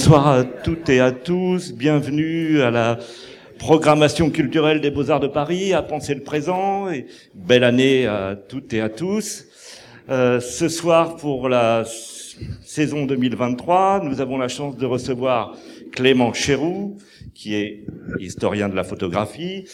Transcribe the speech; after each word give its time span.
bonsoir 0.00 0.28
à 0.28 0.44
toutes 0.44 0.88
et 0.88 0.98
à 0.98 1.12
tous. 1.12 1.74
Bienvenue 1.74 2.62
à 2.62 2.70
la 2.70 2.98
programmation 3.58 4.30
culturelle 4.30 4.80
des 4.80 4.90
Beaux-Arts 4.90 5.20
de 5.20 5.26
Paris, 5.26 5.74
à 5.74 5.82
penser 5.82 6.14
le 6.14 6.22
présent. 6.22 6.90
Et 6.90 7.04
belle 7.34 7.64
année 7.64 8.06
à 8.06 8.34
toutes 8.34 8.72
et 8.72 8.80
à 8.80 8.88
tous. 8.88 9.44
Euh, 10.08 10.40
ce 10.40 10.70
soir, 10.70 11.16
pour 11.16 11.50
la 11.50 11.84
saison 12.62 13.04
2023, 13.04 14.00
nous 14.02 14.22
avons 14.22 14.38
la 14.38 14.48
chance 14.48 14.74
de 14.78 14.86
recevoir 14.86 15.54
Clément 15.92 16.32
Chéroux, 16.32 16.96
qui 17.34 17.54
est 17.54 17.84
historien 18.18 18.70
de 18.70 18.74
la 18.76 18.84
photographie, 18.84 19.66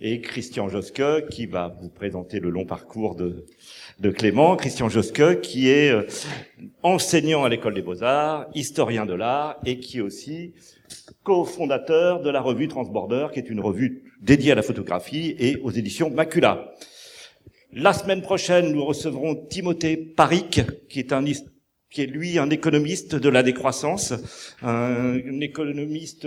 et 0.00 0.20
Christian 0.20 0.68
Josque, 0.68 1.02
qui 1.28 1.46
va 1.46 1.74
vous 1.82 1.88
présenter 1.88 2.38
le 2.38 2.50
long 2.50 2.66
parcours 2.66 3.16
de, 3.16 3.46
de 4.00 4.10
Clément, 4.10 4.56
Christian 4.56 4.88
Josque, 4.88 5.40
qui 5.40 5.68
est 5.68 5.90
euh, 5.90 6.06
enseignant 6.82 7.44
à 7.44 7.48
l'école 7.48 7.74
des 7.74 7.82
beaux-arts, 7.82 8.46
historien 8.54 9.06
de 9.06 9.14
l'art, 9.14 9.56
et 9.64 9.78
qui 9.78 9.98
est 9.98 10.02
aussi 10.02 10.54
cofondateur 11.22 12.20
de 12.20 12.30
la 12.30 12.40
revue 12.40 12.68
Transborder, 12.68 13.28
qui 13.32 13.38
est 13.38 13.48
une 13.48 13.60
revue 13.60 14.12
dédiée 14.20 14.52
à 14.52 14.54
la 14.54 14.62
photographie 14.62 15.34
et 15.38 15.56
aux 15.62 15.70
éditions 15.70 16.10
Macula. 16.10 16.72
La 17.72 17.92
semaine 17.92 18.22
prochaine, 18.22 18.72
nous 18.72 18.84
recevrons 18.84 19.34
Timothée 19.34 19.96
Paric, 19.96 20.60
qui 20.88 20.98
est 20.98 21.12
un 21.12 21.24
qui 21.92 22.02
est 22.02 22.06
lui 22.06 22.38
un 22.38 22.50
économiste 22.50 23.14
de 23.14 23.28
la 23.28 23.42
décroissance, 23.42 24.14
un, 24.62 25.40
économiste 25.40 26.26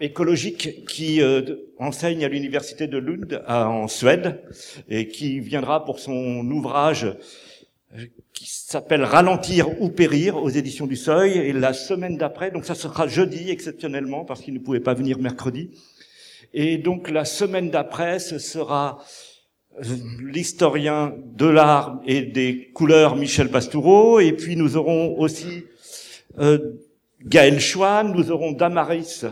écologique 0.00 0.86
qui 0.86 1.20
euh, 1.20 1.42
enseigne 1.78 2.24
à 2.24 2.28
l'université 2.28 2.86
de 2.86 2.98
Lund 2.98 3.42
en 3.46 3.86
Suède 3.86 4.40
et 4.88 5.08
qui 5.08 5.40
viendra 5.40 5.84
pour 5.84 5.98
son 5.98 6.50
ouvrage 6.50 7.04
euh, 7.04 8.06
qui 8.32 8.46
s'appelle 8.48 9.04
Ralentir 9.04 9.80
ou 9.82 9.90
périr 9.90 10.36
aux 10.36 10.48
éditions 10.48 10.86
du 10.86 10.96
Seuil. 10.96 11.38
Et 11.38 11.52
la 11.52 11.74
semaine 11.74 12.16
d'après 12.16 12.50
donc 12.50 12.64
ça 12.64 12.74
sera 12.74 13.06
jeudi 13.06 13.50
exceptionnellement 13.50 14.24
parce 14.24 14.40
qu'il 14.40 14.54
ne 14.54 14.58
pouvait 14.58 14.80
pas 14.80 14.94
venir 14.94 15.18
mercredi. 15.18 15.70
Et 16.54 16.78
donc 16.78 17.10
la 17.10 17.26
semaine 17.26 17.70
d'après 17.70 18.18
ce 18.18 18.38
sera 18.38 19.04
euh, 19.78 19.84
l'historien 20.20 21.14
de 21.34 21.46
l'art 21.46 22.00
et 22.06 22.22
des 22.22 22.70
couleurs 22.72 23.16
Michel 23.16 23.50
Pastoureau 23.50 24.18
et 24.18 24.32
puis 24.32 24.56
nous 24.56 24.78
aurons 24.78 25.18
aussi 25.18 25.64
euh, 26.38 26.58
Gaël 27.22 27.60
Chouan, 27.60 28.04
nous 28.04 28.30
aurons 28.30 28.52
Damaris 28.52 29.26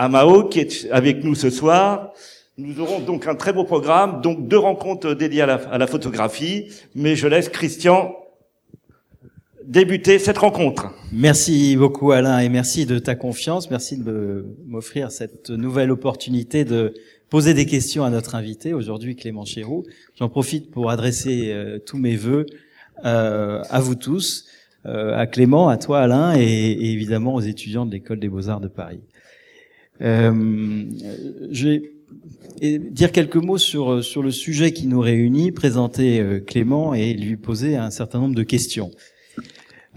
Amao 0.00 0.44
qui 0.44 0.60
est 0.60 0.90
avec 0.90 1.22
nous 1.24 1.34
ce 1.34 1.50
soir. 1.50 2.14
Nous 2.56 2.80
aurons 2.80 3.00
donc 3.00 3.26
un 3.26 3.34
très 3.34 3.52
beau 3.52 3.64
programme, 3.64 4.22
donc 4.22 4.48
deux 4.48 4.56
rencontres 4.58 5.12
dédiées 5.12 5.42
à 5.42 5.78
la, 5.78 5.86
photographie, 5.86 6.68
mais 6.94 7.16
je 7.16 7.28
laisse 7.28 7.50
Christian 7.50 8.16
débuter 9.62 10.18
cette 10.18 10.38
rencontre. 10.38 10.90
Merci 11.12 11.76
beaucoup 11.76 12.12
Alain 12.12 12.38
et 12.38 12.48
merci 12.48 12.86
de 12.86 12.98
ta 12.98 13.14
confiance, 13.14 13.70
merci 13.70 13.98
de 13.98 14.46
m'offrir 14.66 15.10
cette 15.10 15.50
nouvelle 15.50 15.90
opportunité 15.90 16.64
de 16.64 16.94
poser 17.28 17.52
des 17.52 17.66
questions 17.66 18.02
à 18.02 18.08
notre 18.08 18.34
invité 18.34 18.72
aujourd'hui 18.72 19.16
Clément 19.16 19.44
Chéroux. 19.44 19.84
J'en 20.18 20.30
profite 20.30 20.70
pour 20.70 20.90
adresser 20.90 21.52
euh, 21.52 21.78
tous 21.78 21.98
mes 21.98 22.16
voeux 22.16 22.46
euh, 23.04 23.62
à 23.68 23.80
vous 23.80 23.96
tous, 23.96 24.46
euh, 24.86 25.14
à 25.14 25.26
Clément, 25.26 25.68
à 25.68 25.76
toi 25.76 26.00
Alain 26.00 26.34
et 26.38 26.92
évidemment 26.92 27.34
aux 27.34 27.42
étudiants 27.42 27.84
de 27.84 27.92
l'école 27.92 28.18
des 28.18 28.30
beaux-arts 28.30 28.60
de 28.60 28.68
Paris. 28.68 29.02
Euh, 30.02 30.84
je 31.50 31.68
vais 31.68 32.78
dire 32.90 33.12
quelques 33.12 33.36
mots 33.36 33.58
sur, 33.58 34.04
sur 34.04 34.22
le 34.22 34.30
sujet 34.30 34.72
qui 34.72 34.86
nous 34.86 35.00
réunit, 35.00 35.52
présenter 35.52 36.20
euh, 36.20 36.40
Clément 36.40 36.94
et 36.94 37.14
lui 37.14 37.36
poser 37.36 37.76
un 37.76 37.90
certain 37.90 38.20
nombre 38.20 38.34
de 38.34 38.42
questions. 38.42 38.90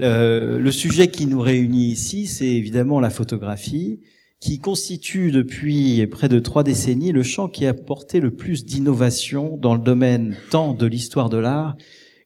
Euh, 0.02 0.59
le 0.59 0.72
sujet 0.72 1.08
qui 1.08 1.28
nous 1.28 1.41
réunit 1.41 1.91
ici, 1.91 2.28
c'est 2.28 2.47
évidemment 2.47 3.00
la 3.00 3.09
photographie, 3.09 4.00
qui 4.40 4.59
constitue 4.59 5.31
depuis 5.31 6.06
près 6.08 6.28
de 6.28 6.40
trois 6.40 6.64
décennies 6.64 7.12
le 7.14 7.24
champ 7.24 7.47
qui 7.47 7.66
a 7.66 7.70
apporté 7.70 8.20
le 8.20 8.31
plus 8.31 8.66
d'innovation 8.66 9.56
dans 9.56 9.74
le 9.74 9.81
domaine 9.81 10.35
tant 10.50 10.74
de 10.74 10.85
l'histoire 10.85 11.30
de 11.30 11.38
l'art 11.38 11.78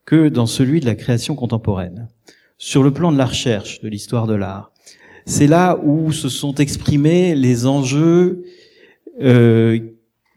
que 0.06 0.30
dans 0.30 0.48
celui 0.48 0.80
de 0.80 0.86
la 0.86 0.96
création 0.96 1.36
contemporaine. 1.36 2.08
Sur 2.58 2.82
le 2.82 2.92
plan 2.92 3.12
de 3.12 3.18
la 3.18 3.26
recherche 3.26 3.82
de 3.82 3.90
l'histoire 3.90 4.26
de 4.26 4.34
l'art, 4.34 4.72
c'est 5.28 5.46
là 5.46 5.78
où 5.84 6.14
se 6.14 6.30
sont 6.30 6.56
exprimés 6.56 7.36
les 7.36 7.68
enjeux 7.68 8.46
euh, 9.22 9.78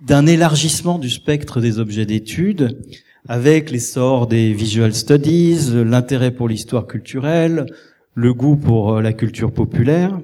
d'un 0.02 0.26
élargissement 0.26 0.98
du 0.98 1.08
spectre 1.08 1.60
des 1.60 1.78
objets 1.78 2.06
d'étude, 2.06 2.82
avec 3.28 3.70
l'essor 3.70 4.26
des 4.26 4.52
visual 4.52 4.92
studies, 4.92 5.70
l'intérêt 5.84 6.32
pour 6.32 6.48
l'histoire 6.48 6.88
culturelle, 6.88 7.66
le 8.14 8.34
goût 8.34 8.56
pour 8.56 8.96
euh, 8.96 9.00
la 9.00 9.12
culture 9.12 9.52
populaire. 9.52 10.20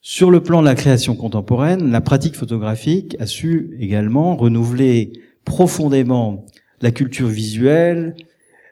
Sur 0.00 0.30
le 0.30 0.40
plan 0.40 0.60
de 0.60 0.66
la 0.66 0.76
création 0.76 1.16
contemporaine, 1.16 1.90
la 1.90 2.00
pratique 2.00 2.36
photographique 2.36 3.16
a 3.18 3.26
su 3.26 3.76
également 3.80 4.36
renouveler 4.36 5.12
profondément 5.44 6.46
la 6.80 6.92
culture 6.92 7.26
visuelle, 7.26 8.14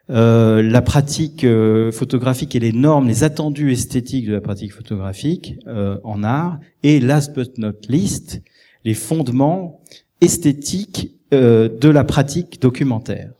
euh, 0.09 0.63
la 0.63 0.81
pratique 0.81 1.43
euh, 1.43 1.91
photographique 1.91 2.55
et 2.55 2.59
les 2.59 2.71
normes, 2.71 3.07
les 3.07 3.23
attendus 3.23 3.71
esthétiques 3.71 4.25
de 4.25 4.33
la 4.33 4.41
pratique 4.41 4.73
photographique 4.73 5.59
euh, 5.67 5.99
en 6.03 6.23
art, 6.23 6.59
et 6.81 6.99
last 6.99 7.35
but 7.35 7.57
not 7.59 7.73
least, 7.89 8.41
les 8.85 8.95
fondements 8.95 9.81
esthétiques 10.21 11.15
de 11.31 11.89
la 11.89 12.03
pratique 12.03 12.59
documentaire. 12.59 13.31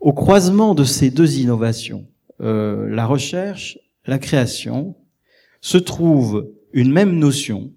Au 0.00 0.12
croisement 0.12 0.74
de 0.74 0.84
ces 0.84 1.10
deux 1.10 1.38
innovations, 1.38 2.06
la 2.38 3.06
recherche, 3.06 3.78
la 4.04 4.18
création, 4.18 4.94
se 5.62 5.78
trouve 5.78 6.52
une 6.74 6.92
même 6.92 7.18
notion 7.18 7.72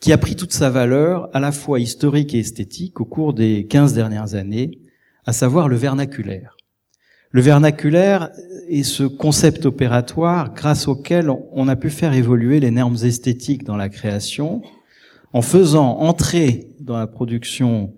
qui 0.00 0.12
a 0.12 0.18
pris 0.18 0.36
toute 0.36 0.52
sa 0.52 0.68
valeur 0.68 1.30
à 1.32 1.40
la 1.40 1.52
fois 1.52 1.80
historique 1.80 2.34
et 2.34 2.40
esthétique 2.40 3.00
au 3.00 3.06
cours 3.06 3.32
des 3.32 3.66
15 3.66 3.94
dernières 3.94 4.34
années, 4.34 4.78
à 5.24 5.32
savoir 5.32 5.68
le 5.68 5.76
vernaculaire. 5.76 6.54
Le 7.32 7.40
vernaculaire 7.40 8.30
est 8.68 8.82
ce 8.82 9.04
concept 9.04 9.64
opératoire 9.64 10.52
grâce 10.52 10.86
auquel 10.86 11.30
on 11.52 11.66
a 11.66 11.76
pu 11.76 11.88
faire 11.88 12.12
évoluer 12.12 12.60
les 12.60 12.70
normes 12.70 12.98
esthétiques 13.02 13.64
dans 13.64 13.76
la 13.76 13.88
création 13.88 14.60
en 15.32 15.40
faisant 15.40 15.98
entrer 15.98 16.68
dans 16.78 16.98
la 16.98 17.06
production 17.06 17.94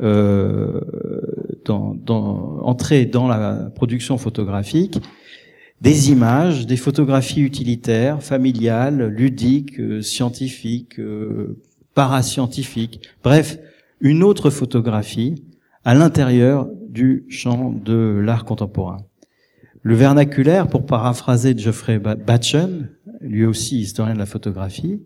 euh, 0.00 0.80
entrer 1.68 3.06
dans 3.06 3.26
la 3.26 3.70
production 3.74 4.18
photographique 4.18 5.00
des 5.80 6.10
images, 6.10 6.66
des 6.66 6.76
photographies 6.76 7.40
utilitaires, 7.40 8.22
familiales, 8.22 9.08
ludiques, 9.08 9.80
euh, 9.80 10.00
scientifiques, 10.00 11.00
euh, 11.00 11.58
parascientifiques, 11.94 13.08
bref, 13.24 13.58
une 14.00 14.22
autre 14.22 14.50
photographie 14.50 15.42
à 15.86 15.94
l'intérieur 15.94 16.68
du 16.88 17.24
champ 17.28 17.70
de 17.72 18.20
l'art 18.20 18.44
contemporain. 18.44 18.96
Le 19.82 19.94
vernaculaire, 19.94 20.66
pour 20.66 20.84
paraphraser 20.84 21.56
Geoffrey 21.56 22.00
Batchen, 22.00 22.90
lui 23.20 23.46
aussi 23.46 23.78
historien 23.78 24.14
de 24.14 24.18
la 24.18 24.26
photographie, 24.26 25.00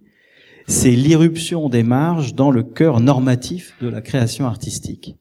c'est 0.67 0.93
l'irruption 0.93 1.69
des 1.69 1.83
marges 1.83 2.35
dans 2.35 2.51
le 2.51 2.63
cœur 2.63 3.01
normatif 3.01 3.75
de 3.83 3.89
la 3.89 4.01
création 4.01 4.47
artistique. 4.47 5.19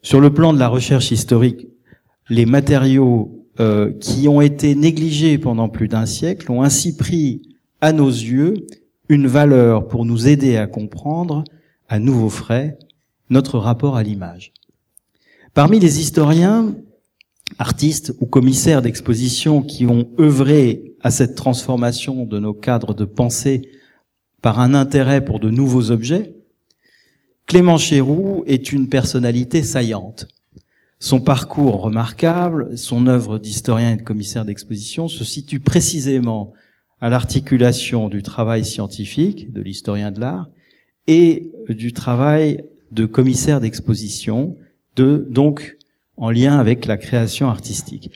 Sur 0.00 0.20
le 0.20 0.32
plan 0.32 0.52
de 0.52 0.60
la 0.60 0.68
recherche 0.68 1.10
historique, 1.10 1.66
les 2.28 2.46
matériaux 2.46 3.44
euh, 3.58 3.92
qui 3.98 4.28
ont 4.28 4.40
été 4.40 4.76
négligés 4.76 5.38
pendant 5.38 5.68
plus 5.68 5.88
d'un 5.88 6.06
siècle 6.06 6.52
ont 6.52 6.62
ainsi 6.62 6.96
pris, 6.96 7.42
à 7.80 7.92
nos 7.92 8.10
yeux, 8.10 8.54
une 9.08 9.26
valeur 9.26 9.88
pour 9.88 10.04
nous 10.04 10.28
aider 10.28 10.56
à 10.56 10.68
comprendre, 10.68 11.42
à 11.88 11.98
nouveau 11.98 12.28
frais, 12.28 12.78
notre 13.32 13.58
rapport 13.58 13.96
à 13.96 14.02
l'image. 14.02 14.52
Parmi 15.54 15.80
les 15.80 16.00
historiens, 16.00 16.74
artistes 17.58 18.14
ou 18.20 18.26
commissaires 18.26 18.82
d'exposition 18.82 19.62
qui 19.62 19.86
ont 19.86 20.08
œuvré 20.20 20.94
à 21.02 21.10
cette 21.10 21.34
transformation 21.34 22.24
de 22.24 22.38
nos 22.38 22.54
cadres 22.54 22.94
de 22.94 23.04
pensée 23.04 23.68
par 24.40 24.60
un 24.60 24.74
intérêt 24.74 25.24
pour 25.24 25.40
de 25.40 25.50
nouveaux 25.50 25.90
objets, 25.90 26.36
Clément 27.46 27.78
Chéroux 27.78 28.44
est 28.46 28.72
une 28.72 28.88
personnalité 28.88 29.62
saillante. 29.62 30.28
Son 31.00 31.20
parcours 31.20 31.82
remarquable, 31.82 32.78
son 32.78 33.06
œuvre 33.08 33.38
d'historien 33.38 33.92
et 33.92 33.96
de 33.96 34.02
commissaire 34.02 34.44
d'exposition 34.44 35.08
se 35.08 35.24
situe 35.24 35.58
précisément 35.58 36.52
à 37.00 37.08
l'articulation 37.08 38.08
du 38.08 38.22
travail 38.22 38.64
scientifique 38.64 39.52
de 39.52 39.60
l'historien 39.60 40.12
de 40.12 40.20
l'art 40.20 40.48
et 41.08 41.50
du 41.68 41.92
travail 41.92 42.64
de 42.92 43.06
commissaire 43.06 43.60
d'exposition, 43.60 44.56
de, 44.96 45.26
donc 45.30 45.76
en 46.16 46.30
lien 46.30 46.58
avec 46.58 46.86
la 46.86 46.96
création 46.96 47.48
artistique. 47.48 48.10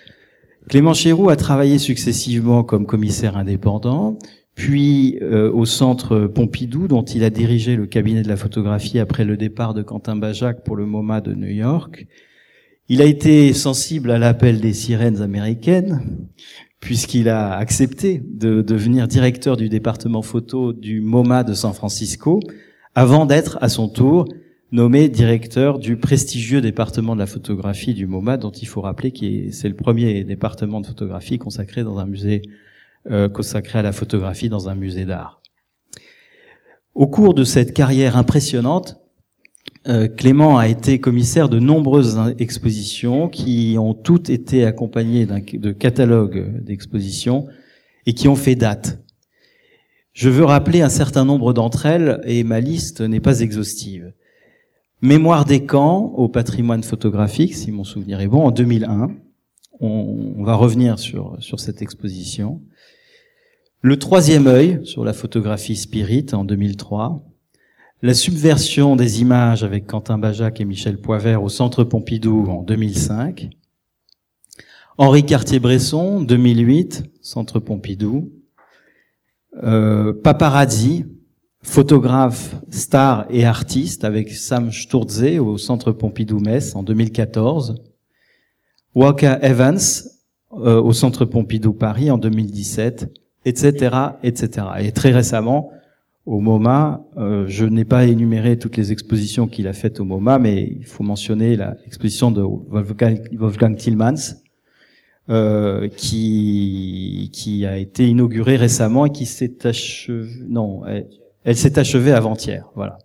Clément 0.69 0.95
Chéroux 0.95 1.31
a 1.31 1.37
travaillé 1.37 1.79
successivement 1.79 2.63
comme 2.63 2.87
commissaire 2.87 3.37
indépendant, 3.37 4.19
puis 4.55 5.19
euh, 5.23 5.51
au 5.53 5.65
centre 5.65 6.27
Pompidou, 6.27 6.89
dont 6.89 7.05
il 7.05 7.25
a 7.25 7.31
dirigé 7.31 7.77
le 7.77 7.87
cabinet 7.87 8.23
de 8.23 8.29
la 8.29 8.37
photographie 8.37 8.99
après 8.99 9.25
le 9.25 9.37
départ 9.37 9.75
de 9.75 9.83
Quentin 9.83 10.17
Bajac 10.17 10.65
pour 10.65 10.77
le 10.77 10.87
MoMA 10.87 11.21
de 11.21 11.35
New 11.35 11.51
York. 11.51 12.07
Il 12.89 13.03
a 13.03 13.05
été 13.05 13.53
sensible 13.53 14.11
à 14.11 14.19
l'appel 14.19 14.61
des 14.61 14.73
sirènes 14.73 15.21
américaines, 15.21 16.01
puisqu'il 16.81 17.29
a 17.29 17.57
accepté 17.57 18.23
de 18.25 18.63
devenir 18.63 19.09
directeur 19.09 19.57
du 19.57 19.69
département 19.69 20.23
photo 20.23 20.73
du 20.73 21.01
MoMA 21.01 21.45
de 21.45 21.55
San 21.55 21.73
Francisco, 21.73 22.41
avant 22.95 23.27
d'être 23.27 23.59
à 23.61 23.69
son 23.69 23.89
tour 23.89 24.27
nommé 24.73 25.09
directeur 25.09 25.79
du 25.79 25.97
prestigieux 25.97 26.61
département 26.61 27.15
de 27.15 27.21
la 27.21 27.27
photographie 27.27 27.95
du 27.95 28.07
MoMA, 28.07 28.37
dont 28.37 28.51
il 28.51 28.67
faut 28.67 28.81
rappeler 28.81 29.13
que 29.13 29.51
c'est 29.53 29.69
le 29.69 29.77
premier 29.77 30.25
département 30.25 30.81
de 30.81 30.87
photographie 30.87 31.39
consacré 31.39 31.85
dans 31.85 31.99
un 31.99 32.07
musée 32.07 32.43
euh, 33.11 33.29
consacré 33.29 33.79
à 33.79 33.83
la 33.83 33.93
photographie 33.93 34.49
dans 34.49 34.69
un 34.69 34.75
musée 34.75 35.05
d'art. 35.05 35.41
Au 36.95 37.07
cours 37.07 37.35
de 37.35 37.45
cette 37.45 37.73
carrière 37.73 38.17
impressionnante, 38.17 38.97
euh, 39.87 40.09
Clément 40.09 40.59
a 40.59 40.67
été 40.67 40.99
commissaire 40.99 41.49
de 41.49 41.61
nombreuses 41.61 42.19
expositions 42.39 43.29
qui 43.29 43.77
ont 43.79 43.95
toutes 43.95 44.31
été 44.31 44.65
accompagnées 44.65 45.27
de 45.27 45.73
catalogues 45.73 46.65
d'expositions 46.65 47.47
et 48.07 48.15
qui 48.15 48.27
ont 48.27 48.35
fait 48.35 48.57
date. 48.57 48.99
Je 50.13 50.29
veux 50.29 50.45
rappeler 50.45 50.81
un 50.81 50.89
certain 50.89 51.25
nombre 51.25 51.53
d'entre 51.53 51.87
elles 51.87 52.21
et 52.25 52.43
ma 52.43 52.59
liste 52.59 53.03
n'est 53.03 53.21
pas 53.21 53.41
exhaustive. 53.41 54.13
Mémoire 55.03 55.45
des 55.45 55.67
camps 55.67 56.13
au 56.17 56.29
patrimoine 56.29 56.83
photographique, 56.83 57.55
si 57.55 57.71
mon 57.71 57.85
souvenir 57.85 58.21
est 58.21 58.29
bon, 58.29 58.47
en 58.47 58.51
2001. 58.51 59.11
On, 59.81 60.35
on 60.39 60.43
va 60.43 60.55
revenir 60.55 60.99
sur, 60.99 61.37
sur 61.41 61.61
cette 61.61 61.83
exposition. 61.83 62.63
Le 63.83 63.99
troisième 63.99 64.47
œil 64.47 64.81
sur 64.85 65.05
la 65.05 65.13
photographie 65.13 65.77
spirit 65.77 66.27
en 66.33 66.45
2003. 66.45 67.23
La 68.03 68.15
subversion 68.15 68.97
des 68.97 69.21
images 69.21 69.65
avec 69.65 69.87
Quentin 69.87 70.19
Bajac 70.19 70.61
et 70.61 70.65
Michel 70.65 70.99
Poivert 70.99 71.43
au 71.43 71.49
Centre 71.49 71.85
Pompidou 71.85 72.47
en 72.49 72.63
2005. 72.63 73.51
Henri 74.99 75.25
Cartier-Bresson, 75.25 76.23
2008, 76.23 77.05
Centre 77.21 77.61
Pompidou. 77.61 78.33
Euh, 79.63 80.13
Paparazzi, 80.13 81.05
photographe, 81.67 82.55
star 82.71 83.27
et 83.29 83.45
artiste 83.45 84.05
avec 84.05 84.31
Sam 84.31 84.71
Sturze 84.71 85.39
au 85.41 85.59
Centre 85.59 85.93
Pompidou-Metz 85.93 86.77
en 86.77 86.83
2014. 86.83 87.75
Waka 88.95 89.39
Evans 89.43 89.79
euh, 90.53 90.81
au 90.81 90.93
Centre 90.93 91.25
Pompidou 91.25 91.75
Paris 91.75 92.11
en 92.11 92.19
2017, 92.19 93.13
etc., 93.45 93.97
etc. 94.23 94.67
Et 94.79 94.93
très 94.93 95.11
récemment, 95.11 95.71
au 96.25 96.41
MoMA. 96.41 97.05
Euh, 97.17 97.45
je 97.49 97.65
n'ai 97.65 97.85
pas 97.85 98.07
énuméré 98.07 98.59
toutes 98.59 98.77
les 98.77 98.93
expositions 98.93 99.47
qu'il 99.47 99.67
a 99.69 99.73
faites 99.73 100.01
au 100.01 100.05
MoMA, 100.05 100.39
mais 100.39 100.77
il 100.79 100.87
faut 100.87 101.05
mentionner 101.05 101.57
l'exposition 101.57 102.31
de 102.31 102.43
Wolfgang, 102.43 103.77
Tillmans, 103.77 104.37
euh, 105.29 105.89
qui 105.89 107.31
qui 107.33 107.67
a 107.67 107.77
été 107.77 108.09
inaugurée 108.09 108.57
récemment 108.57 109.07
et 109.07 109.11
qui 109.11 109.27
s'est 109.27 109.67
achevée. 109.67 110.47
Non, 110.49 110.83
s'est 111.55 111.79
achevée 111.79 112.11
avant-hier. 112.11 112.69
Voilà. 112.75 112.99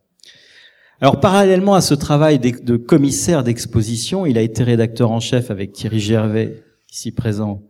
Alors 1.00 1.20
parallèlement 1.20 1.76
à 1.76 1.82
ce 1.82 1.94
travail 1.94 2.40
de 2.40 2.78
commissaire 2.78 3.44
d'exposition, 3.44 4.26
il 4.26 4.38
a 4.38 4.42
été 4.42 4.64
rédacteur 4.64 5.12
en 5.12 5.20
chef 5.20 5.52
avec 5.52 5.74
Thierry 5.74 6.00
Gervais, 6.00 6.64
ici 6.92 7.12
présent, 7.12 7.62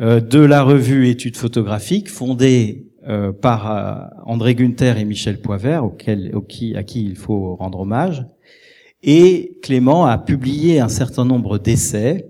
euh, 0.00 0.20
de 0.20 0.38
la 0.38 0.62
revue 0.62 1.08
Études 1.08 1.36
photographiques, 1.36 2.08
fondée 2.08 2.86
euh, 3.06 3.30
par 3.30 3.70
euh, 3.70 4.22
André 4.24 4.54
Gunther 4.54 4.96
et 4.96 5.04
Michel 5.04 5.40
Poivert, 5.40 5.84
auquel, 5.84 6.32
à 6.74 6.82
qui 6.82 7.04
il 7.04 7.16
faut 7.16 7.56
rendre 7.56 7.80
hommage. 7.80 8.24
Et 9.02 9.58
Clément 9.62 10.06
a 10.06 10.16
publié 10.16 10.80
un 10.80 10.88
certain 10.88 11.24
nombre 11.24 11.58
d'essais, 11.58 12.28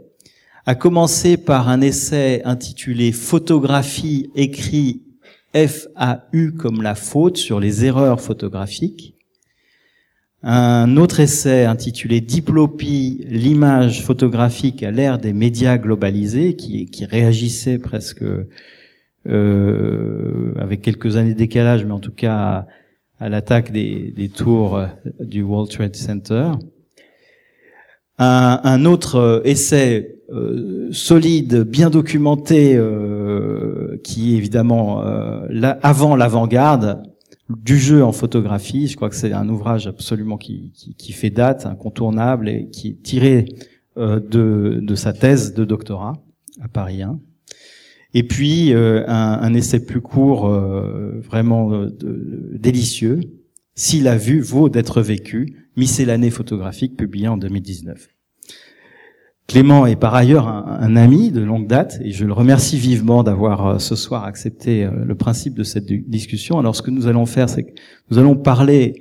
a 0.66 0.74
commencé 0.74 1.36
par 1.36 1.68
un 1.68 1.80
essai 1.80 2.42
intitulé 2.44 3.12
Photographie 3.12 4.30
écrit 4.34 5.02
FAU 5.54 6.52
comme 6.58 6.82
la 6.82 6.94
faute 6.94 7.36
sur 7.36 7.60
les 7.60 7.84
erreurs 7.84 8.20
photographiques. 8.20 9.14
Un 10.42 10.96
autre 10.96 11.20
essai 11.20 11.66
intitulé 11.66 12.20
Diplopie, 12.20 13.24
l'image 13.28 14.02
photographique 14.02 14.82
à 14.82 14.90
l'ère 14.90 15.18
des 15.18 15.32
médias 15.32 15.78
globalisés, 15.78 16.56
qui, 16.56 16.88
réagissait 17.04 17.78
presque 17.78 18.24
euh, 19.28 20.54
avec 20.58 20.82
quelques 20.82 21.16
années 21.16 21.34
de 21.34 21.38
décalage, 21.38 21.84
mais 21.84 21.92
en 21.92 22.00
tout 22.00 22.12
cas 22.12 22.66
à, 23.20 23.28
l'attaque 23.28 23.70
des, 23.70 24.30
tours 24.34 24.84
du 25.20 25.42
World 25.42 25.70
Trade 25.70 25.94
Center. 25.94 26.50
Un, 28.18 28.60
un 28.62 28.84
autre 28.84 29.16
euh, 29.16 29.40
essai 29.44 30.18
euh, 30.30 30.88
solide, 30.92 31.62
bien 31.62 31.90
documenté, 31.90 32.76
euh, 32.76 33.98
qui 34.04 34.34
est 34.34 34.38
évidemment 34.38 35.02
avant 35.82 36.16
l'avant-garde 36.16 37.02
du 37.48 37.78
jeu 37.78 38.02
en 38.04 38.12
photographie. 38.12 38.86
Je 38.88 38.96
crois 38.96 39.08
que 39.08 39.16
c'est 39.16 39.32
un 39.32 39.48
ouvrage 39.48 39.86
absolument 39.86 40.38
qui, 40.38 40.72
fait 41.12 41.30
date, 41.30 41.66
incontournable 41.66 42.48
et 42.48 42.68
qui 42.70 42.88
est 42.88 43.02
tiré 43.02 43.44
de, 43.96 44.94
sa 44.94 45.12
thèse 45.12 45.54
de 45.54 45.64
doctorat 45.64 46.14
à 46.62 46.68
Paris 46.68 47.02
1. 47.02 47.18
Et 48.14 48.26
puis 48.26 48.72
un, 48.74 49.54
essai 49.54 49.84
plus 49.84 50.00
court, 50.00 50.48
vraiment 50.48 51.86
délicieux. 52.54 53.20
Si 53.74 54.00
la 54.00 54.16
vue 54.16 54.40
vaut 54.40 54.68
d'être 54.68 55.02
vécue, 55.02 55.61
miscellanée 55.76 56.30
photographique 56.30 56.96
publié 56.96 57.28
en 57.28 57.36
2019. 57.36 58.08
Clément 59.48 59.86
est 59.86 59.96
par 59.96 60.14
ailleurs 60.14 60.48
un, 60.48 60.96
ami 60.96 61.30
de 61.30 61.42
longue 61.42 61.66
date 61.66 61.98
et 62.02 62.12
je 62.12 62.24
le 62.24 62.32
remercie 62.32 62.78
vivement 62.78 63.22
d'avoir 63.22 63.80
ce 63.80 63.96
soir 63.96 64.24
accepté 64.24 64.88
le 65.04 65.14
principe 65.14 65.54
de 65.54 65.64
cette 65.64 65.86
discussion. 65.86 66.58
Alors 66.58 66.76
ce 66.76 66.80
que 66.80 66.90
nous 66.90 67.06
allons 67.06 67.26
faire, 67.26 67.50
c'est 67.50 67.64
que 67.64 67.72
nous 68.10 68.18
allons 68.18 68.36
parler 68.36 68.94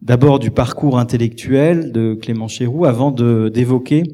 d'abord 0.00 0.38
du 0.38 0.50
parcours 0.50 0.98
intellectuel 0.98 1.92
de 1.92 2.14
Clément 2.14 2.48
Chéroux 2.48 2.86
avant 2.86 3.10
d'évoquer 3.10 4.04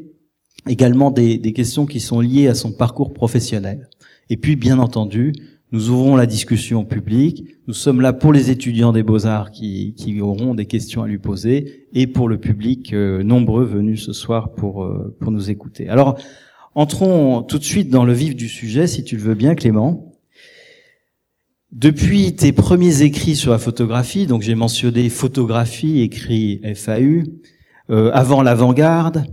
également 0.69 1.11
des, 1.11 1.53
questions 1.53 1.87
qui 1.87 2.01
sont 2.01 2.21
liées 2.21 2.49
à 2.49 2.55
son 2.55 2.73
parcours 2.73 3.13
professionnel. 3.13 3.89
Et 4.31 4.37
puis, 4.37 4.57
bien 4.57 4.79
entendu, 4.79 5.33
nous 5.75 5.91
ouvrons 5.91 6.15
la 6.15 6.27
discussion 6.27 6.85
publique. 6.85 7.57
Nous 7.67 7.75
sommes 7.75 8.01
là 8.01 8.13
pour 8.13 8.33
les 8.33 8.53
étudiants 8.53 8.93
des 8.93 9.03
beaux-arts 9.03 9.51
qui, 9.51 10.21
auront 10.23 10.55
des 10.55 10.67
questions 10.67 11.03
à 11.03 11.09
lui 11.09 11.19
poser 11.19 11.89
et 11.93 12.07
pour 12.07 12.29
le 12.29 12.39
public 12.39 12.93
euh, 12.93 13.25
nombreux 13.25 13.65
venus 13.65 14.07
ce 14.07 14.13
soir 14.13 14.53
pour, 14.53 14.85
euh, 14.85 15.17
pour 15.19 15.33
nous 15.33 15.51
écouter. 15.51 15.89
Alors, 15.89 16.17
entrons 16.77 17.43
tout 17.43 17.59
de 17.59 17.65
suite 17.65 17.91
dans 17.91 18.05
le 18.05 18.13
vif 18.13 18.37
du 18.37 18.49
sujet, 18.49 18.87
si 18.87 19.03
tu 19.03 19.17
le 19.17 19.23
veux 19.23 19.35
bien, 19.35 19.57
Clément. 19.57 20.13
Depuis 21.73 22.37
tes 22.37 22.53
premiers 22.53 23.03
écrits 23.03 23.35
sur 23.35 23.51
la 23.51 23.59
photographie, 23.59 24.29
donc 24.29 24.43
j'ai 24.43 24.55
mentionné 24.55 25.09
photographie, 25.09 26.03
écrit 26.03 26.61
FAU, 26.77 27.25
euh, 27.91 28.13
avant 28.13 28.43
l'avant-garde, 28.43 29.27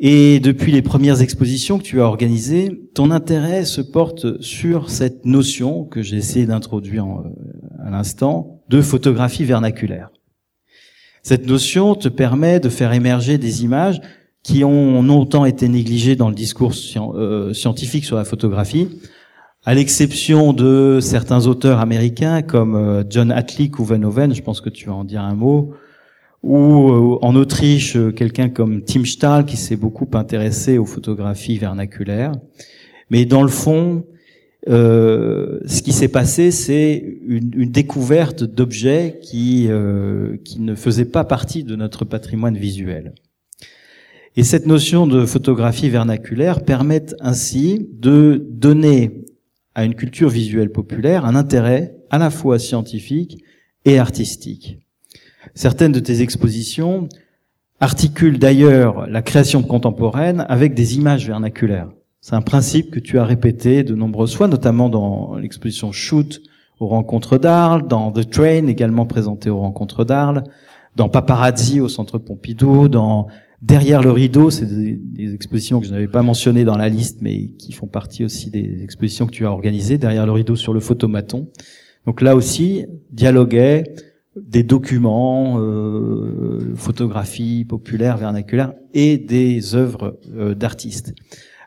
et 0.00 0.38
depuis 0.38 0.70
les 0.70 0.82
premières 0.82 1.22
expositions 1.22 1.78
que 1.78 1.82
tu 1.82 2.00
as 2.00 2.04
organisées, 2.04 2.88
ton 2.94 3.10
intérêt 3.10 3.64
se 3.64 3.80
porte 3.80 4.40
sur 4.40 4.90
cette 4.90 5.24
notion 5.24 5.84
que 5.84 6.02
j'ai 6.02 6.16
essayé 6.16 6.46
d'introduire 6.46 7.04
euh, 7.04 7.84
à 7.84 7.90
l'instant 7.90 8.62
de 8.68 8.80
photographie 8.80 9.44
vernaculaire. 9.44 10.10
Cette 11.22 11.46
notion 11.46 11.94
te 11.94 12.08
permet 12.08 12.60
de 12.60 12.68
faire 12.68 12.92
émerger 12.92 13.38
des 13.38 13.64
images 13.64 14.00
qui 14.44 14.62
ont 14.64 15.02
longtemps 15.02 15.44
été 15.44 15.68
négligées 15.68 16.14
dans 16.14 16.28
le 16.28 16.34
discours 16.34 16.72
euh, 16.96 17.52
scientifique 17.52 18.04
sur 18.04 18.16
la 18.16 18.24
photographie, 18.24 18.88
à 19.64 19.74
l'exception 19.74 20.52
de 20.52 21.00
certains 21.02 21.46
auteurs 21.46 21.80
américains 21.80 22.42
comme 22.42 22.76
euh, 22.76 23.02
John 23.10 23.32
Atlick 23.32 23.78
ou 23.80 23.84
Van 23.84 24.02
Hoven, 24.02 24.32
je 24.32 24.42
pense 24.42 24.60
que 24.60 24.70
tu 24.70 24.86
vas 24.86 24.94
en 24.94 25.04
dire 25.04 25.22
un 25.22 25.34
mot, 25.34 25.74
ou 26.42 26.90
euh, 26.90 27.18
en 27.22 27.34
Autriche, 27.34 27.96
euh, 27.96 28.12
quelqu'un 28.12 28.48
comme 28.48 28.82
Tim 28.82 29.04
Stahl 29.04 29.44
qui 29.44 29.56
s'est 29.56 29.76
beaucoup 29.76 30.08
intéressé 30.14 30.78
aux 30.78 30.86
photographies 30.86 31.58
vernaculaires. 31.58 32.32
Mais 33.10 33.24
dans 33.24 33.42
le 33.42 33.48
fond, 33.48 34.04
euh, 34.68 35.60
ce 35.66 35.82
qui 35.82 35.92
s'est 35.92 36.08
passé, 36.08 36.50
c'est 36.50 37.18
une, 37.26 37.50
une, 37.56 37.70
découverte 37.70 38.44
d'objets 38.44 39.18
qui, 39.22 39.66
euh, 39.68 40.36
qui 40.44 40.60
ne 40.60 40.74
faisaient 40.74 41.04
pas 41.04 41.24
partie 41.24 41.64
de 41.64 41.76
notre 41.76 42.04
patrimoine 42.04 42.56
visuel. 42.56 43.14
Et 44.36 44.42
cette 44.42 44.66
notion 44.66 45.06
de 45.06 45.24
photographie 45.24 45.88
vernaculaire 45.88 46.64
permet 46.64 47.06
ainsi 47.20 47.88
de 47.92 48.46
donner 48.50 49.24
à 49.74 49.84
une 49.84 49.94
culture 49.94 50.28
visuelle 50.28 50.70
populaire 50.70 51.24
un 51.24 51.34
intérêt 51.34 51.96
à 52.10 52.18
la 52.18 52.30
fois 52.30 52.58
scientifique 52.58 53.42
et 53.84 53.98
artistique. 53.98 54.78
Certaines 55.54 55.92
de 55.92 56.00
tes 56.00 56.20
expositions 56.20 57.08
articulent 57.80 58.38
d'ailleurs 58.38 59.06
la 59.06 59.22
création 59.22 59.62
contemporaine 59.62 60.44
avec 60.48 60.74
des 60.74 60.96
images 60.96 61.26
vernaculaires. 61.26 61.88
C'est 62.20 62.34
un 62.34 62.42
principe 62.42 62.90
que 62.90 62.98
tu 62.98 63.18
as 63.18 63.24
répété 63.24 63.84
de 63.84 63.94
nombreuses 63.94 64.34
fois, 64.34 64.48
notamment 64.48 64.88
dans 64.88 65.36
l'exposition 65.36 65.92
Shoot 65.92 66.40
aux 66.80 66.88
rencontres 66.88 67.38
d'Arles, 67.38 67.86
dans 67.86 68.10
The 68.12 68.28
Train 68.28 68.66
également 68.66 69.06
présenté 69.06 69.50
aux 69.50 69.60
rencontres 69.60 70.04
d'Arles, 70.04 70.44
dans 70.96 71.08
Paparazzi 71.08 71.80
au 71.80 71.88
Centre 71.88 72.18
Pompidou, 72.18 72.88
dans 72.88 73.28
Derrière 73.60 74.02
le 74.02 74.12
rideau, 74.12 74.50
c'est 74.50 74.66
des, 74.66 75.34
expositions 75.34 75.80
que 75.80 75.86
je 75.86 75.90
n'avais 75.90 76.06
pas 76.06 76.22
mentionnées 76.22 76.64
dans 76.64 76.76
la 76.76 76.88
liste, 76.88 77.22
mais 77.22 77.48
qui 77.58 77.72
font 77.72 77.88
partie 77.88 78.24
aussi 78.24 78.50
des 78.50 78.84
expositions 78.84 79.26
que 79.26 79.32
tu 79.32 79.46
as 79.46 79.50
organisées. 79.50 79.98
Derrière 79.98 80.26
le 80.26 80.32
rideau 80.32 80.54
sur 80.54 80.72
le 80.72 80.78
photomaton. 80.78 81.48
Donc 82.06 82.20
là 82.22 82.36
aussi, 82.36 82.86
dialoguait 83.10 83.94
des 84.46 84.62
documents, 84.62 85.58
euh, 85.58 86.74
photographies 86.74 87.64
populaires, 87.64 88.16
vernaculaires, 88.16 88.72
et 88.94 89.18
des 89.18 89.74
œuvres 89.74 90.18
euh, 90.36 90.54
d'artistes. 90.54 91.14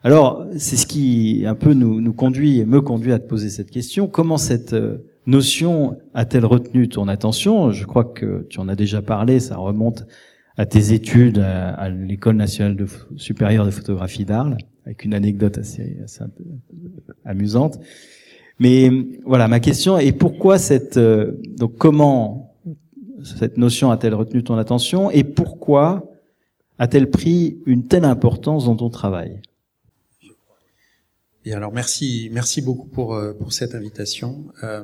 Alors, 0.04 0.46
c'est 0.58 0.78
ce 0.78 0.88
qui 0.88 1.44
un 1.46 1.56
peu 1.56 1.74
nous, 1.74 2.02
nous 2.02 2.14
conduit, 2.14 2.66
me 2.66 2.82
conduit 2.82 3.14
à 3.14 3.20
te 3.20 3.28
poser 3.28 3.50
cette 3.50 3.70
question. 3.70 4.08
Comment 4.08 4.38
cette 4.38 4.74
euh, 4.74 5.06
notion 5.28 5.98
a-t-elle 6.14 6.46
retenu 6.46 6.90
ton 6.90 7.08
attention? 7.08 7.72
Je 7.72 7.86
crois 7.86 8.06
que 8.06 8.48
tu 8.50 8.60
en 8.60 8.68
as 8.68 8.76
déjà 8.76 9.02
parlé, 9.02 9.40
ça 9.40 9.58
remonte 9.58 10.08
à 10.58 10.66
tes 10.66 10.94
études 10.94 11.40
à, 11.40 11.90
l'école 11.90 12.36
nationale 12.36 12.76
supérieure 13.16 13.66
de 13.66 13.72
photographie 13.72 14.26
d'Arles, 14.26 14.58
avec 14.86 15.06
une 15.06 15.14
anecdote 15.14 15.58
assez, 15.58 15.98
assez, 16.04 16.24
amusante. 17.26 17.80
Mais 18.60 18.92
voilà, 19.26 19.48
ma 19.48 19.60
question 19.60 19.98
est 19.98 20.12
pourquoi 20.12 20.60
cette 20.60 20.98
euh, 20.98 21.32
donc 21.58 21.78
comment 21.78 22.51
cette 23.24 23.58
notion 23.58 23.92
a-t-elle 23.92 24.16
retenu 24.16 24.44
ton 24.44 24.58
attention 24.58 25.12
et 25.12 25.24
pourquoi 25.24 26.12
a-t-elle 26.78 27.10
pris 27.10 27.60
une 27.66 27.88
telle 27.88 28.06
importance 28.06 28.66
dans 28.66 28.76
ton 28.76 28.90
travail? 28.90 29.42
Et 31.46 31.54
alors 31.54 31.74
merci 31.74 32.30
merci 32.32 32.62
beaucoup 32.62 32.88
pour 32.88 33.16
euh, 33.16 33.34
pour 33.34 33.54
cette 33.54 33.74
invitation. 33.74 34.46
Euh, 34.64 34.84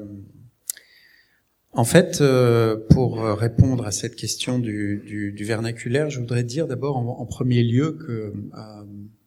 en 1.73 1.83
fait, 1.83 2.21
euh, 2.21 2.75
pour 2.89 3.21
répondre 3.21 3.85
à 3.85 3.91
cette 3.91 4.15
question 4.15 4.57
du, 4.57 5.03
du, 5.35 5.43
vernaculaire, 5.43 6.09
je 6.09 6.19
voudrais 6.19 6.43
dire 6.43 6.65
d'abord 6.65 6.97
en, 6.97 7.25
premier 7.27 7.61
lieu 7.61 7.91
que 7.91 8.33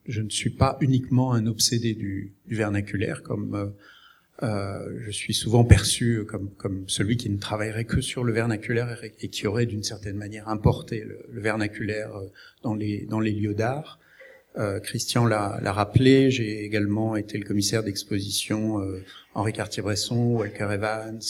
je 0.06 0.20
ne 0.20 0.30
suis 0.30 0.50
pas 0.50 0.76
uniquement 0.80 1.32
un 1.32 1.46
obsédé 1.46 1.94
du, 1.94 2.34
du 2.46 2.56
vernaculaire, 2.56 3.22
comme 3.22 3.72
euh, 4.42 4.46
euh 4.46 4.98
je 5.00 5.10
suis 5.10 5.34
souvent 5.34 5.64
perçu 5.64 6.24
comme, 6.26 6.50
comme 6.56 6.84
celui 6.88 7.16
qui 7.16 7.30
ne 7.30 7.38
travaillerait 7.38 7.84
que 7.84 8.00
sur 8.00 8.24
le 8.24 8.32
vernaculaire 8.32 9.02
et, 9.02 9.28
qui 9.28 9.46
aurait 9.46 9.66
d'une 9.66 9.82
certaine 9.82 10.16
manière 10.16 10.48
importé 10.48 11.04
le, 11.04 11.18
le, 11.30 11.40
vernaculaire 11.40 12.10
dans 12.62 12.74
les, 12.74 13.06
dans 13.06 13.20
les 13.20 13.32
lieux 13.32 13.54
d'art. 13.54 13.98
Euh, 14.58 14.80
Christian 14.80 15.26
l'a 15.26 15.72
rappelé, 15.72 16.30
j'ai 16.30 16.64
également 16.64 17.16
été 17.16 17.38
le 17.38 17.44
commissaire 17.44 17.82
d'exposition 17.82 18.80
Henri 19.34 19.52
Cartier-Bresson, 19.52 20.16
Walker 20.16 20.68
Evans, 20.72 21.20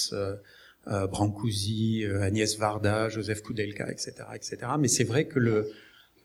euh, 0.88 1.07
Brancusi, 1.07 2.05
euh, 2.05 2.23
Agnès 2.23 2.59
Varda, 2.59 3.11
Joseph 3.11 3.43
Koudelka, 3.43 3.90
etc., 3.90 4.14
etc. 4.35 4.57
Mais 4.79 4.88
c'est 4.88 5.05
vrai 5.05 5.26
que 5.26 5.38
le 5.38 5.71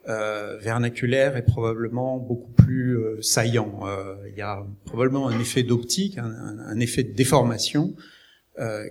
euh, 0.08 0.58
vernaculaire 0.58 1.36
est 1.36 1.46
probablement 1.46 2.18
beaucoup 2.18 2.52
plus 2.52 2.98
euh, 2.98 3.22
saillant. 3.22 3.82
Il 4.28 4.38
y 4.38 4.42
a 4.42 4.66
probablement 4.86 5.28
un 5.28 5.40
effet 5.40 5.64
d'optique, 5.64 6.18
un, 6.18 6.80
effet 6.80 7.04
de 7.04 7.14
déformation 7.14 7.96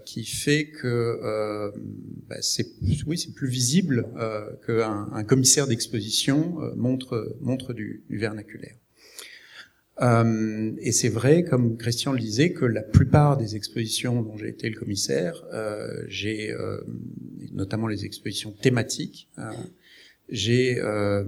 qui 0.04 0.26
fait 0.26 0.66
que 0.66 1.72
bah, 2.28 2.36
c'est 2.42 2.66
oui 3.06 3.16
c'est 3.16 3.32
plus 3.32 3.48
visible 3.48 4.06
qu'un 4.66 5.08
un 5.10 5.24
commissaire 5.24 5.66
d'exposition 5.66 6.58
montre 6.76 7.34
montre 7.40 7.72
du, 7.72 8.04
du 8.10 8.18
vernaculaire. 8.18 8.76
Euh, 10.02 10.72
et 10.80 10.92
c'est 10.92 11.08
vrai, 11.08 11.44
comme 11.44 11.76
Christian 11.76 12.12
le 12.12 12.18
disait, 12.18 12.52
que 12.52 12.64
la 12.64 12.82
plupart 12.82 13.36
des 13.36 13.56
expositions 13.56 14.22
dont 14.22 14.36
j'ai 14.36 14.48
été 14.48 14.68
le 14.68 14.78
commissaire, 14.78 15.44
euh, 15.52 16.04
j'ai 16.08 16.50
euh, 16.52 16.80
notamment 17.52 17.86
les 17.86 18.04
expositions 18.04 18.52
thématiques, 18.52 19.28
euh, 19.38 19.52
j'ai 20.28 20.80
euh, 20.80 21.24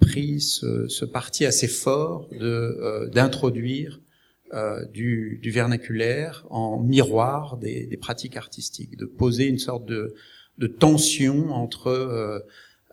pris 0.00 0.40
ce, 0.40 0.88
ce, 0.88 1.04
parti 1.04 1.44
assez 1.46 1.68
fort 1.68 2.28
de 2.30 3.08
d'introduire 3.12 4.00
du, 4.92 5.40
du, 5.42 5.50
vernaculaire 5.50 6.46
en 6.48 6.78
miroir 6.78 7.56
des, 7.56 7.86
des, 7.86 7.96
pratiques 7.96 8.36
artistiques, 8.36 8.96
de 8.96 9.04
poser 9.04 9.46
une 9.46 9.58
sorte 9.58 9.84
de, 9.84 10.14
de 10.58 10.68
tension 10.68 11.50
entre 11.50 12.44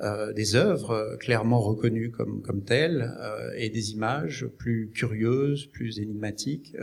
euh, 0.02 0.34
des 0.34 0.56
œuvres 0.56 0.92
euh, 0.92 1.18
clairement 1.18 1.60
reconnues 1.60 2.10
comme, 2.10 2.42
comme 2.42 2.64
telles 2.64 3.14
euh, 3.20 3.52
et 3.56 3.70
des 3.70 3.92
images 3.92 4.48
plus 4.58 4.90
curieuses, 4.90 5.68
plus 5.68 6.00
énigmatiques 6.00 6.76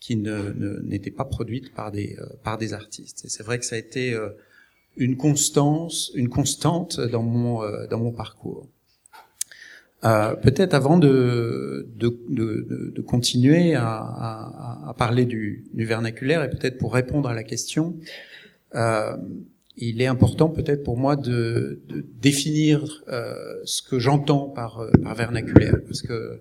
qui 0.00 0.16
ne, 0.16 0.50
n'étaient 0.82 1.12
pas 1.12 1.26
produites 1.26 1.72
par 1.74 1.92
des, 1.92 2.16
par 2.42 2.58
des 2.58 2.72
artistes. 2.72 3.24
Et 3.24 3.28
c'est 3.28 3.42
vrai 3.42 3.58
que 3.58 3.66
ça 3.66 3.76
a 3.76 3.78
été 3.78 4.18
une 4.96 5.16
constance, 5.16 6.10
une 6.14 6.28
constante 6.28 7.00
dans 7.00 7.22
mon, 7.22 7.62
dans 7.88 7.98
mon 7.98 8.12
parcours. 8.12 8.66
Euh, 10.02 10.34
peut-être 10.34 10.72
avant 10.72 10.96
de, 10.96 11.86
de, 11.96 12.18
de, 12.30 12.92
de 12.94 13.02
continuer 13.02 13.74
à, 13.74 13.86
à, 13.86 14.88
à, 14.88 14.94
parler 14.94 15.26
du, 15.26 15.66
du 15.74 15.84
vernaculaire 15.84 16.42
et 16.42 16.48
peut-être 16.48 16.78
pour 16.78 16.94
répondre 16.94 17.28
à 17.28 17.34
la 17.34 17.42
question, 17.42 17.96
euh, 18.74 19.16
il 19.76 20.00
est 20.00 20.06
important 20.06 20.48
peut-être 20.48 20.84
pour 20.84 20.96
moi 20.96 21.16
de, 21.16 21.80
de 21.88 22.04
définir 22.20 23.02
euh, 23.08 23.34
ce 23.64 23.82
que 23.82 23.98
j'entends 23.98 24.48
par, 24.48 24.80
euh, 24.80 24.90
par, 25.02 25.14
vernaculaire, 25.14 25.76
parce 25.86 26.00
que 26.00 26.40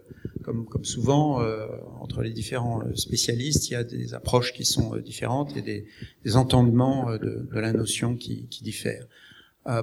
comme, 0.69 0.85
souvent 0.85 1.41
euh, 1.41 1.67
entre 1.99 2.21
les 2.21 2.31
différents 2.31 2.81
spécialistes, 2.95 3.69
il 3.69 3.73
y 3.73 3.75
a 3.75 3.83
des 3.83 4.13
approches 4.13 4.53
qui 4.53 4.65
sont 4.65 4.95
euh, 4.95 5.01
différentes 5.01 5.55
et 5.57 5.61
des, 5.61 6.35
entendements 6.35 7.11
de, 7.17 7.47
la 7.51 7.73
notion 7.73 8.15
qui, 8.15 8.47
diffèrent. 8.61 9.07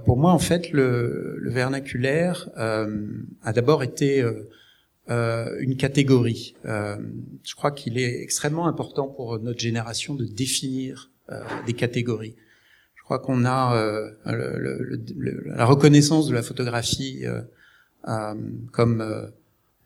pour 0.04 0.16
moi, 0.16 0.32
en 0.32 0.38
fait, 0.38 0.70
le, 0.70 1.40
vernaculaire 1.50 2.48
a 2.56 3.52
d'abord 3.52 3.82
été 3.82 4.24
une 5.08 5.76
catégorie. 5.76 6.54
je 6.64 7.54
crois 7.56 7.72
qu'il 7.72 7.98
est 7.98 8.22
extrêmement 8.22 8.68
important 8.68 9.08
pour 9.08 9.40
notre 9.40 9.58
génération 9.58 10.14
de 10.14 10.24
définir 10.24 11.10
des 11.66 11.72
catégories. 11.72 12.36
Je 13.06 13.08
crois 13.08 13.20
qu'on 13.20 13.44
a 13.44 13.76
euh, 13.76 14.10
la 14.26 15.64
reconnaissance 15.64 16.26
de 16.26 16.34
la 16.34 16.42
photographie 16.42 17.24
euh, 17.24 17.40
euh 18.08 18.34
comme 18.72 19.30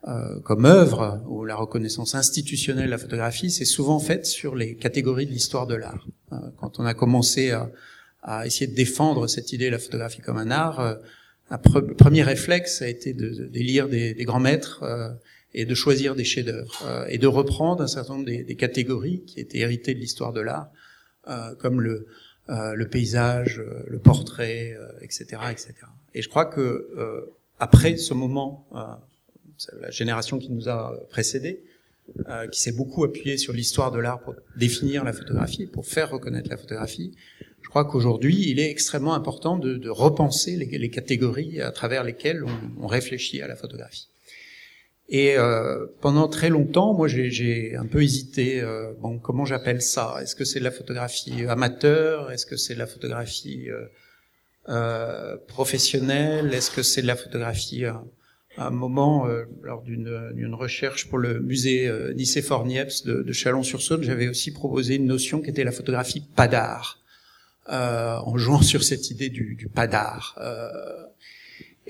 euh, 0.09 0.41
comme 0.41 0.65
œuvre 0.65 1.23
ou 1.29 1.45
la 1.45 1.57
reconnaissance 1.57 2.15
institutionnelle 2.15 2.87
de 2.87 2.91
la 2.91 2.99
photographie, 2.99 3.51
c'est 3.51 3.65
souvent 3.65 3.99
faite 3.99 4.27
sur 4.27 4.57
les 4.57 4.75
catégories 4.75 5.27
de 5.27 5.33
l'histoire 5.33 5.67
de 5.67 5.75
l'art. 5.75 6.07
quand 6.59 6.79
on 6.79 6.87
a 6.87 6.95
commencé 6.95 7.51
à, 7.51 7.71
à, 8.23 8.47
essayer 8.47 8.67
de 8.67 8.75
défendre 8.75 9.27
cette 9.27 9.53
idée 9.53 9.67
de 9.67 9.73
la 9.73 9.79
photographie 9.79 10.21
comme 10.21 10.39
un 10.39 10.51
art, 10.51 10.99
un 11.51 11.59
premier 11.59 12.23
réflexe 12.23 12.81
a 12.81 12.89
été 12.89 13.13
de, 13.13 13.29
de, 13.29 13.59
lire 13.59 13.89
des, 13.89 14.15
des, 14.15 14.25
grands 14.25 14.41
maîtres 14.41 14.85
et 15.53 15.65
de 15.65 15.75
choisir 15.75 16.15
des 16.15 16.25
chefs-d'œuvre 16.25 17.07
et 17.09 17.19
de 17.19 17.27
reprendre 17.27 17.83
un 17.83 17.89
certain 17.89 18.15
nombre 18.15 18.27
des, 18.27 18.45
des, 18.45 18.55
catégories 18.55 19.23
qui 19.27 19.41
étaient 19.41 19.59
héritées 19.59 19.95
de 19.95 19.99
l'histoire 19.99 20.33
de 20.33 20.41
l'art, 20.41 20.71
comme 21.59 21.81
le 21.81 22.07
euh, 22.51 22.75
le 22.75 22.89
paysage, 22.89 23.61
euh, 23.61 23.85
le 23.87 24.01
portrait, 24.01 24.77
etc., 25.03 25.37
euh, 25.45 25.51
etc. 25.51 25.75
Et 26.15 26.23
je 26.23 26.29
crois 26.29 26.47
que 26.47 27.31
après 27.61 27.97
ce 27.97 28.13
moment, 28.13 28.67
la 29.81 29.91
génération 29.91 30.39
qui 30.39 30.51
nous 30.51 30.69
a 30.69 30.99
précédés, 31.11 31.63
qui 32.51 32.61
s'est 32.61 32.73
beaucoup 32.73 33.05
appuyée 33.05 33.37
sur 33.37 33.53
l'histoire 33.53 33.93
de 33.93 34.01
l'art 34.01 34.21
pour 34.21 34.35
définir 34.57 35.05
la 35.05 35.13
photographie, 35.13 35.67
pour 35.67 35.87
faire 35.87 36.11
reconnaître 36.11 36.51
la 36.51 36.57
photographie, 36.57 37.13
je 37.63 37.69
crois 37.73 37.85
qu'aujourd'hui, 37.85 38.51
il 38.51 38.59
est 38.59 38.69
extrêmement 38.69 39.15
important 39.15 39.57
de, 39.57 39.89
repenser 39.89 40.57
les, 40.57 40.91
catégories 40.91 41.61
à 41.61 41.71
travers 41.71 42.03
lesquelles 42.03 42.45
on, 42.81 42.87
réfléchit 42.89 43.43
à 43.43 43.47
la 43.47 43.55
photographie. 43.55 44.09
Et 45.09 45.37
euh, 45.37 45.87
pendant 46.01 46.27
très 46.27 46.49
longtemps, 46.49 46.95
moi, 46.95 47.07
j'ai 47.07 47.77
un 47.77 47.87
peu 47.87 48.03
hésité. 48.03 48.61
Euh, 48.61 48.93
bon, 49.01 49.19
comment 49.19 49.45
j'appelle 49.45 49.83
ça? 49.83 50.17
Est-ce 50.21 50.35
que 50.35 50.45
c'est 50.45 50.59
de 50.59 50.65
la 50.65 50.73
photographie 50.73 51.47
amateur? 51.47 52.33
Est-ce 52.33 52.45
que 52.45 52.57
c'est 52.57 52.75
de 52.75 52.81
la 52.81 52.89
photographie 52.89 53.71
euh, 53.71 53.87
euh 54.69 55.37
professionnelle? 55.47 56.53
Est-ce 56.53 56.73
que 56.73 56.83
c'est 56.83 57.03
de 57.03 57.07
la 57.07 57.17
photographie 57.17 57.85
à 58.57 58.67
un 58.67 58.71
moment, 58.71 59.27
euh, 59.27 59.45
lors 59.63 59.83
d'une 59.83 60.55
recherche 60.55 61.09
pour 61.09 61.19
le 61.19 61.41
musée 61.41 61.89
euh, 61.89 62.13
Nicéphore-Niepce 62.15 63.05
de, 63.05 63.23
de 63.23 63.33
Chalon-sur-Saône, 63.33 64.03
j'avais 64.03 64.29
aussi 64.29 64.53
proposé 64.53 64.97
une 64.97 65.07
notion 65.07 65.41
qui 65.41 65.51
était 65.51 65.65
la 65.65 65.73
photographie 65.73 66.23
padar, 66.35 66.99
en 67.67 68.37
jouant 68.37 68.63
sur 68.63 68.83
cette 68.83 69.11
idée 69.11 69.29
du, 69.29 69.55
du 69.55 69.69
padar. 69.69 70.37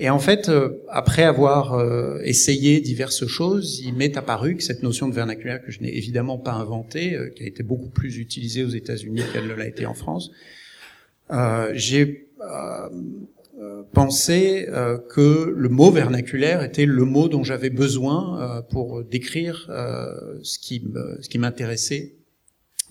Et 0.01 0.09
en 0.09 0.17
fait, 0.17 0.49
euh, 0.49 0.81
après 0.89 1.21
avoir 1.21 1.73
euh, 1.73 2.19
essayé 2.23 2.79
diverses 2.81 3.27
choses, 3.27 3.81
il 3.81 3.93
m'est 3.93 4.17
apparu 4.17 4.55
que 4.55 4.63
cette 4.63 4.81
notion 4.81 5.07
de 5.07 5.13
vernaculaire, 5.13 5.63
que 5.63 5.71
je 5.71 5.79
n'ai 5.81 5.95
évidemment 5.95 6.39
pas 6.39 6.53
inventée, 6.53 7.13
euh, 7.13 7.29
qui 7.29 7.43
a 7.43 7.45
été 7.45 7.61
beaucoup 7.61 7.89
plus 7.89 8.17
utilisée 8.17 8.63
aux 8.63 8.69
États-Unis 8.69 9.21
qu'elle 9.31 9.47
ne 9.47 9.53
l'a 9.53 9.67
été 9.67 9.85
en 9.85 9.93
France, 9.93 10.31
j'ai 11.73 12.27
pensé 13.93 14.67
que 15.09 15.53
le 15.55 15.69
mot 15.69 15.91
vernaculaire 15.91 16.63
était 16.63 16.85
le 16.85 17.05
mot 17.05 17.27
dont 17.27 17.43
j'avais 17.43 17.69
besoin 17.69 18.63
pour 18.69 19.03
décrire 19.03 19.65
ce 20.43 20.59
qui 20.59 20.83
ce 21.19 21.29
qui 21.29 21.37
m'intéressait 21.37 22.15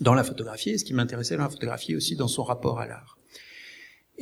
dans 0.00 0.14
la 0.14 0.24
photographie 0.24 0.70
et 0.70 0.78
ce 0.78 0.84
qui 0.84 0.94
m'intéressait 0.94 1.36
dans 1.36 1.44
la 1.44 1.50
photographie 1.50 1.94
aussi 1.94 2.16
dans 2.16 2.28
son 2.28 2.42
rapport 2.42 2.80
à 2.80 2.86
l'art. 2.86 3.18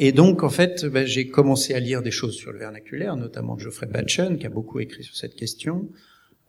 Et 0.00 0.12
donc, 0.12 0.44
en 0.44 0.48
fait, 0.48 0.86
ben, 0.86 1.06
j'ai 1.06 1.26
commencé 1.26 1.74
à 1.74 1.80
lire 1.80 2.02
des 2.02 2.12
choses 2.12 2.36
sur 2.36 2.52
le 2.52 2.58
vernaculaire, 2.60 3.16
notamment 3.16 3.58
Geoffrey 3.58 3.86
Batchen, 3.86 4.38
qui 4.38 4.46
a 4.46 4.48
beaucoup 4.48 4.78
écrit 4.78 5.02
sur 5.02 5.16
cette 5.16 5.34
question. 5.34 5.88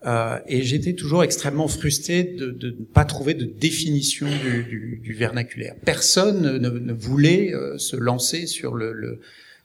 Euh, 0.06 0.38
et 0.48 0.62
j'étais 0.62 0.94
toujours 0.94 1.24
extrêmement 1.24 1.68
frustré 1.68 2.24
de, 2.24 2.52
de, 2.52 2.70
ne 2.70 2.86
pas 2.86 3.06
trouver 3.06 3.34
de 3.34 3.46
définition 3.46 4.28
du, 4.28 5.14
vernaculaire. 5.18 5.76
Personne 5.84 6.58
ne, 6.58 6.94
voulait 6.94 7.54
euh, 7.54 7.78
se 7.80 7.96
lancer 7.96 8.46
sur 8.46 8.76
le, 8.76 9.20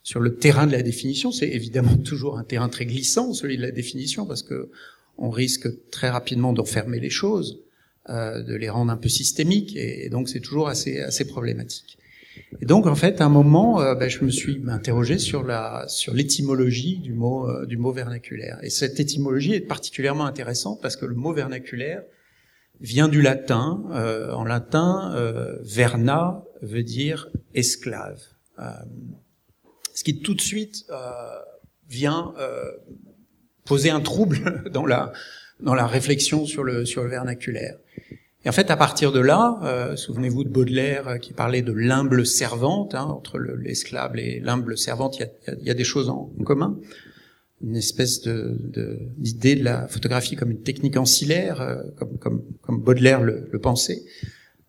sur 0.04 0.20
le 0.20 0.36
terrain 0.36 0.68
de 0.68 0.72
la 0.72 0.82
définition. 0.82 1.32
C'est 1.32 1.48
évidemment 1.48 1.96
toujours 2.04 2.38
un 2.38 2.44
terrain 2.44 2.68
très 2.68 2.86
glissant, 2.86 3.32
celui 3.32 3.56
de 3.56 3.62
la 3.62 3.72
définition, 3.72 4.26
parce 4.26 4.44
que 4.44 4.70
on 5.16 5.30
risque 5.30 5.68
très 5.90 6.10
rapidement 6.10 6.52
d'enfermer 6.52 7.00
les 7.00 7.10
choses, 7.10 7.62
euh, 8.10 8.42
de 8.42 8.54
les 8.54 8.68
rendre 8.68 8.92
un 8.92 8.96
peu 8.96 9.08
systémiques, 9.08 9.74
et, 9.76 10.08
donc 10.10 10.28
c'est 10.28 10.40
toujours 10.40 10.68
assez, 10.68 11.00
assez 11.00 11.24
problématique. 11.24 11.98
Et 12.60 12.66
donc 12.66 12.86
en 12.86 12.96
fait, 12.96 13.20
à 13.20 13.26
un 13.26 13.28
moment, 13.28 13.80
euh, 13.80 13.94
ben, 13.94 14.10
je 14.10 14.24
me 14.24 14.30
suis 14.30 14.60
interrogé 14.68 15.18
sur 15.18 15.44
la 15.44 15.84
sur 15.88 16.14
l'étymologie 16.14 16.98
du 16.98 17.12
mot 17.12 17.48
euh, 17.48 17.64
du 17.64 17.76
mot 17.76 17.92
vernaculaire. 17.92 18.58
Et 18.62 18.70
cette 18.70 18.98
étymologie 18.98 19.54
est 19.54 19.60
particulièrement 19.60 20.26
intéressante 20.26 20.80
parce 20.82 20.96
que 20.96 21.06
le 21.06 21.14
mot 21.14 21.32
vernaculaire 21.32 22.02
vient 22.80 23.06
du 23.06 23.22
latin. 23.22 23.84
Euh, 23.92 24.32
en 24.32 24.44
latin, 24.44 25.14
verna 25.62 26.42
veut 26.60 26.82
dire 26.82 27.28
esclave, 27.54 28.20
ce 29.94 30.04
qui 30.04 30.20
tout 30.20 30.34
de 30.34 30.40
suite 30.40 30.86
vient 31.88 32.34
poser 33.64 33.90
un 33.90 34.00
trouble 34.00 34.64
dans 34.72 34.86
la 34.86 35.12
dans 35.60 35.74
la 35.74 35.86
réflexion 35.86 36.46
sur 36.46 36.64
le 36.64 36.84
sur 36.84 37.02
le 37.02 37.10
vernaculaire. 37.10 37.76
Et 38.44 38.48
en 38.48 38.52
fait, 38.52 38.70
à 38.70 38.76
partir 38.76 39.10
de 39.10 39.20
là, 39.20 39.58
euh, 39.62 39.96
souvenez-vous 39.96 40.44
de 40.44 40.50
Baudelaire 40.50 41.08
euh, 41.08 41.16
qui 41.16 41.32
parlait 41.32 41.62
de 41.62 41.72
l'humble 41.72 42.26
servante, 42.26 42.94
hein, 42.94 43.04
entre 43.04 43.38
l'esclave 43.38 44.18
et 44.18 44.38
l'humble 44.40 44.76
servante, 44.76 45.18
il 45.18 45.22
y 45.22 45.50
a, 45.50 45.54
y 45.62 45.70
a 45.70 45.74
des 45.74 45.84
choses 45.84 46.10
en, 46.10 46.30
commun. 46.44 46.78
Une 47.62 47.76
espèce 47.76 48.20
de, 48.20 48.58
d'idée 49.16 49.56
de, 49.56 49.64
la 49.64 49.88
photographie 49.88 50.36
comme 50.36 50.50
une 50.50 50.62
technique 50.62 50.98
ancillaire, 50.98 51.62
euh, 51.62 51.82
comme, 51.96 52.18
comme, 52.18 52.42
comme, 52.60 52.82
Baudelaire 52.82 53.22
le, 53.22 53.48
le 53.50 53.58
pensait. 53.58 54.02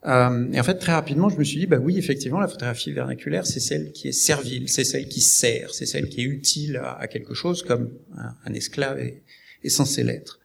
Euh, 0.08 0.52
et 0.54 0.60
en 0.60 0.64
fait, 0.64 0.76
très 0.76 0.92
rapidement, 0.92 1.30
je 1.30 1.38
me 1.38 1.44
suis 1.44 1.60
dit, 1.60 1.66
bah 1.66 1.80
oui, 1.82 1.98
effectivement, 1.98 2.40
la 2.40 2.48
photographie 2.48 2.92
vernaculaire, 2.92 3.48
c'est 3.48 3.60
celle 3.60 3.92
qui 3.92 4.08
est 4.08 4.12
servile, 4.12 4.70
c'est 4.70 4.84
celle 4.84 5.08
qui 5.08 5.22
sert, 5.22 5.74
c'est 5.74 5.86
celle 5.86 6.10
qui 6.10 6.22
est 6.22 6.26
utile 6.26 6.82
à, 6.84 7.08
quelque 7.08 7.34
chose, 7.34 7.64
comme 7.64 7.90
un, 8.16 8.54
esclave 8.54 9.00
est, 9.00 9.24
censé 9.70 10.04
l'être. 10.04 10.40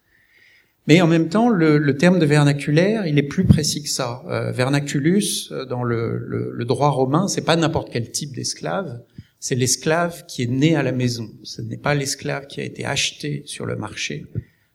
Mais 0.86 1.02
en 1.02 1.06
même 1.06 1.28
temps, 1.28 1.50
le, 1.50 1.96
terme 1.96 2.18
de 2.18 2.24
vernaculaire, 2.24 3.06
il 3.06 3.18
est 3.18 3.22
plus 3.22 3.44
précis 3.44 3.82
que 3.82 3.90
ça. 3.90 4.22
Euh, 4.28 4.50
vernaculus, 4.50 5.50
euh, 5.52 5.66
dans 5.66 5.84
le, 5.84 6.64
droit 6.64 6.88
romain, 6.88 7.28
c'est 7.28 7.44
pas 7.44 7.56
n'importe 7.56 7.90
quel 7.92 8.10
type 8.10 8.34
d'esclave, 8.34 9.02
c'est 9.40 9.54
l'esclave 9.54 10.24
qui 10.26 10.42
est 10.42 10.50
né 10.50 10.74
à 10.74 10.82
la 10.82 10.92
maison. 10.92 11.30
Ce 11.42 11.60
n'est 11.60 11.76
pas 11.76 11.94
l'esclave 11.94 12.46
qui 12.46 12.60
a 12.62 12.64
été 12.64 12.86
acheté 12.86 13.42
sur 13.44 13.66
le 13.66 13.76
marché, 13.76 14.24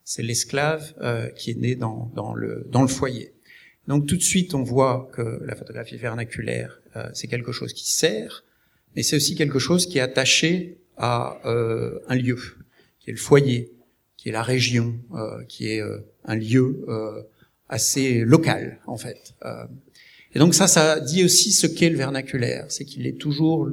c'est 0.04 0.22
l'esclave 0.22 0.94
qui 1.36 1.52
est 1.52 1.58
né 1.58 1.76
dans 1.76 2.36
le 2.36 2.88
foyer. 2.88 3.35
Donc 3.88 4.08
tout 4.08 4.18
de 4.18 4.22
suite, 4.24 4.54
on 4.56 4.64
voit 4.64 5.10
que 5.14 5.40
la 5.46 5.56
photographie 5.56 5.98
vernaculaire, 5.98 6.82
euh, 6.96 7.08
c'est 7.14 7.28
quelque 7.28 7.52
chose 7.52 7.74
qui 7.74 7.92
sert, 7.92 8.44
mais 8.96 9.04
c'est 9.04 9.16
aussi 9.16 9.36
quelque 9.36 9.60
chose 9.60 9.86
qui 9.86 9.98
est 9.98 10.02
attaché 10.02 10.80
à 10.98 11.40
euh, 11.46 12.00
un 12.08 12.16
lieu, 12.16 12.40
qui 13.00 13.10
est 13.10 13.14
le 13.14 13.20
foyer, 13.20 13.76
qui 14.26 14.30
est 14.30 14.32
la 14.32 14.42
région, 14.42 14.96
euh, 15.14 15.44
qui 15.44 15.68
est 15.68 15.82
euh, 15.84 16.00
un 16.24 16.36
lieu 16.36 16.84
euh, 16.88 17.22
assez 17.70 18.26
local 18.26 18.80
en 18.88 18.98
fait. 18.98 19.36
et 20.34 20.40
donc 20.40 20.56
ça, 20.56 20.68
ça 20.68 21.00
dit 21.00 21.24
aussi 21.24 21.52
ce 21.52 21.68
qu'est 21.68 21.92
le 21.92 21.98
vernaculaire, 21.98 22.66
c'est 22.70 22.86
qu'il 22.86 23.06
est 23.06 23.20
toujours 23.20 23.70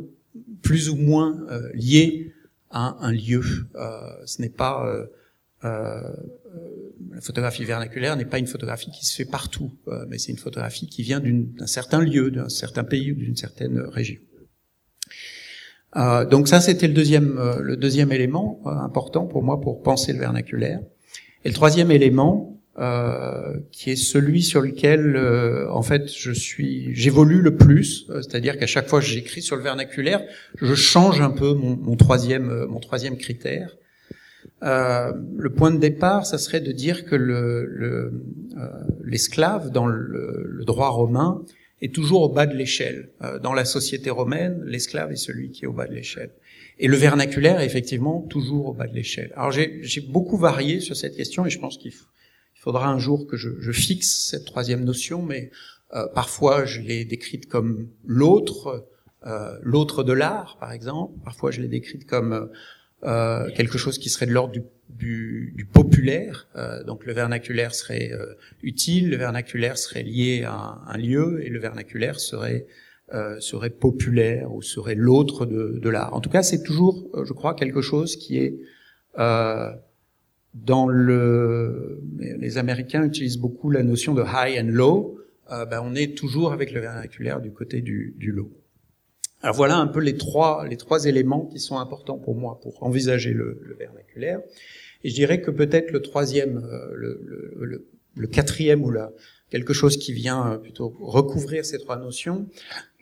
plus 0.60 0.90
ou 0.90 0.96
moins 0.96 1.38
lié 1.72 2.32
à 2.70 2.98
un 3.00 3.12
lieu. 3.12 3.42
ce 4.26 4.42
n'est 4.42 4.50
pas 4.50 4.94
la 7.14 7.20
photographie 7.20 7.64
vernaculaire 7.64 8.16
n'est 8.16 8.24
pas 8.24 8.38
une 8.38 8.46
photographie 8.46 8.90
qui 8.90 9.06
se 9.06 9.14
fait 9.14 9.24
partout, 9.24 9.72
mais 10.08 10.18
c'est 10.18 10.32
une 10.32 10.38
photographie 10.38 10.86
qui 10.86 11.02
vient 11.02 11.20
d'un 11.20 11.66
certain 11.66 12.00
lieu, 12.00 12.30
d'un 12.30 12.48
certain 12.48 12.84
pays 12.84 13.12
ou 13.12 13.16
d'une 13.16 13.36
certaine 13.36 13.78
région. 13.80 14.18
Euh, 15.96 16.24
donc 16.24 16.48
ça, 16.48 16.60
c'était 16.60 16.88
le 16.88 16.94
deuxième, 16.94 17.38
euh, 17.38 17.60
le 17.60 17.76
deuxième 17.76 18.12
élément 18.12 18.60
euh, 18.66 18.70
important 18.70 19.26
pour 19.26 19.42
moi 19.42 19.60
pour 19.60 19.82
penser 19.82 20.12
le 20.12 20.18
vernaculaire. 20.18 20.80
Et 21.44 21.48
le 21.48 21.54
troisième 21.54 21.90
élément, 21.90 22.48
qui 23.70 23.90
est 23.90 23.96
celui 23.96 24.42
sur 24.42 24.62
lequel, 24.62 25.18
en 25.70 25.82
fait, 25.82 26.10
je 26.10 26.32
suis, 26.32 26.94
j'évolue 26.94 27.42
le 27.42 27.56
plus, 27.56 28.06
c'est-à-dire 28.22 28.56
qu'à 28.56 28.66
chaque 28.66 28.88
fois 28.88 29.00
que 29.00 29.04
j'écris 29.04 29.42
sur 29.42 29.56
le 29.56 29.62
vernaculaire, 29.62 30.22
je 30.60 30.74
change 30.74 31.20
un 31.20 31.30
peu 31.30 31.52
mon, 31.52 31.76
mon 31.76 31.96
troisième, 31.96 32.64
mon 32.66 32.80
troisième 32.80 33.18
critère. 33.18 33.76
Le 34.60 35.48
point 35.48 35.70
de 35.70 35.78
départ, 35.78 36.26
ça 36.26 36.38
serait 36.38 36.60
de 36.60 36.72
dire 36.72 37.04
que 37.04 37.16
l'esclave 39.04 39.66
le, 39.66 39.70
dans 39.70 39.86
le, 39.86 40.46
le, 40.46 40.64
droit 40.64 40.88
romain 40.88 41.42
est 41.82 41.92
toujours 41.92 42.22
au 42.22 42.28
bas 42.28 42.46
de 42.46 42.56
l'échelle. 42.56 43.10
Euh, 43.22 43.38
dans 43.40 43.52
la 43.52 43.64
société 43.64 44.08
romaine, 44.08 44.62
l'esclave 44.64 45.12
est 45.12 45.16
celui 45.16 45.50
qui 45.50 45.64
est 45.64 45.66
au 45.66 45.72
bas 45.72 45.86
de 45.86 45.94
l'échelle. 45.94 46.30
Et 46.78 46.86
le 46.86 46.96
vernaculaire 46.96 47.60
est 47.60 47.66
effectivement 47.66 48.22
toujours 48.22 48.68
au 48.68 48.72
bas 48.72 48.86
de 48.86 48.94
l'échelle. 48.94 49.32
Alors 49.36 49.50
j'ai 49.50 50.00
beaucoup 50.00 50.38
varié 50.38 50.80
sur 50.80 50.96
cette 50.96 51.16
question 51.16 51.44
et 51.44 51.50
je 51.50 51.58
pense 51.58 51.76
qu'il 51.76 51.92
faudra 52.54 52.88
un 52.88 52.98
jour 52.98 53.26
que 53.26 53.36
je, 53.36 53.50
je, 53.60 53.72
fixe 53.72 54.28
cette 54.30 54.44
troisième 54.44 54.84
notion, 54.84 55.22
mais 55.22 55.50
euh, 55.94 56.06
parfois 56.14 56.64
je 56.64 56.80
l'ai 56.80 57.04
décrite 57.04 57.46
comme 57.46 57.88
l'autre, 58.04 58.86
euh, 59.26 59.58
l'autre 59.62 60.02
de 60.02 60.12
l'art 60.12 60.56
par 60.58 60.72
exemple, 60.72 61.14
parfois 61.24 61.50
je 61.50 61.60
l'ai 61.60 61.68
décrite 61.68 62.06
comme 62.06 62.48
euh, 63.04 63.50
quelque 63.56 63.78
chose 63.78 63.98
qui 63.98 64.08
serait 64.08 64.26
de 64.26 64.32
l'ordre 64.32 64.52
du 64.52 64.62
du, 65.02 65.52
du 65.56 65.64
populaire. 65.64 66.48
Euh, 66.56 66.84
donc 66.84 67.06
le 67.06 67.12
vernaculaire 67.12 67.74
serait 67.74 68.12
euh, 68.12 68.34
utile, 68.62 69.10
le 69.10 69.16
vernaculaire 69.16 69.78
serait 69.78 70.02
lié 70.02 70.44
à 70.46 70.78
un, 70.86 70.98
lieu 70.98 71.44
et 71.44 71.48
le 71.48 71.58
vernaculaire 71.58 72.20
serait 72.20 72.66
euh, 73.12 73.40
serait 73.40 73.70
populaire 73.70 74.52
ou 74.54 74.62
serait 74.62 74.94
l'autre 74.94 75.44
de, 75.44 75.78
de 75.82 75.90
l'art. 75.90 76.14
En 76.14 76.20
tout 76.20 76.30
cas, 76.30 76.42
c'est 76.42 76.62
toujours, 76.62 77.10
euh, 77.14 77.24
je 77.24 77.32
crois, 77.34 77.54
quelque 77.54 77.82
chose 77.82 78.16
qui 78.16 78.38
est 78.38 78.58
euh, 79.18 79.70
dans 80.54 80.86
le. 80.86 82.00
Les 82.18 82.56
Américains 82.56 83.04
utilisent 83.04 83.38
beaucoup 83.38 83.70
la 83.70 83.82
notion 83.82 84.14
de 84.14 84.22
high 84.22 84.58
and 84.58 84.70
low. 84.70 85.18
Ben, 85.50 85.82
on 85.84 85.94
est 85.94 86.16
toujours 86.16 86.54
avec 86.54 86.72
le 86.72 86.80
vernaculaire 86.80 87.42
du 87.42 87.52
côté 87.52 87.82
du, 87.82 88.14
du 88.16 88.32
low. 88.32 88.50
Alors 89.42 89.56
voilà 89.56 89.76
un 89.76 89.88
peu 89.88 90.00
les 90.00 90.16
trois 90.16 90.66
les 90.68 90.76
trois 90.76 91.06
éléments 91.06 91.46
qui 91.46 91.58
sont 91.58 91.78
importants 91.78 92.18
pour 92.18 92.36
moi 92.36 92.60
pour 92.62 92.82
envisager 92.82 93.32
le, 93.32 93.60
le 93.62 93.74
vernaculaire. 93.74 94.40
Et 95.04 95.10
je 95.10 95.14
dirais 95.14 95.40
que 95.40 95.50
peut-être 95.50 95.90
le 95.90 96.00
troisième, 96.00 96.58
euh, 96.58 96.92
le, 96.94 97.20
le, 97.58 97.88
le, 98.14 98.26
quatrième 98.28 98.84
ou 98.84 98.90
là, 98.90 99.10
quelque 99.50 99.72
chose 99.72 99.96
qui 99.96 100.12
vient 100.12 100.52
euh, 100.52 100.58
plutôt 100.58 100.96
recouvrir 101.00 101.64
ces 101.64 101.78
trois 101.78 101.96
notions, 101.96 102.46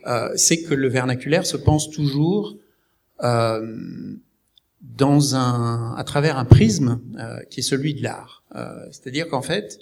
euh, 0.06 0.30
c'est 0.34 0.62
que 0.62 0.72
le 0.72 0.88
vernaculaire 0.88 1.44
se 1.44 1.58
pense 1.58 1.90
toujours 1.90 2.56
euh, 3.22 3.76
dans 4.80 5.36
un, 5.36 5.94
à 5.94 6.04
travers 6.04 6.38
un 6.38 6.46
prisme 6.46 7.02
euh, 7.18 7.40
qui 7.50 7.60
est 7.60 7.62
celui 7.62 7.92
de 7.92 8.02
l'art. 8.02 8.44
Euh, 8.56 8.86
c'est-à-dire 8.90 9.28
qu'en 9.28 9.42
fait, 9.42 9.78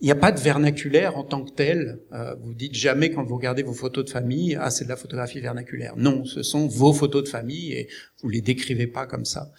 il 0.00 0.06
n'y 0.06 0.10
a 0.10 0.16
pas 0.16 0.32
de 0.32 0.40
vernaculaire 0.40 1.16
en 1.16 1.24
tant 1.24 1.44
que 1.44 1.52
tel. 1.52 2.00
vous 2.42 2.52
dites 2.52 2.74
jamais 2.74 3.10
quand 3.10 3.24
vous 3.24 3.36
regardez 3.36 3.62
vos 3.62 3.72
photos 3.72 4.04
de 4.04 4.10
famille, 4.10 4.56
ah 4.60 4.70
c'est 4.70 4.84
de 4.84 4.88
la 4.88 4.96
photographie 4.96 5.40
vernaculaire. 5.40 5.94
Non, 5.96 6.24
ce 6.24 6.42
sont 6.42 6.66
vos 6.66 6.92
photos 6.92 7.24
de 7.24 7.28
famille 7.28 7.72
et 7.72 7.88
vous 8.20 8.28
les 8.28 8.40
décrivez 8.40 8.86
pas 8.86 9.06
comme 9.06 9.24
ça. 9.24 9.52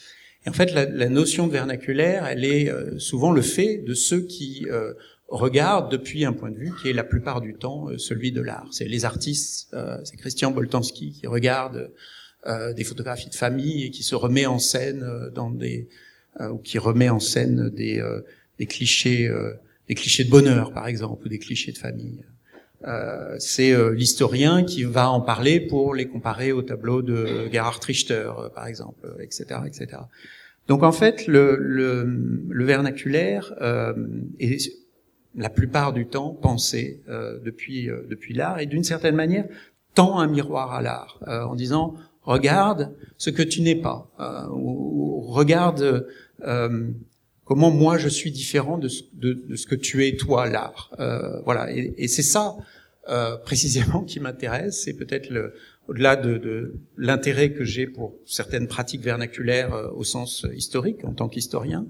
Et 0.45 0.49
en 0.49 0.53
fait, 0.53 0.73
la, 0.73 0.85
la, 0.85 1.09
notion 1.09 1.47
de 1.47 1.51
vernaculaire, 1.51 2.25
elle 2.27 2.45
est 2.45 2.69
euh, 2.69 2.99
souvent 2.99 3.31
le 3.31 3.41
fait 3.41 3.77
de 3.77 3.93
ceux 3.93 4.21
qui 4.21 4.67
euh, 4.69 4.93
regardent 5.27 5.91
depuis 5.91 6.23
un 6.23 6.33
point 6.33 6.51
de 6.51 6.57
vue 6.57 6.71
qui 6.81 6.89
est 6.89 6.93
la 6.93 7.03
plupart 7.03 7.41
du 7.41 7.55
temps 7.55 7.89
euh, 7.89 7.97
celui 7.97 8.31
de 8.31 8.41
l'art. 8.41 8.67
C'est 8.71 8.85
les 8.85 9.05
artistes, 9.05 9.75
c'est 10.03 10.17
Christian 10.17 10.51
Boltanski 10.51 11.11
qui 11.11 11.27
regarde 11.27 11.91
des 12.75 12.83
photographies 12.83 13.31
de 13.31 13.35
famille 13.35 13.85
et 13.85 13.89
qui 13.89 14.03
se 14.03 14.13
remet 14.13 14.45
en 14.45 14.59
scène 14.59 15.03
dans 15.33 15.49
des 15.49 15.89
ou 16.39 16.59
qui 16.59 16.77
remet 16.77 17.09
en 17.09 17.19
scène 17.19 17.69
des, 17.69 18.03
des 18.59 18.67
clichés 18.67 19.27
des 19.87 19.95
clichés 19.95 20.23
de 20.23 20.29
bonheur 20.29 20.73
par 20.73 20.87
exemple 20.87 21.25
ou 21.25 21.29
des 21.29 21.39
clichés 21.39 21.71
de 21.71 21.77
famille. 21.77 22.23
Euh, 22.85 23.35
c'est 23.39 23.73
l'historien 23.93 24.63
qui 24.63 24.83
va 24.83 25.09
en 25.09 25.21
parler 25.21 25.59
pour 25.59 25.95
les 25.95 26.07
comparer 26.07 26.51
au 26.51 26.61
tableau 26.61 27.01
de 27.01 27.47
Gerhard 27.51 27.79
Richter, 27.83 28.29
par 28.53 28.67
exemple, 28.67 29.07
etc., 29.21 29.61
etc. 29.65 29.97
Donc 30.67 30.83
en 30.83 30.91
fait, 30.91 31.27
le, 31.27 32.43
vernaculaire 32.49 33.53
euh, 33.61 33.93
est 34.39 34.71
la 35.35 35.49
plupart 35.49 35.93
du 35.93 36.07
temps 36.07 36.29
pensé 36.29 37.01
euh, 37.09 37.39
depuis 37.43 37.89
euh, 37.89 38.07
l'art 38.31 38.59
et 38.59 38.65
d'une 38.65 38.83
certaine 38.83 39.15
manière 39.15 39.45
tend 39.93 40.19
un 40.19 40.27
miroir 40.27 40.73
à 40.73 40.81
l'art 40.81 41.19
euh, 41.27 41.43
en 41.43 41.55
disant 41.55 41.95
regarde 42.21 42.95
ce 43.17 43.29
que 43.29 43.43
tu 43.43 43.61
n'es 43.61 43.75
pas 43.75 44.09
euh, 44.19 44.47
ou, 44.51 45.21
regarde 45.21 46.07
comment 47.45 47.71
moi 47.71 47.97
je 47.97 48.09
suis 48.09 48.31
différent 48.31 48.77
de 48.77 48.89
ce, 48.89 49.03
que 49.65 49.75
tu 49.75 50.05
es 50.05 50.17
toi 50.17 50.49
l'art 50.49 50.91
voilà 51.45 51.71
et, 51.71 52.07
c'est 52.07 52.23
ça 52.23 52.55
euh, 53.07 53.37
précisément 53.37 54.01
qui 54.01 54.19
m'intéresse. 54.19 54.81
C'est 54.83 54.95
peut-être 54.95 55.29
le, 55.29 55.53
au-delà 55.87 56.15
de, 56.15 56.39
de 56.39 56.73
l'intérêt 56.97 57.51
que 57.51 57.63
j'ai 57.63 57.85
pour 57.85 58.15
certaines 58.25 58.67
pratiques 58.67 59.03
vernaculaires 59.03 59.75
euh, 59.75 59.89
au 59.91 60.03
sens 60.03 60.47
historique 60.55 61.03
en 61.03 61.13
tant 61.13 61.29
qu'historien. 61.29 61.85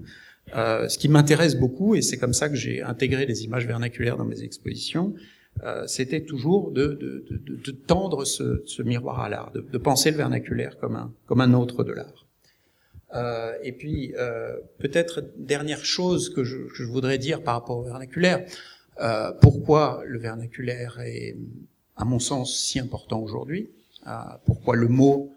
Euh, 0.54 0.88
ce 0.88 0.98
qui 0.98 1.08
m'intéresse 1.08 1.56
beaucoup, 1.56 1.94
et 1.94 2.02
c'est 2.02 2.18
comme 2.18 2.32
ça 2.32 2.48
que 2.48 2.54
j'ai 2.54 2.82
intégré 2.82 3.26
les 3.26 3.44
images 3.44 3.66
vernaculaires 3.66 4.16
dans 4.16 4.24
mes 4.24 4.42
expositions, 4.42 5.14
euh, 5.64 5.86
c'était 5.86 6.20
toujours 6.20 6.70
de, 6.70 6.88
de, 6.88 7.24
de, 7.30 7.56
de 7.56 7.70
tendre 7.72 8.24
ce, 8.24 8.62
ce, 8.66 8.82
miroir 8.82 9.20
à 9.20 9.28
l'art, 9.28 9.52
de, 9.52 9.78
penser 9.78 10.10
le 10.10 10.18
vernaculaire 10.18 10.76
comme 10.78 10.96
un, 10.96 11.12
comme 11.26 11.40
un 11.40 11.54
autre 11.54 11.82
de 11.82 11.92
l'art. 11.92 12.25
Euh, 13.14 13.52
et 13.62 13.72
puis, 13.72 14.14
euh, 14.16 14.56
peut-être 14.78 15.24
dernière 15.36 15.84
chose 15.84 16.30
que 16.30 16.44
je, 16.44 16.56
que 16.56 16.74
je, 16.74 16.84
voudrais 16.84 17.18
dire 17.18 17.42
par 17.42 17.54
rapport 17.54 17.78
au 17.78 17.82
vernaculaire, 17.82 18.44
euh, 19.00 19.32
pourquoi 19.40 20.02
le 20.06 20.18
vernaculaire 20.18 21.00
est, 21.00 21.36
à 21.96 22.04
mon 22.04 22.18
sens, 22.18 22.58
si 22.58 22.80
important 22.80 23.20
aujourd'hui, 23.20 23.70
euh, 24.06 24.10
pourquoi 24.44 24.76
le 24.76 24.88
mot 24.88 25.32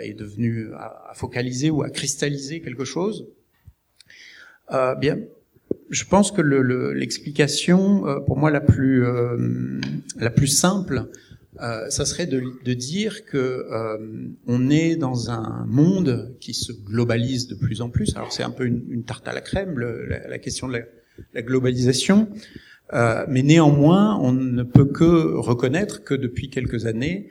est 0.00 0.14
devenu 0.14 0.72
à, 0.72 1.10
à, 1.10 1.14
focaliser 1.14 1.68
ou 1.68 1.82
à 1.82 1.90
cristalliser 1.90 2.62
quelque 2.62 2.86
chose. 2.86 3.26
bien, 4.70 5.18
je 5.90 6.04
pense 6.04 6.32
que 6.32 6.42
l'explication, 6.42 8.04
le, 8.04 8.10
euh, 8.10 8.20
pour 8.20 8.36
moi 8.36 8.50
la 8.50 8.60
plus 8.60 9.04
euh, 9.04 9.80
la 10.16 10.30
plus 10.30 10.48
simple, 10.48 11.06
euh, 11.60 11.88
ça 11.88 12.04
serait 12.04 12.26
de, 12.26 12.42
de 12.64 12.74
dire 12.74 13.24
que 13.24 13.36
euh, 13.38 13.98
on 14.46 14.68
est 14.68 14.96
dans 14.96 15.30
un 15.30 15.64
monde 15.66 16.36
qui 16.40 16.52
se 16.52 16.72
globalise 16.72 17.48
de 17.48 17.54
plus 17.54 17.80
en 17.80 17.88
plus. 17.88 18.14
Alors 18.16 18.32
c'est 18.32 18.42
un 18.42 18.50
peu 18.50 18.66
une, 18.66 18.84
une, 18.90 19.04
tarte 19.04 19.26
à 19.26 19.32
la 19.32 19.40
crème, 19.40 19.78
le, 19.78 20.06
la, 20.06 20.28
la, 20.28 20.38
question 20.38 20.68
de 20.68 20.74
la, 20.74 20.80
la 21.34 21.42
globalisation, 21.42 22.28
euh, 22.92 23.24
mais 23.28 23.42
néanmoins 23.42 24.18
on 24.20 24.32
ne 24.32 24.62
peut 24.62 24.84
que 24.84 25.34
reconnaître 25.36 26.04
que 26.04 26.14
depuis 26.14 26.50
quelques 26.50 26.86
années, 26.86 27.28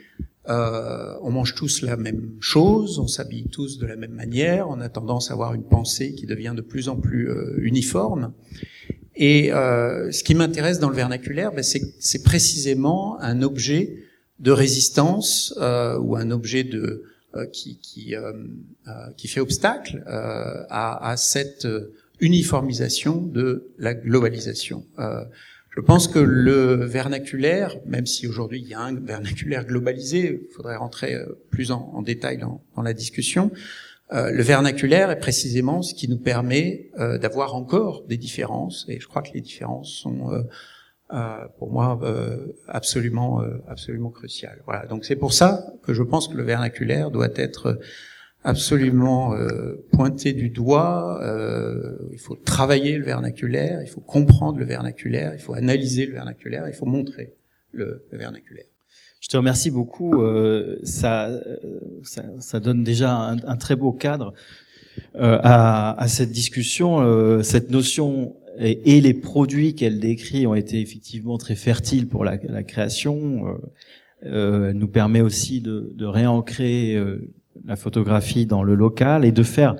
euh, 0.49 1.13
on 1.21 1.31
mange 1.31 1.55
tous 1.55 1.81
la 1.81 1.97
même 1.97 2.33
chose, 2.39 2.99
on 2.99 3.07
s'habille 3.07 3.47
tous 3.49 3.79
de 3.79 3.85
la 3.85 3.95
même 3.95 4.11
manière, 4.11 4.69
on 4.69 4.79
a 4.79 4.89
tendance 4.89 5.31
à 5.31 5.33
avoir 5.33 5.53
une 5.53 5.63
pensée 5.63 6.13
qui 6.13 6.25
devient 6.25 6.53
de 6.55 6.61
plus 6.61 6.89
en 6.89 6.97
plus 6.97 7.29
euh, 7.29 7.57
uniforme. 7.59 8.33
Et 9.17 9.47
ce 9.47 10.23
qui 10.25 10.35
m'intéresse 10.35 10.79
dans 10.79 10.89
le 10.89 10.95
vernaculaire, 10.95 11.53
ben, 11.53 11.63
c'est 11.63 12.23
précisément 12.23 13.17
un 13.21 13.43
objet 13.43 13.95
de 14.39 14.51
résistance 14.51 15.53
euh, 15.57 15.97
ou 15.99 16.15
un 16.15 16.31
objet 16.31 16.63
de 16.63 17.03
euh, 17.35 17.45
qui 17.47 17.77
qui, 17.79 18.13
qui 19.17 19.27
fait 19.27 19.39
obstacle 19.39 20.03
à, 20.07 21.09
à, 21.09 21.17
cette 21.17 21.67
uniformisation 22.19 23.21
de 23.21 23.71
la 23.77 23.93
globalisation. 23.93 24.85
Je 25.75 25.81
pense 25.81 26.07
que 26.07 26.19
le 26.19 26.85
vernaculaire, 26.85 27.75
même 27.85 28.05
si 28.05 28.27
aujourd'hui 28.27 28.61
il 28.61 28.67
y 28.69 28.73
a 28.73 28.79
un 28.79 28.95
vernaculaire 28.95 29.65
globalisé, 29.65 30.39
il 30.49 30.53
faudrait 30.55 30.77
rentrer 30.77 31.15
euh, 31.15 31.37
plus 31.49 31.71
en, 31.71 31.91
en 31.93 32.01
détail 32.01 32.37
dans, 32.37 32.63
dans, 32.77 32.81
la 32.81 32.93
discussion, 32.93 33.51
euh, 34.13 34.31
le 34.31 34.41
vernaculaire 34.41 35.11
est 35.11 35.19
précisément 35.19 35.81
ce 35.81 35.93
qui 35.93 36.07
nous 36.07 36.17
permet 36.17 36.91
euh, 36.97 37.17
d'avoir 37.17 37.55
encore 37.55 38.03
des 38.07 38.15
différences, 38.15 38.85
et 38.87 39.01
je 39.01 39.07
crois 39.07 39.21
que 39.21 39.33
les 39.33 39.41
différences 39.41 39.91
sont, 39.91 40.45
euh, 41.11 41.15
euh 41.15 41.47
pour 41.57 41.71
moi, 41.71 41.99
euh, 42.03 42.47
absolument, 42.67 43.43
absolument 43.67 44.09
cruciales. 44.09 44.61
Voilà. 44.65 44.85
Donc 44.87 45.05
c'est 45.05 45.15
pour 45.15 45.33
ça 45.33 45.65
que 45.83 45.93
je 45.93 46.03
pense 46.03 46.27
que 46.27 46.35
le 46.35 46.43
vernaculaire 46.43 47.11
doit 47.11 47.29
être 47.35 47.79
absolument 48.45 49.33
euh, 49.33 49.83
pointer 49.91 50.31
du 50.31 50.49
doigt. 50.49 51.19
Euh, 51.23 51.97
il 52.11 52.19
faut 52.19 52.35
travailler 52.35 52.97
le 52.97 53.03
vernaculaire, 53.03 53.81
il 53.81 53.89
faut 53.89 54.01
comprendre 54.01 54.59
le 54.59 54.65
vernaculaire, 54.65 55.33
il 55.33 55.39
faut 55.39 55.55
analyser 55.55 56.05
le 56.05 56.13
vernaculaire, 56.13 56.67
il 56.67 56.73
faut 56.73 56.85
montrer 56.85 57.33
le, 57.71 58.05
le 58.11 58.17
vernaculaire. 58.17 58.65
Je 59.19 59.29
te 59.29 59.37
remercie 59.37 59.71
beaucoup. 59.71 60.21
Euh, 60.21 60.77
ça, 60.83 61.31
ça, 62.03 62.23
ça, 62.39 62.59
donne 62.59 62.83
déjà 62.83 63.11
un, 63.15 63.37
un 63.37 63.57
très 63.57 63.75
beau 63.75 63.91
cadre 63.91 64.33
euh, 65.15 65.39
à, 65.41 65.99
à, 65.99 66.07
cette 66.07 66.31
discussion. 66.31 67.01
Euh, 67.01 67.41
cette 67.41 67.71
notion 67.71 68.35
et, 68.59 69.01
les 69.01 69.13
produits 69.13 69.75
qu'elle 69.75 69.99
décrit 69.99 70.47
ont 70.47 70.55
été 70.55 70.79
effectivement 70.79 71.37
très 71.37 71.55
fertiles 71.55 72.07
pour 72.07 72.23
la, 72.23 72.37
création. 72.63 73.57
Euh, 74.23 74.69
elle 74.69 74.77
nous 74.77 74.87
permet 74.87 75.21
aussi 75.21 75.61
de, 75.61 75.91
de 75.93 76.05
réancrer 76.05 76.97
la 77.65 77.75
photographie 77.75 78.45
dans 78.45 78.63
le 78.63 78.75
local 78.75 79.25
et 79.25 79.31
de 79.31 79.43
faire 79.43 79.75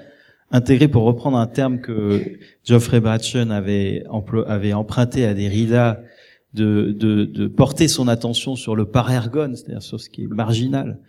intégrer, 0.51 0.87
pour 0.87 1.03
reprendre 1.03 1.37
un 1.37 1.47
terme 1.47 1.79
que 1.79 2.21
Geoffrey 2.63 2.99
Batchen 2.99 3.51
avait, 3.51 4.03
avait 4.47 4.73
emprunté 4.73 5.25
à 5.25 5.33
Derrida, 5.33 6.01
de, 6.53 6.95
de, 6.97 7.25
de, 7.25 7.47
porter 7.47 7.89
son 7.89 8.07
attention 8.07 8.55
sur 8.55 8.77
le 8.77 8.85
parergone, 8.85 9.57
c'est-à-dire 9.57 9.81
sur 9.81 9.99
ce 9.99 10.09
qui 10.09 10.23
est 10.23 10.27
marginal 10.27 10.99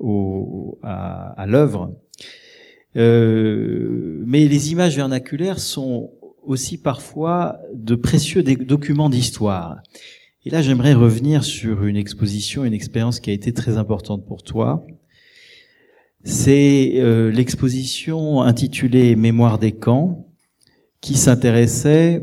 au, 0.00 0.78
à, 0.82 1.40
à 1.40 1.46
l'œuvre. 1.46 1.94
Euh, 2.96 4.20
mais 4.26 4.48
les 4.48 4.72
images 4.72 4.96
vernaculaires 4.96 5.60
sont 5.60 6.10
aussi 6.42 6.78
parfois 6.78 7.58
de 7.74 7.94
précieux 7.94 8.42
documents 8.42 9.10
d'histoire. 9.10 9.78
Et 10.44 10.50
là, 10.50 10.62
j'aimerais 10.62 10.94
revenir 10.94 11.44
sur 11.44 11.84
une 11.84 11.96
exposition, 11.96 12.64
une 12.64 12.72
expérience 12.72 13.20
qui 13.20 13.30
a 13.30 13.32
été 13.32 13.52
très 13.52 13.76
importante 13.76 14.26
pour 14.26 14.42
toi, 14.42 14.86
c'est 16.24 16.94
euh, 16.96 17.30
l'exposition 17.30 18.42
intitulée 18.42 19.16
Mémoire 19.16 19.58
des 19.58 19.72
camps 19.72 20.26
qui 21.00 21.14
s'intéressait 21.14 22.22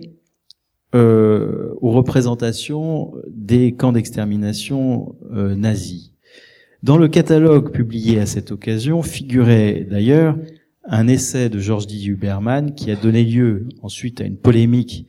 euh, 0.95 1.73
aux 1.81 1.91
représentations 1.91 3.13
des 3.27 3.73
camps 3.73 3.91
d'extermination 3.91 5.15
euh, 5.33 5.55
nazis. 5.55 6.13
Dans 6.83 6.97
le 6.97 7.07
catalogue 7.07 7.71
publié 7.71 8.19
à 8.19 8.27
cette 8.27 8.51
occasion 8.51 9.01
figurait 9.01 9.87
d'ailleurs 9.89 10.37
un 10.87 11.07
essai 11.07 11.49
de 11.49 11.59
Georges 11.59 11.87
D. 11.87 12.05
Huberman 12.05 12.73
qui 12.73 12.91
a 12.91 12.95
donné 12.95 13.23
lieu 13.23 13.67
ensuite 13.81 14.21
à 14.21 14.23
une 14.23 14.37
polémique 14.37 15.07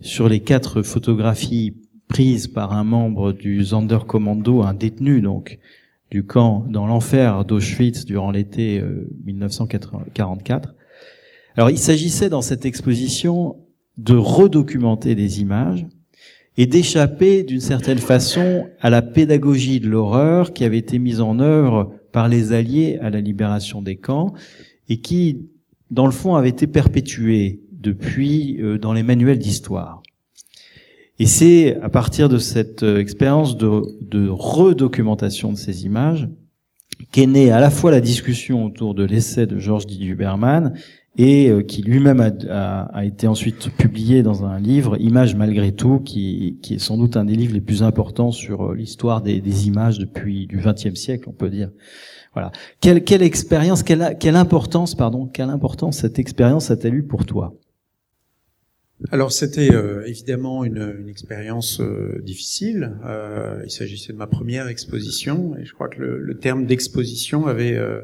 sur 0.00 0.28
les 0.28 0.40
quatre 0.40 0.82
photographies 0.82 1.74
prises 2.08 2.48
par 2.48 2.72
un 2.72 2.84
membre 2.84 3.32
du 3.32 3.64
Sonderkommando, 3.64 4.62
un 4.62 4.74
détenu 4.74 5.20
donc, 5.20 5.58
du 6.10 6.24
camp 6.24 6.66
dans 6.68 6.86
l'enfer 6.86 7.44
d'Auschwitz 7.44 8.04
durant 8.04 8.32
l'été 8.32 8.82
1944. 9.24 10.68
Euh, 10.68 10.72
Alors 11.56 11.70
il 11.70 11.78
s'agissait 11.78 12.28
dans 12.28 12.42
cette 12.42 12.64
exposition 12.64 13.56
de 13.96 14.16
redocumenter 14.16 15.14
des 15.14 15.40
images 15.40 15.86
et 16.56 16.66
d'échapper 16.66 17.44
d'une 17.44 17.60
certaine 17.60 17.98
façon 17.98 18.66
à 18.80 18.90
la 18.90 19.02
pédagogie 19.02 19.78
de 19.78 19.88
l'horreur 19.88 20.52
qui 20.52 20.64
avait 20.64 20.78
été 20.78 20.98
mise 20.98 21.20
en 21.20 21.38
œuvre 21.38 21.94
par 22.10 22.28
les 22.28 22.52
Alliés 22.52 22.98
à 23.00 23.10
la 23.10 23.20
libération 23.20 23.82
des 23.82 23.96
camps 23.96 24.34
et 24.90 25.00
qui, 25.00 25.48
dans 25.90 26.04
le 26.04 26.12
fond, 26.12 26.34
avait 26.34 26.50
été 26.50 26.66
perpétuée 26.66 27.60
depuis 27.72 28.60
euh, 28.60 28.76
dans 28.76 28.92
les 28.92 29.02
manuels 29.02 29.38
d'histoire. 29.38 30.02
Et 31.18 31.26
c'est 31.26 31.76
à 31.80 31.88
partir 31.88 32.28
de 32.28 32.38
cette 32.38 32.82
euh, 32.82 32.98
expérience 32.98 33.56
de, 33.56 34.28
redocumentation 34.28 35.52
de 35.52 35.56
ces 35.56 35.86
images 35.86 36.28
qu'est 37.12 37.26
née 37.26 37.50
à 37.50 37.60
la 37.60 37.70
fois 37.70 37.90
la 37.90 38.00
discussion 38.00 38.64
autour 38.66 38.94
de 38.94 39.04
l'essai 39.04 39.46
de 39.46 39.58
Georges 39.58 39.86
Huberman 39.98 40.74
et 41.16 41.50
euh, 41.50 41.62
qui 41.62 41.82
lui-même 41.82 42.20
a, 42.20 42.82
a, 42.82 43.04
été 43.04 43.26
ensuite 43.26 43.70
publié 43.76 44.22
dans 44.22 44.44
un 44.44 44.58
livre, 44.60 44.96
Images 45.00 45.34
malgré 45.34 45.72
tout, 45.72 46.00
qui, 46.00 46.58
qui, 46.62 46.74
est 46.74 46.78
sans 46.78 46.96
doute 46.96 47.16
un 47.16 47.24
des 47.24 47.34
livres 47.34 47.54
les 47.54 47.60
plus 47.60 47.82
importants 47.82 48.30
sur 48.30 48.70
euh, 48.70 48.74
l'histoire 48.74 49.20
des, 49.20 49.40
des, 49.40 49.66
images 49.66 49.98
depuis 49.98 50.46
du 50.46 50.58
XXe 50.58 50.94
siècle, 50.94 51.28
on 51.28 51.32
peut 51.32 51.50
dire. 51.50 51.70
Voilà. 52.32 52.52
Quelle, 52.80 53.02
quelle 53.02 53.22
expérience, 53.22 53.82
quelle, 53.82 54.16
quelle 54.20 54.36
importance, 54.36 54.94
pardon, 54.94 55.26
quelle 55.26 55.50
importance 55.50 55.98
cette 55.98 56.18
expérience 56.18 56.70
a-t-elle 56.70 56.94
eu 56.94 57.02
pour 57.02 57.26
toi? 57.26 57.54
Alors 59.10 59.32
c'était 59.32 59.72
euh, 59.72 60.04
évidemment 60.06 60.62
une, 60.64 60.96
une 61.00 61.08
expérience 61.08 61.80
euh, 61.80 62.20
difficile. 62.22 62.96
Euh, 63.06 63.62
il 63.64 63.70
s'agissait 63.70 64.12
de 64.12 64.18
ma 64.18 64.26
première 64.26 64.68
exposition 64.68 65.56
et 65.56 65.64
je 65.64 65.72
crois 65.72 65.88
que 65.88 66.00
le, 66.00 66.18
le 66.20 66.38
terme 66.38 66.66
d'exposition 66.66 67.46
avait 67.46 67.76
euh, 67.76 68.02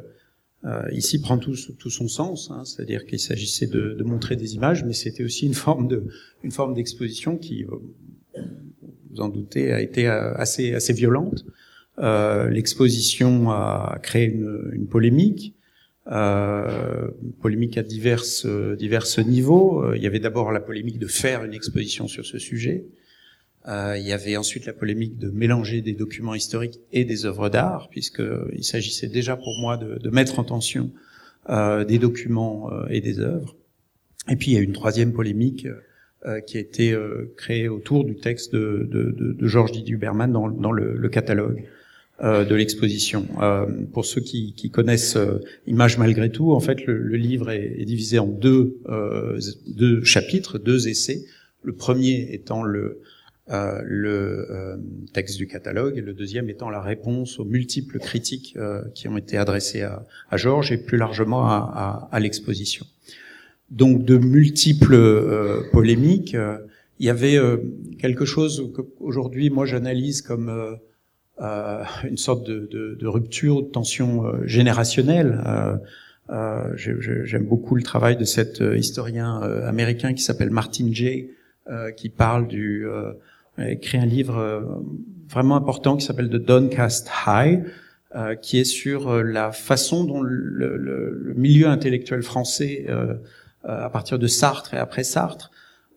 ici 0.93 1.21
prend 1.21 1.39
tout, 1.39 1.55
tout 1.79 1.91
son 1.91 2.09
sens. 2.09 2.51
Hein, 2.51 2.65
C'est-à-dire 2.65 3.07
qu'il 3.07 3.21
s'agissait 3.21 3.67
de, 3.67 4.03
montrer 4.05 4.37
des 4.37 4.55
images, 4.55 4.85
mais 4.85 4.93
c'était 4.93 5.25
aussi 5.25 5.47
une 5.47 5.55
forme 5.55 5.87
de 5.89 6.05
une 6.43 6.51
forme 6.51 6.75
d'exposition 6.75 7.37
qui, 7.37 7.65
vous 7.65 9.21
en 9.21 9.29
doutez, 9.29 9.73
a 9.73 9.81
été 9.81 10.07
assez 10.07 10.75
assez 10.75 10.93
violente. 10.93 11.45
L'exposition 11.99 13.51
a 13.51 13.99
créé 14.03 14.27
une, 14.27 14.87
polémique 14.89 15.57
euh, 16.09 17.09
polémique 17.41 17.79
à 17.79 17.83
diverses, 17.83 18.47
divers 18.47 19.07
niveaux. 19.27 19.83
Euh, 19.83 19.97
il 19.97 20.03
y 20.03 20.07
avait 20.07 20.21
d'abord 20.21 20.53
la 20.53 20.61
polémique 20.61 20.99
de 20.99 21.09
faire 21.09 21.45
une 21.45 21.53
exposition 21.53 22.07
sur 22.07 22.25
ce 22.25 22.39
sujet. 22.39 22.87
Euh, 23.69 23.97
il 23.99 24.07
y 24.07 24.13
avait 24.13 24.37
ensuite 24.37 24.67
la 24.67 24.73
polémique 24.73 25.19
de 25.19 25.31
mélanger 25.31 25.81
des 25.81 25.93
documents 25.93 26.35
historiques 26.35 26.79
et 26.93 27.05
des 27.05 27.27
œuvres 27.27 27.49
d'art, 27.49 27.89
puisqu'il 27.91 28.65
s'agissait 28.65 29.09
déjà 29.09 29.37
pour 29.37 29.59
moi 29.59 29.77
de, 29.77 30.11
mettre 30.11 30.39
en 30.39 30.45
tension 30.45 30.91
euh, 31.49 31.85
des 31.85 31.99
documents 31.99 32.73
euh, 32.73 32.87
et 32.91 33.01
des 33.01 33.19
œuvres. 33.19 33.57
Et 34.31 34.37
puis 34.37 34.53
il 34.53 34.55
y 34.55 34.59
a 34.59 34.61
une 34.61 34.73
troisième 34.73 35.13
polémique 35.13 35.67
qui 36.49 36.57
a 36.57 36.61
été 36.61 36.97
créé 37.37 37.69
autour 37.69 38.05
du 38.05 38.17
texte 38.17 38.53
de, 38.53 39.37
Georges 39.43 39.71
Didier 39.71 39.95
Huberman 39.95 40.33
dans, 40.33 40.49
dans 40.49 40.73
le, 40.73 41.09
catalogue. 41.09 41.65
Euh, 42.25 42.47
de 42.47 42.55
l'exposition. 42.55 43.27
Euh, 43.43 43.67
pour 43.93 44.07
ceux 44.07 44.23
qui, 44.23 44.71
connaissent 44.73 45.17
euh, 45.17 45.45
Images 45.67 45.99
malgré 45.99 46.31
tout, 46.31 46.53
en 46.53 46.61
fait, 46.61 46.87
le, 46.87 47.15
livre 47.15 47.51
est, 47.51 47.75
est, 47.79 47.85
divisé 47.85 48.19
en 48.19 48.27
deux, 48.27 48.79
deux 49.67 50.03
chapitres, 50.03 50.57
deux 50.57 50.89
essais. 50.89 51.27
Le 51.63 51.75
premier 51.75 52.33
étant 52.33 52.63
le, 52.63 53.03
le 53.49 54.79
texte 55.13 55.37
du 55.37 55.47
catalogue 55.47 55.97
et 55.97 56.01
le 56.01 56.15
deuxième 56.15 56.51
étant 56.51 56.69
la 56.69 56.81
réponse 56.81 57.39
aux 57.39 57.45
multiples 57.45 57.99
critiques 57.99 58.57
qui 58.95 59.09
ont 59.09 59.17
été 59.17 59.37
adressées 59.37 59.83
à, 59.83 60.05
à, 60.31 60.37
Georges 60.37 60.73
et 60.73 60.79
plus 60.79 60.99
largement 60.99 61.47
à, 61.47 62.09
à, 62.11 62.17
à 62.17 62.21
l'exposition. 62.21 62.87
Donc 63.71 64.05
de 64.05 64.17
multiples 64.17 65.69
polémiques. 65.73 66.37
il 66.99 67.07
y 67.07 67.11
avait 67.11 67.39
quelque 67.99 68.25
chose 68.25 68.73
qu'aujourd'hui 68.75 69.51
moi 69.51 69.65
j'analyse 69.65 70.23
comme 70.23 70.79
euh, 71.43 71.85
une 72.05 72.17
sorte 72.17 72.47
de, 72.47 72.67
de, 72.73 72.95
de, 72.95 73.07
rupture, 73.07 73.63
de 73.63 73.69
tension 73.69 74.25
euh, 74.25 74.47
générationnelle. 74.47 75.43
Euh, 75.47 75.77
euh 76.31 76.77
J'aime 76.77 77.45
beaucoup 77.45 77.75
le 77.75 77.83
travail 77.83 78.17
de 78.17 78.25
cet 78.25 78.61
historien 78.61 79.41
américain 79.65 80.13
qui 80.15 80.23
s'appelle 80.23 80.51
Martin 80.51 80.89
Jay, 80.91 81.31
qui 81.97 82.09
parle 82.09 82.49
du, 82.49 82.85
écrit 83.59 83.99
un 83.99 84.07
livre 84.07 84.83
vraiment 85.29 85.57
important 85.57 85.97
qui 85.97 86.05
s'appelle 86.05 86.29
The 86.29 86.37
Downcast 86.37 87.11
High, 87.27 87.65
qui 88.43 88.59
est 88.59 88.65
sur 88.65 89.23
la 89.23 89.53
façon 89.53 90.05
dont 90.05 90.21
le, 90.21 90.77
le, 90.77 91.11
le 91.11 91.35
milieu 91.35 91.69
intellectuel 91.69 92.23
français, 92.23 92.87
à 93.65 93.91
partir 93.91 94.19
de 94.19 94.27
Sartre 94.27 94.75
et 94.75 94.79
après 94.79 95.05
Sartre, 95.05 95.51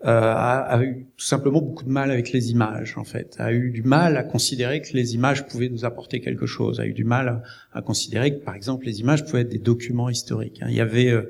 euh, 0.06 0.32
a, 0.34 0.60
a, 0.60 0.82
eu 0.82 1.08
tout 1.18 1.26
simplement 1.26 1.62
beaucoup 1.62 1.84
de 1.84 1.90
mal 1.90 2.10
avec 2.10 2.32
les 2.32 2.52
images, 2.52 2.98
en 2.98 3.04
fait, 3.04 3.36
a 3.38 3.52
eu 3.52 3.70
du 3.70 3.84
mal 3.84 4.16
à 4.16 4.24
considérer 4.24 4.82
que 4.82 4.94
les 4.94 5.14
images 5.14 5.46
pouvaient 5.46 5.68
nous 5.68 5.84
apporter 5.84 6.22
quelque 6.22 6.46
chose, 6.46 6.80
a 6.80 6.86
eu 6.86 6.94
du 6.94 7.04
mal 7.04 7.44
à, 7.74 7.82
considérer 7.82 8.34
que, 8.34 8.42
par 8.42 8.56
exemple, 8.56 8.86
les 8.86 9.02
images 9.02 9.26
pouvaient 9.26 9.42
être 9.42 9.50
des 9.50 9.60
documents 9.60 10.08
historiques. 10.08 10.60
Hein. 10.62 10.68
Il 10.70 10.76
y 10.76 10.80
avait 10.80 11.10
euh, 11.10 11.18
euh, 11.18 11.30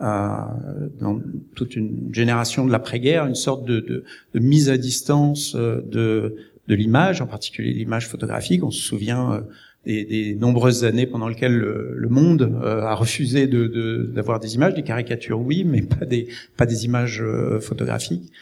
dans 0.00 1.20
toute 1.54 1.74
une 1.74 2.10
génération 2.12 2.66
de 2.66 2.72
l'après-guerre 2.72 3.26
une 3.26 3.34
sorte 3.34 3.64
de, 3.64 3.80
de, 3.80 4.04
de, 4.34 4.38
mise 4.38 4.68
à 4.68 4.76
distance 4.76 5.54
euh, 5.54 5.80
de, 5.90 6.36
de 6.68 6.74
l'image, 6.74 7.20
en 7.20 7.26
particulier 7.26 7.72
l'image 7.72 8.08
photographique. 8.08 8.62
On 8.62 8.70
se 8.70 8.82
souvient 8.82 9.32
euh, 9.32 9.40
des, 9.86 10.04
des, 10.04 10.34
nombreuses 10.34 10.84
années 10.84 11.06
pendant 11.06 11.28
lesquelles 11.28 11.56
le, 11.56 12.08
monde 12.08 12.42
euh, 12.62 12.82
a 12.82 12.94
refusé 12.94 13.46
d'avoir 13.46 14.40
de, 14.40 14.44
des 14.44 14.54
images, 14.56 14.74
des 14.74 14.82
caricatures, 14.82 15.40
oui, 15.40 15.64
mais 15.64 15.82
pas 15.82 16.04
des, 16.04 16.28
pas 16.56 16.66
des 16.66 16.84
images 16.84 17.22
euh, 17.22 17.60
photographiques. 17.60 18.32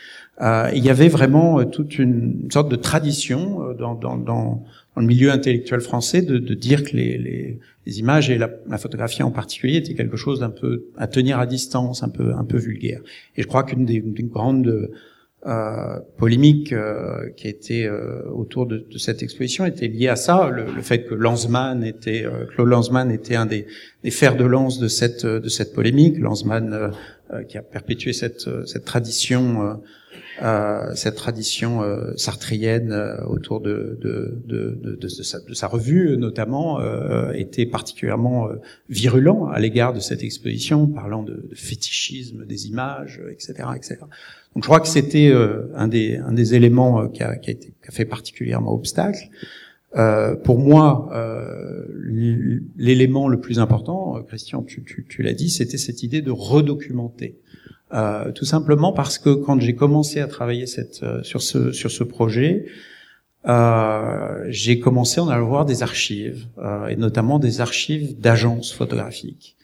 Euh, 0.41 0.71
il 0.75 0.85
y 0.85 0.91
avait 0.91 1.09
vraiment 1.09 1.65
toute 1.65 1.99
une, 1.99 2.49
sorte 2.51 2.71
de 2.71 2.77
tradition 2.77 3.73
dans, 3.79 3.95
dans, 3.95 4.17
dans, 4.17 4.65
le 4.97 5.07
milieu 5.07 5.31
intellectuel 5.33 5.81
français 5.81 6.23
de, 6.23 6.39
de 6.39 6.55
dire 6.55 6.85
que 6.85 6.97
les, 6.97 7.19
les, 7.19 7.59
les, 7.87 7.99
images 7.99 8.31
et 8.31 8.39
la, 8.39 8.79
photographie 8.79 9.23
en 9.23 9.31
particulier 9.31 9.77
étaient 9.77 9.95
quelque 9.95 10.17
chose 10.17 10.41
d'un 10.41 10.51
peu 10.51 10.87
à 10.97 11.07
tenir 11.07 11.39
à 11.39 11.47
distance, 11.47 12.03
un 12.03 12.09
peu, 12.09 12.33
un 12.35 12.45
peu 12.45 12.59
vulgaire. 12.59 13.01
Et 13.37 13.43
je 13.43 13.47
crois 13.47 13.65
qu'une 13.65 13.85
des, 13.85 14.01
des 14.01 14.23
grandes 14.23 14.91
euh, 15.47 16.01
polémique 16.17 16.73
euh, 16.73 17.29
qui 17.37 17.49
était 17.49 17.85
euh, 17.85 18.23
autour 18.33 18.67
de, 18.67 18.87
de, 18.91 18.97
cette 18.97 19.23
exposition 19.23 19.67
était 19.67 19.89
liée 19.89 20.09
à 20.09 20.17
ça, 20.17 20.49
le, 20.49 20.65
le 20.75 20.81
fait 20.81 21.05
que 21.05 21.15
Lanzmann 21.15 21.85
était, 21.85 22.25
euh, 22.25 22.47
Claude 22.47 22.69
Lanzmann 22.69 23.11
était 23.11 23.35
un 23.35 23.45
des, 23.45 23.67
des, 24.03 24.11
fers 24.11 24.37
de 24.37 24.45
lance 24.45 24.79
de 24.79 24.89
cette 24.89 25.27
de 25.27 25.49
cette 25.49 25.75
polémique. 25.75 26.19
Lanzmann 26.19 26.93
qui 27.49 27.59
a 27.59 27.63
perpétué 27.63 28.13
cette 28.13 28.49
cette 28.67 28.85
tradition 28.85 29.63
euh, 29.67 29.75
cette 30.95 31.15
tradition 31.15 31.83
euh, 31.83 32.13
sartrienne 32.17 32.93
euh, 32.93 33.25
autour 33.27 33.61
de, 33.61 33.99
de, 34.01 34.43
de, 34.47 34.97
de, 35.01 35.09
sa, 35.09 35.41
de, 35.41 35.55
sa, 35.55 35.67
revue, 35.67 36.17
notamment, 36.17 36.81
était 37.33 37.67
particulièrement 37.67 38.49
virulent 38.89 39.47
à 39.47 39.61
l'égard 39.61 39.93
de 39.93 40.01
cette 40.01 40.23
exposition, 40.23 40.87
parlant 40.87 41.23
de, 41.23 41.49
fétichisme 41.55 42.45
des 42.47 42.67
images, 42.69 43.21
etc., 43.31 43.55
etc. 43.77 43.97
Donc 44.55 44.63
je 44.63 44.69
crois 44.69 44.81
que 44.81 44.89
c'était 44.89 45.33
un, 45.75 45.89
des, 45.89 46.17
un 46.17 46.33
des 46.33 46.55
éléments 46.55 47.09
qui 47.09 47.23
a, 47.23 47.37
qui, 47.37 47.51
a 47.51 47.53
été, 47.53 47.69
qui 47.69 47.89
a 47.89 47.93
fait 47.93 48.05
particulièrement 48.05 48.73
obstacle. 48.73 49.31
Euh, 49.97 50.35
pour 50.35 50.59
moi, 50.59 51.09
euh, 51.13 51.85
l'élément 52.77 53.29
le 53.29 53.41
plus 53.41 53.59
important, 53.59 54.21
Christian, 54.27 54.63
tu, 54.63 54.83
tu, 54.83 55.07
tu 55.09 55.23
l'as 55.23 55.35
dit, 55.35 55.51
c'était 55.51 55.79
cette 55.79 56.03
idée 56.03 56.21
de 56.21 56.33
redocumenter. 56.33 57.39
Euh, 57.95 58.33
tout 58.33 58.45
simplement 58.45 58.93
parce 58.93 59.19
que 59.19 59.31
quand 59.31 59.61
j'ai 59.61 59.77
commencé 59.77 60.21
à 60.21 60.27
travailler 60.27 60.67
cette, 60.67 61.03
euh, 61.05 61.23
sur, 61.23 61.43
ce, 61.43 61.71
sur 61.71 61.93
ce 61.93 62.03
projet, 62.03 62.67
euh, 63.47 64.45
j'ai 64.49 64.81
commencé 64.81 65.21
à 65.21 65.25
en 65.25 65.29
avoir 65.29 65.65
des 65.65 65.83
archives, 65.83 66.47
et 66.89 66.97
notamment 66.97 67.39
des 67.39 67.61
archives 67.61 68.19
d'agences 68.19 68.73
photographiques. 68.73 69.57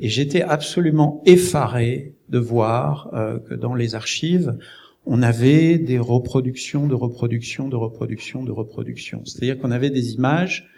Et 0.00 0.08
j'étais 0.08 0.42
absolument 0.42 1.22
effaré 1.26 2.14
de 2.30 2.38
voir 2.38 3.10
que 3.48 3.54
dans 3.54 3.74
les 3.74 3.94
archives, 3.94 4.56
on 5.06 5.22
avait 5.22 5.76
des 5.78 5.98
reproductions 5.98 6.86
de 6.86 6.94
reproductions 6.94 7.68
de 7.68 7.76
reproductions 7.76 8.44
de 8.44 8.52
reproductions. 8.52 9.22
C'est-à-dire 9.24 9.58
qu'on 9.58 9.72
avait 9.72 9.90
des 9.90 10.14
images 10.14 10.70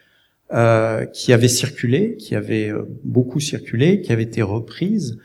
qui 1.12 1.32
avaient 1.32 1.48
circulé, 1.48 2.16
qui 2.16 2.34
avaient 2.34 2.72
beaucoup 3.04 3.40
circulé, 3.40 4.00
qui 4.00 4.10
avaient 4.12 4.24
été 4.24 4.42
reprises, 4.42 5.18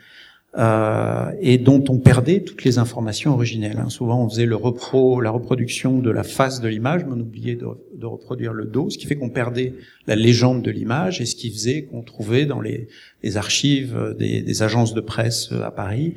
euh, 0.56 1.30
et 1.40 1.58
dont 1.58 1.84
on 1.88 1.98
perdait 1.98 2.40
toutes 2.40 2.64
les 2.64 2.78
informations 2.78 3.32
originelles. 3.32 3.78
Hein. 3.78 3.90
Souvent, 3.90 4.24
on 4.24 4.28
faisait 4.28 4.46
le 4.46 4.56
repro, 4.56 5.20
la 5.20 5.30
reproduction 5.30 5.98
de 5.98 6.10
la 6.10 6.22
face 6.22 6.60
de 6.60 6.68
l'image, 6.68 7.04
mais 7.04 7.12
on 7.14 7.20
oubliait 7.20 7.56
de, 7.56 8.06
reproduire 8.06 8.52
le 8.52 8.64
dos, 8.64 8.90
ce 8.90 8.98
qui 8.98 9.06
fait 9.06 9.16
qu'on 9.16 9.30
perdait 9.30 9.74
la 10.06 10.16
légende 10.16 10.62
de 10.62 10.70
l'image, 10.70 11.20
et 11.20 11.26
ce 11.26 11.34
qui 11.34 11.50
faisait 11.50 11.82
qu'on 11.82 12.02
trouvait 12.02 12.46
dans 12.46 12.60
les, 12.60 12.88
archives 13.36 14.14
des, 14.18 14.42
des, 14.42 14.62
agences 14.62 14.94
de 14.94 15.00
presse 15.00 15.50
à 15.52 15.70
Paris 15.70 16.14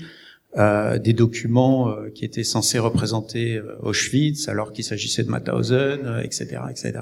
euh, 0.58 0.98
des 0.98 1.14
documents 1.14 1.92
euh, 1.92 2.10
qui 2.10 2.26
étaient 2.26 2.44
censés 2.44 2.80
représenter 2.80 3.58
euh, 3.58 3.76
Auschwitz, 3.84 4.48
alors 4.48 4.72
qu'il 4.72 4.84
s'agissait 4.84 5.22
de 5.22 5.30
Mauthausen, 5.30 6.22
etc., 6.24 6.62
etc. 6.72 7.02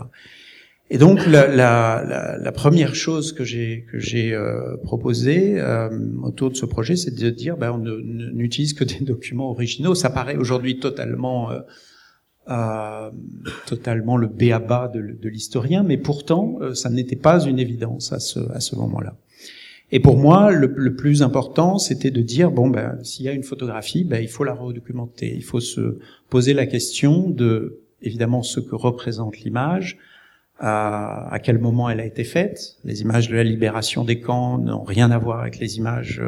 Et 0.89 0.97
donc 0.97 1.25
la, 1.27 1.47
la, 1.47 2.37
la, 2.39 2.51
première 2.53 2.95
chose 2.95 3.33
que 3.33 3.43
j'ai 3.43 3.85
que 3.91 3.99
j'ai 3.99 4.33
euh, 4.33 4.77
proposé 4.83 5.59
euh, 5.59 5.89
autour 6.23 6.49
de 6.49 6.55
ce 6.55 6.65
projet, 6.65 6.95
c'est 6.95 7.13
de 7.13 7.29
dire 7.29 7.57
ben, 7.57 7.71
on 7.73 7.79
n'utilise 8.33 8.73
que 8.73 8.85
des 8.85 9.03
documents 9.03 9.51
originaux. 9.51 9.95
Ça 9.95 10.09
paraît 10.09 10.37
aujourd'hui 10.37 10.79
totalement 10.79 11.51
euh, 11.51 11.59
euh 12.49 13.11
totalement 13.65 14.15
le 14.15 14.27
béaba 14.27 14.87
de, 14.87 15.27
l'historien, 15.27 15.83
mais 15.83 15.97
pourtant 15.97 16.57
ça 16.73 16.89
n'était 16.89 17.17
pas 17.17 17.43
une 17.43 17.59
évidence 17.59 18.13
à 18.13 18.19
ce 18.19 18.39
à 18.53 18.61
ce 18.61 18.77
moment-là. 18.77 19.17
Et 19.91 19.99
pour 19.99 20.17
moi, 20.17 20.51
le, 20.51 20.73
le 20.75 20.95
plus 20.95 21.21
important, 21.21 21.77
c'était 21.79 22.11
de 22.11 22.21
dire 22.21 22.49
bon 22.49 22.69
ben 22.69 22.97
s'il 23.03 23.25
y 23.25 23.29
a 23.29 23.33
une 23.33 23.43
photographie, 23.43 24.05
ben 24.05 24.21
il 24.21 24.29
faut 24.29 24.45
la 24.45 24.53
redocumenter. 24.53 25.33
Il 25.35 25.43
faut 25.43 25.59
se 25.59 25.97
poser 26.29 26.53
la 26.53 26.65
question 26.65 27.29
de 27.29 27.81
évidemment 28.01 28.41
ce 28.41 28.61
que 28.61 28.75
représente 28.75 29.39
l'image 29.39 29.97
à, 30.59 31.33
à, 31.33 31.39
quel 31.39 31.59
moment 31.59 31.89
elle 31.89 31.99
a 31.99 32.05
été 32.05 32.23
faite. 32.23 32.77
Les 32.83 33.01
images 33.01 33.29
de 33.29 33.35
la 33.35 33.43
libération 33.43 34.03
des 34.03 34.19
camps 34.19 34.57
n'ont 34.57 34.83
rien 34.83 35.11
à 35.11 35.17
voir 35.17 35.41
avec 35.41 35.59
les 35.59 35.77
images 35.77 36.21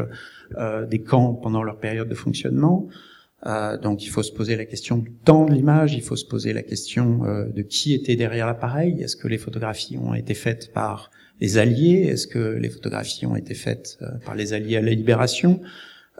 euh, 0.57 0.85
des 0.85 1.01
camps 1.01 1.33
pendant 1.33 1.63
leur 1.63 1.79
période 1.79 2.07
de 2.07 2.15
fonctionnement. 2.15 2.87
Euh, 3.45 3.77
donc 3.77 4.03
il 4.03 4.09
faut 4.09 4.23
se 4.23 4.33
poser 4.33 4.55
la 4.55 4.65
question 4.65 4.97
du 4.97 5.11
temps 5.11 5.45
de 5.45 5.53
l'image, 5.53 5.93
il 5.93 6.01
faut 6.01 6.17
se 6.17 6.25
poser 6.25 6.51
la 6.51 6.61
question 6.61 7.23
euh, 7.23 7.45
de 7.45 7.61
qui 7.61 7.93
était 7.93 8.15
derrière 8.15 8.45
l'appareil. 8.45 9.01
Est-ce 9.01 9.15
que 9.15 9.27
les 9.27 9.37
photographies 9.37 9.97
ont 9.97 10.13
été 10.13 10.33
faites 10.33 10.73
par 10.73 11.09
les 11.39 11.57
Alliés? 11.57 12.07
Est-ce 12.07 12.27
que 12.27 12.39
les 12.39 12.69
photographies 12.69 13.25
ont 13.25 13.35
été 13.35 13.53
faites 13.53 13.97
euh, 14.01 14.07
par 14.25 14.35
les 14.35 14.53
Alliés 14.53 14.77
à 14.77 14.81
la 14.81 14.91
libération? 14.91 15.61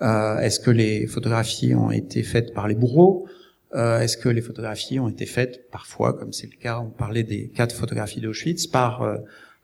Euh, 0.01 0.39
Est-ce 0.39 0.59
que 0.61 0.71
les 0.71 1.07
photographies 1.07 1.75
ont 1.75 1.91
été 1.91 2.23
faites 2.23 2.53
par 2.53 2.67
les 2.67 2.75
bourreaux? 2.75 3.27
Euh, 3.75 3.99
Est-ce 3.99 4.17
que 4.17 4.29
les 4.29 4.41
photographies 4.41 4.99
ont 4.99 5.09
été 5.09 5.25
faites 5.25 5.69
parfois, 5.71 6.13
comme 6.13 6.33
c'est 6.33 6.49
le 6.51 6.57
cas, 6.59 6.79
on 6.79 6.89
parlait 6.89 7.23
des 7.23 7.49
quatre 7.49 7.75
photographies 7.75 8.21
d'Auschwitz, 8.21 8.67
par 8.67 9.01
euh, 9.01 9.17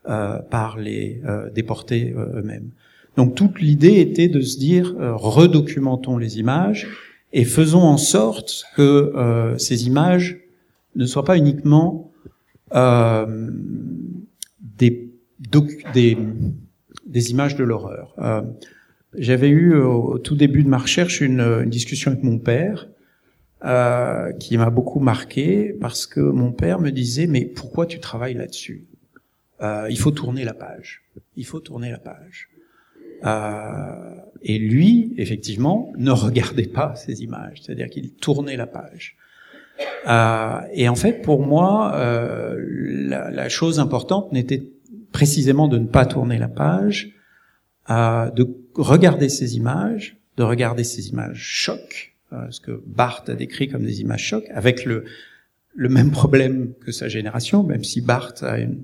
euh 0.08 0.38
par 0.50 0.78
les 0.78 1.20
euh, 1.26 1.50
déportés 1.50 2.14
euh, 2.16 2.40
eux-mêmes. 2.40 2.70
Donc 3.16 3.34
toute 3.34 3.60
l'idée 3.60 4.00
était 4.00 4.28
de 4.28 4.40
se 4.40 4.58
dire 4.58 4.94
redocumentons 4.98 6.18
les 6.18 6.38
images 6.38 6.86
et 7.32 7.44
faisons 7.44 7.82
en 7.82 7.96
sorte 7.96 8.64
que 8.76 9.54
ces 9.56 9.86
images 9.86 10.38
ne 10.96 11.06
soient 11.06 11.24
pas 11.24 11.38
uniquement 11.38 12.12
des, 12.74 13.48
des, 15.94 16.18
des 17.06 17.30
images 17.30 17.56
de 17.56 17.64
l'horreur. 17.64 18.14
J'avais 19.16 19.48
eu 19.48 19.76
au 19.76 20.18
tout 20.18 20.36
début 20.36 20.62
de 20.62 20.68
ma 20.68 20.76
recherche 20.76 21.22
une, 21.22 21.40
une 21.40 21.70
discussion 21.70 22.10
avec 22.10 22.22
mon 22.22 22.38
père 22.38 22.86
euh, 23.64 24.32
qui 24.32 24.58
m'a 24.58 24.70
beaucoup 24.70 25.00
marqué 25.00 25.74
parce 25.80 26.06
que 26.06 26.20
mon 26.20 26.52
père 26.52 26.78
me 26.78 26.90
disait 26.90 27.26
mais 27.26 27.44
pourquoi 27.44 27.86
tu 27.86 28.00
travailles 28.00 28.34
là-dessus? 28.34 28.86
Euh, 29.62 29.86
Il 29.90 29.98
faut 29.98 30.10
tourner 30.10 30.44
la 30.44 30.54
page. 30.54 31.02
Il 31.36 31.46
faut 31.46 31.60
tourner 31.60 31.90
la 31.90 31.98
page. 31.98 32.50
Euh, 33.24 34.14
et 34.42 34.58
lui, 34.58 35.14
effectivement, 35.16 35.92
ne 35.96 36.10
regardait 36.10 36.66
pas 36.66 36.94
ces 36.94 37.22
images, 37.22 37.62
c'est-à-dire 37.62 37.88
qu'il 37.88 38.12
tournait 38.12 38.56
la 38.56 38.66
page. 38.66 39.16
Euh, 40.06 40.60
et 40.72 40.88
en 40.88 40.94
fait, 40.94 41.22
pour 41.22 41.44
moi, 41.44 41.94
euh, 41.96 42.56
la, 42.58 43.30
la, 43.30 43.48
chose 43.48 43.80
importante 43.80 44.32
n'était 44.32 44.62
précisément 45.12 45.68
de 45.68 45.78
ne 45.78 45.86
pas 45.86 46.06
tourner 46.06 46.38
la 46.38 46.48
page, 46.48 47.12
de 47.88 48.48
regarder 48.74 49.28
ces 49.28 49.56
images, 49.56 50.16
de 50.36 50.42
regarder 50.42 50.84
ces 50.84 51.08
images 51.08 51.38
choc, 51.38 52.15
ce 52.50 52.60
que 52.60 52.82
Barthes 52.86 53.28
a 53.28 53.34
décrit 53.34 53.68
comme 53.68 53.84
des 53.84 54.00
images 54.00 54.24
choc, 54.24 54.44
avec 54.50 54.84
le, 54.84 55.04
même 55.76 56.10
problème 56.10 56.72
que 56.84 56.92
sa 56.92 57.08
génération, 57.08 57.62
même 57.62 57.84
si 57.84 58.00
Barthes 58.00 58.42
a 58.42 58.58
une, 58.58 58.82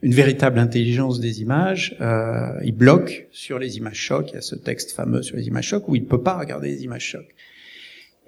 véritable 0.00 0.60
intelligence 0.60 1.18
des 1.18 1.42
images, 1.42 1.96
euh, 2.00 2.52
il 2.62 2.70
bloque 2.70 3.26
sur 3.32 3.58
les 3.58 3.78
images 3.78 3.98
chocs. 3.98 4.30
Il 4.30 4.34
y 4.34 4.38
a 4.38 4.42
ce 4.42 4.54
texte 4.54 4.92
fameux 4.92 5.22
sur 5.22 5.36
les 5.36 5.48
images 5.48 5.66
chocs 5.66 5.88
où 5.88 5.96
il 5.96 6.02
ne 6.02 6.06
peut 6.06 6.22
pas 6.22 6.38
regarder 6.38 6.68
les 6.68 6.84
images 6.84 7.04
chocs. 7.04 7.34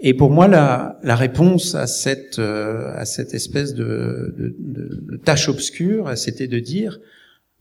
Et 0.01 0.13
pour 0.13 0.31
moi, 0.31 0.49
la, 0.49 0.99
réponse 1.15 1.77
à 1.77 1.87
cette, 1.87 2.41
euh, 2.41 3.01
espèce 3.01 3.75
de 3.75 5.21
tâche 5.25 5.49
obscure, 5.49 6.19
c'était 6.19 6.49
de 6.49 6.59
dire 6.59 6.99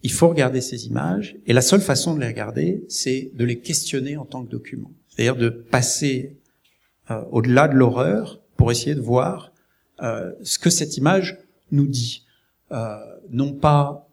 il 0.03 0.11
faut 0.11 0.29
regarder 0.29 0.61
ces 0.61 0.87
images, 0.87 1.35
et 1.45 1.53
la 1.53 1.61
seule 1.61 1.81
façon 1.81 2.15
de 2.15 2.21
les 2.21 2.27
regarder, 2.27 2.83
c'est 2.87 3.31
de 3.35 3.43
les 3.43 3.59
questionner 3.59 4.17
en 4.17 4.25
tant 4.25 4.45
que 4.45 4.49
document. 4.49 4.91
C'est-à-dire 5.09 5.35
de 5.35 5.49
passer 5.49 6.37
euh, 7.11 7.21
au-delà 7.31 7.67
de 7.67 7.75
l'horreur 7.75 8.39
pour 8.57 8.71
essayer 8.71 8.95
de 8.95 9.01
voir 9.01 9.51
euh, 10.01 10.31
ce 10.43 10.59
que 10.59 10.69
cette 10.69 10.97
image 10.97 11.39
nous 11.71 11.87
dit. 11.87 12.25
Euh, 12.71 12.97
non 13.31 13.53
pas 13.53 14.09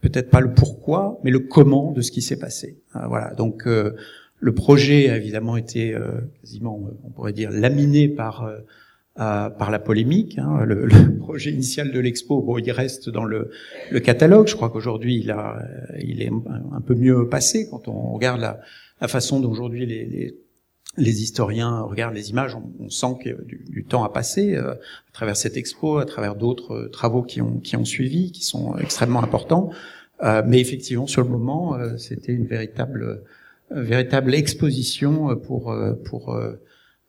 peut-être 0.00 0.30
pas 0.30 0.40
le 0.40 0.52
pourquoi, 0.52 1.18
mais 1.24 1.30
le 1.30 1.40
comment 1.40 1.92
de 1.92 2.00
ce 2.00 2.12
qui 2.12 2.22
s'est 2.22 2.38
passé. 2.38 2.78
Euh, 2.94 3.06
voilà. 3.08 3.34
Donc 3.34 3.66
euh, 3.66 3.96
le 4.38 4.54
projet 4.54 5.10
a 5.10 5.16
évidemment 5.16 5.56
été 5.56 5.94
euh, 5.94 6.20
quasiment, 6.40 6.80
on 7.04 7.10
pourrait 7.10 7.32
dire, 7.32 7.50
laminé 7.50 8.08
par 8.08 8.48
par 9.16 9.70
la 9.70 9.78
polémique. 9.78 10.36
Hein. 10.38 10.62
Le, 10.66 10.84
le, 10.84 11.16
projet 11.18 11.50
initial 11.50 11.90
de 11.90 11.98
l'expo, 11.98 12.42
bon, 12.42 12.58
il 12.58 12.70
reste 12.70 13.08
dans 13.08 13.24
le, 13.24 13.50
le 13.90 14.00
catalogue. 14.00 14.46
Je 14.46 14.54
crois 14.54 14.68
qu'aujourd'hui, 14.68 15.16
il 15.16 15.30
a, 15.30 15.66
il 15.98 16.20
est 16.20 16.28
un, 16.28 16.80
peu 16.82 16.94
mieux 16.94 17.26
passé 17.26 17.66
quand 17.70 17.88
on 17.88 18.12
regarde 18.12 18.42
la, 18.42 18.60
la 19.00 19.08
façon 19.08 19.40
dont 19.40 19.50
aujourd'hui 19.50 19.86
les, 19.86 20.04
les 20.04 20.36
les 20.96 21.22
historiens 21.22 21.80
regardent 21.82 22.14
les 22.14 22.30
images, 22.30 22.54
on, 22.54 22.72
on 22.80 22.88
sent 22.88 23.18
que 23.22 23.42
du, 23.44 23.64
du, 23.68 23.84
temps 23.84 24.04
a 24.04 24.12
passé 24.12 24.54
euh, 24.54 24.72
à 24.72 25.12
travers 25.12 25.36
cette 25.36 25.56
expo, 25.56 25.98
à 25.98 26.06
travers 26.06 26.36
d'autres 26.36 26.74
euh, 26.74 26.88
travaux 26.88 27.22
qui 27.22 27.40
ont, 27.42 27.58
qui 27.58 27.76
ont 27.76 27.84
suivi, 27.84 28.32
qui 28.32 28.44
sont 28.44 28.76
extrêmement 28.78 29.22
importants. 29.22 29.70
Euh, 30.22 30.42
mais 30.46 30.60
effectivement, 30.60 31.06
sur 31.06 31.22
le 31.22 31.28
moment, 31.28 31.74
euh, 31.74 31.96
c'était 31.98 32.32
une 32.32 32.46
véritable, 32.46 33.22
véritable 33.70 34.34
exposition 34.34 35.36
pour, 35.36 35.76
pour 36.04 36.38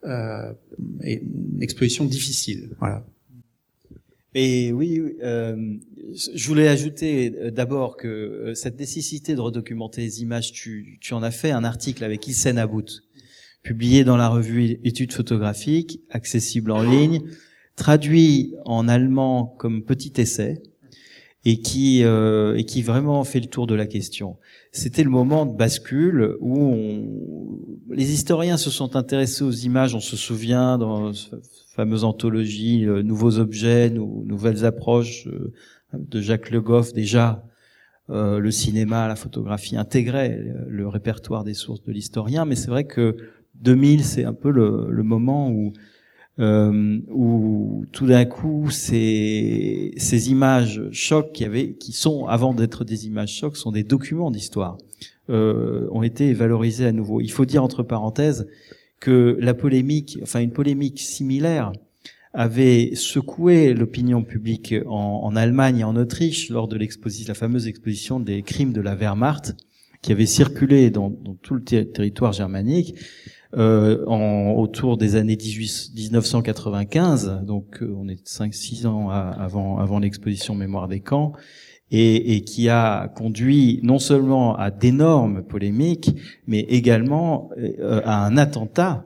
une 0.04 1.62
exposition 1.62 2.06
difficile. 2.06 2.76
Voilà. 2.80 3.06
Et 4.34 4.72
oui, 4.72 5.02
euh, 5.24 5.56
je 6.36 6.48
voulais 6.48 6.68
ajouter 6.68 7.30
d'abord 7.52 7.98
que 7.98 8.54
cette 8.56 8.80
nécessité 8.80 9.36
de 9.36 9.40
redocumenter 9.40 10.02
les 10.02 10.22
images, 10.22 10.52
tu, 10.52 11.00
tu 11.02 11.14
en 11.14 11.24
as 11.24 11.32
fait 11.32 11.52
un 11.52 11.64
article 11.64 12.04
avec 12.04 12.28
Hissène 12.28 12.58
About, 12.58 13.02
publié 13.68 14.06
dans 14.06 14.16
la 14.16 14.30
revue 14.30 14.80
Études 14.86 15.12
photographiques, 15.12 16.00
accessible 16.10 16.72
en 16.72 16.82
ligne, 16.82 17.24
traduit 17.76 18.56
en 18.64 18.88
allemand 18.88 19.56
comme 19.60 19.84
petit 19.84 20.14
essai, 20.16 20.64
et 21.44 21.60
qui 21.60 22.06
euh, 22.06 22.56
et 22.56 22.64
qui 22.64 22.82
vraiment 22.82 23.26
fait 23.26 23.42
le 23.42 23.48
tour 23.48 23.68
de 23.68 23.76
la 23.76 23.86
question. 23.86 24.38
C'était 24.72 25.04
le 25.04 25.10
moment 25.10 25.46
de 25.46 25.54
bascule 25.54 26.38
où 26.40 26.58
on, 26.58 27.94
les 27.94 28.14
historiens 28.14 28.56
se 28.56 28.70
sont 28.70 28.96
intéressés 28.96 29.44
aux 29.44 29.52
images. 29.52 29.96
On 29.96 30.00
se 30.00 30.16
souvient 30.16 30.78
dans 30.78 31.12
cette 31.12 31.44
fameuse 31.76 32.06
anthologie 32.06 32.86
euh, 32.86 33.04
Nouveaux 33.04 33.38
objets, 33.38 33.90
nou, 33.90 34.24
nouvelles 34.26 34.64
approches 34.64 35.28
euh, 35.28 35.52
de 35.94 36.22
Jacques 36.22 36.52
Le 36.52 36.62
Goff 36.62 36.94
déjà. 36.94 37.44
Euh, 38.10 38.40
le 38.40 38.52
cinéma, 38.52 39.10
la 39.10 39.18
photographie 39.18 39.76
intégraient 39.76 40.42
le 40.66 40.88
répertoire 40.88 41.44
des 41.44 41.54
sources 41.54 41.84
de 41.84 41.92
l'historien, 41.92 42.46
mais 42.46 42.56
c'est 42.56 42.70
vrai 42.70 42.86
que 42.86 43.18
2000, 43.62 44.04
c'est 44.04 44.24
un 44.24 44.34
peu 44.34 44.52
le, 44.52 45.04
moment 45.04 45.50
où 45.50 45.74
euh, 46.40 47.00
où 47.10 47.86
tout 47.92 48.06
d'un 48.06 48.26
coup 48.26 48.70
ces, 48.70 49.92
images 50.30 50.82
chocs 50.92 51.32
qui 51.32 51.44
avaient, 51.44 51.74
qui 51.74 51.94
sont 51.94 52.28
avant 52.28 52.54
d'être 52.54 52.86
des 52.86 53.08
images 53.08 53.34
chocs, 53.34 53.58
sont 53.58 53.72
des 53.72 53.84
documents 53.84 54.30
d'histoire, 54.30 54.78
euh, 55.30 55.88
ont 55.92 56.04
été 56.04 56.34
valorisés 56.34 56.86
à 56.86 56.92
nouveau. 56.92 57.22
Il 57.22 57.32
faut 57.32 57.46
dire 57.46 57.64
entre 57.64 57.82
parenthèses 57.82 58.48
que 59.00 59.38
la 59.40 59.54
polémique, 59.54 60.20
enfin 60.22 60.40
une 60.40 60.52
polémique 60.52 61.00
similaire, 61.00 61.72
avait 62.34 62.92
secoué 62.94 63.74
l'opinion 63.74 64.24
publique 64.24 64.76
en, 64.86 65.36
Allemagne 65.36 65.80
et 65.80 65.84
en 65.84 65.96
Autriche 65.96 66.50
lors 66.50 66.68
de 66.68 66.78
la 66.78 67.34
fameuse 67.34 67.68
exposition 67.68 68.20
des 68.20 68.44
crimes 68.44 68.74
de 68.74 68.82
la 68.82 68.96
Wehrmacht, 68.96 69.56
qui 70.04 70.12
avait 70.12 70.28
circulé 70.28 70.92
dans 70.92 71.10
tout 71.42 71.56
le 71.56 71.64
territoire 71.64 72.34
germanique 72.34 72.94
euh, 73.56 74.06
en, 74.08 74.52
autour 74.58 74.98
des 74.98 75.16
années 75.16 75.36
18, 75.36 75.92
1995, 75.96 77.44
donc 77.44 77.82
euh, 77.82 77.96
on 77.98 78.08
est 78.10 78.28
5-6 78.28 78.88
ans 78.88 79.10
avant, 79.10 79.78
avant 79.78 80.00
l'exposition 80.00 80.54
Mémoire 80.56 80.88
des 80.88 81.00
camps, 81.00 81.34
et, 81.92 82.36
et, 82.36 82.42
qui 82.42 82.68
a 82.68 83.08
conduit 83.08 83.80
non 83.84 84.00
seulement 84.00 84.56
à 84.58 84.72
d'énormes 84.72 85.44
polémiques, 85.44 86.12
mais 86.46 86.60
également 86.60 87.50
euh, 87.58 88.02
à 88.04 88.26
un 88.26 88.38
attentat. 88.38 89.06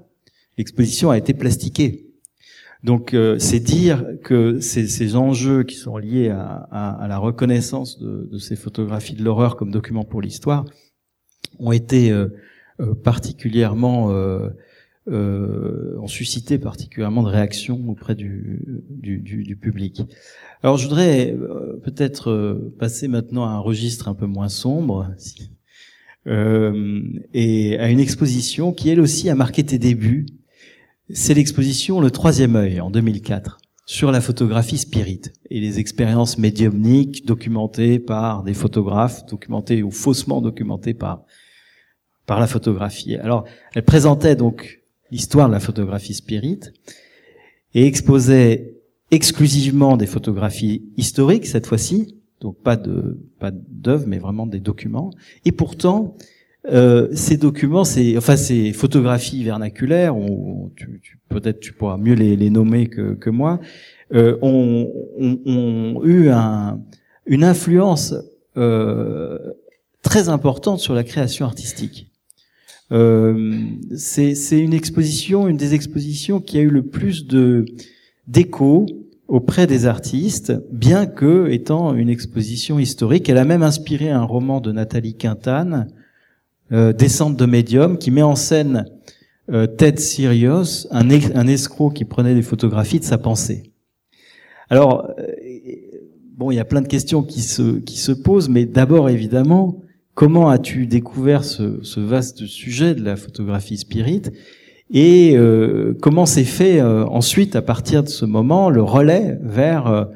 L'exposition 0.57 1.11
a 1.11 1.17
été 1.17 1.33
plastiquée. 1.33 2.07
Donc 2.83 3.13
euh, 3.13 3.37
c'est 3.37 3.59
dire 3.59 4.03
que 4.23 4.59
ces, 4.59 4.87
ces, 4.87 5.15
enjeux 5.15 5.63
qui 5.63 5.75
sont 5.75 5.97
liés 5.97 6.29
à, 6.29 6.67
à, 6.71 7.03
à 7.03 7.07
la 7.07 7.19
reconnaissance 7.19 7.99
de, 7.99 8.27
de, 8.31 8.37
ces 8.39 8.55
photographies 8.55 9.13
de 9.13 9.23
l'horreur 9.23 9.55
comme 9.55 9.69
document 9.69 10.03
pour 10.03 10.21
l'histoire 10.21 10.65
ont 11.59 11.71
été 11.71 12.09
euh, 12.11 12.29
particulièrement 13.03 14.11
euh, 14.11 14.49
euh, 15.09 15.97
ont 15.99 16.07
suscité 16.07 16.57
particulièrement 16.57 17.23
de 17.23 17.29
réactions 17.29 17.79
auprès 17.87 18.15
du, 18.15 18.61
du, 18.89 19.17
du, 19.19 19.43
du 19.43 19.55
public. 19.55 20.03
Alors 20.63 20.77
je 20.77 20.87
voudrais 20.87 21.35
peut-être 21.83 22.71
passer 22.77 23.07
maintenant 23.07 23.45
à 23.45 23.49
un 23.49 23.59
registre 23.59 24.07
un 24.07 24.13
peu 24.13 24.27
moins 24.27 24.49
sombre 24.49 25.07
euh, 26.27 27.01
et 27.33 27.79
à 27.79 27.89
une 27.89 27.99
exposition 27.99 28.73
qui 28.73 28.89
elle 28.89 28.99
aussi 28.99 29.29
a 29.29 29.35
marqué 29.35 29.63
tes 29.63 29.79
débuts. 29.79 30.27
C'est 31.09 31.33
l'exposition 31.33 31.99
Le 31.99 32.11
Troisième 32.11 32.55
œil 32.55 32.79
en 32.79 32.91
2004 32.91 33.57
sur 33.87 34.11
la 34.11 34.21
photographie 34.21 34.77
spirit 34.77 35.21
et 35.49 35.59
les 35.59 35.79
expériences 35.79 36.37
médiumniques 36.37 37.25
documentées 37.25 37.97
par 37.97 38.43
des 38.43 38.53
photographes, 38.53 39.25
documentées 39.25 39.81
ou 39.81 39.89
faussement 39.89 40.41
documentées 40.41 40.93
par 40.93 41.25
par 42.31 42.39
la 42.39 42.47
photographie. 42.47 43.17
Alors, 43.17 43.43
elle 43.75 43.83
présentait 43.83 44.37
donc 44.37 44.79
l'histoire 45.11 45.49
de 45.49 45.53
la 45.53 45.59
photographie 45.59 46.13
spirit 46.13 46.61
et 47.73 47.85
exposait 47.85 48.77
exclusivement 49.11 49.97
des 49.97 50.05
photographies 50.05 50.81
historiques 50.95 51.45
cette 51.45 51.67
fois-ci, 51.67 52.21
donc 52.39 52.55
pas 52.63 52.77
de 52.77 53.19
pas 53.37 53.51
d'œuvres, 53.51 54.05
mais 54.07 54.17
vraiment 54.17 54.47
des 54.47 54.61
documents. 54.61 55.11
Et 55.43 55.51
pourtant, 55.51 56.15
euh, 56.69 57.09
ces 57.11 57.35
documents, 57.35 57.83
c'est 57.83 58.15
enfin 58.15 58.37
ces 58.37 58.71
photographies 58.71 59.43
vernaculaires, 59.43 60.15
peut-être 61.27 61.59
tu 61.59 61.73
pourras 61.73 61.97
mieux 61.97 62.13
les, 62.15 62.49
nommer 62.49 62.87
que, 62.87 63.13
que 63.15 63.29
moi, 63.29 63.59
euh, 64.13 64.37
ont, 64.41 66.01
eu 66.05 66.29
un, 66.29 66.79
une 67.25 67.43
influence 67.43 68.15
euh, 68.55 69.37
très 70.01 70.29
importante 70.29 70.79
sur 70.79 70.93
la 70.93 71.03
création 71.03 71.45
artistique. 71.45 72.10
Euh, 72.91 73.53
c'est 73.95 74.59
une 74.59 74.73
exposition, 74.73 75.47
une 75.47 75.57
des 75.57 75.73
expositions 75.73 76.39
qui 76.41 76.57
a 76.57 76.61
eu 76.61 76.69
le 76.69 76.83
plus 76.83 77.25
de 77.25 77.65
d'écho 78.27 78.85
auprès 79.27 79.65
des 79.65 79.85
artistes, 79.85 80.53
bien 80.71 81.05
que 81.05 81.49
étant 81.49 81.95
une 81.95 82.09
exposition 82.09 82.79
historique. 82.79 83.29
Elle 83.29 83.37
a 83.37 83.45
même 83.45 83.63
inspiré 83.63 84.09
un 84.09 84.23
roman 84.23 84.59
de 84.59 84.73
Nathalie 84.73 85.15
Quintane, 85.15 85.87
euh, 86.73 86.91
Descente 86.91 87.37
de 87.37 87.45
médium, 87.45 87.97
qui 87.97 88.11
met 88.11 88.21
en 88.21 88.35
scène 88.35 88.85
euh, 89.49 89.67
Ted 89.67 89.99
Sirius, 89.99 90.87
un, 90.91 91.09
escroc 91.47 91.91
qui 91.91 92.03
prenait 92.03 92.35
des 92.35 92.41
photographies 92.41 92.99
de 92.99 93.05
sa 93.05 93.17
pensée. 93.17 93.71
Alors, 94.69 95.09
euh, 95.17 95.27
bon, 96.37 96.51
il 96.51 96.55
y 96.55 96.59
a 96.59 96.65
plein 96.65 96.81
de 96.81 96.87
questions 96.87 97.23
qui 97.23 97.41
se, 97.41 97.79
qui 97.79 97.97
se 97.97 98.11
posent, 98.11 98.49
mais 98.49 98.65
d'abord, 98.65 99.09
évidemment, 99.09 99.81
Comment 100.13 100.49
as-tu 100.49 100.87
découvert 100.87 101.43
ce, 101.43 101.99
vaste 101.99 102.45
sujet 102.45 102.95
de 102.95 103.03
la 103.03 103.15
photographie 103.15 103.77
spirit 103.77 104.23
et 104.93 105.37
euh, 105.37 105.97
comment 106.01 106.25
s'est 106.25 106.43
fait 106.43 106.81
euh, 106.81 107.05
ensuite, 107.05 107.55
à 107.55 107.61
partir 107.61 108.03
de 108.03 108.09
ce 108.09 108.25
moment, 108.25 108.69
le 108.69 108.83
relais 108.83 109.39
vers 109.41 110.07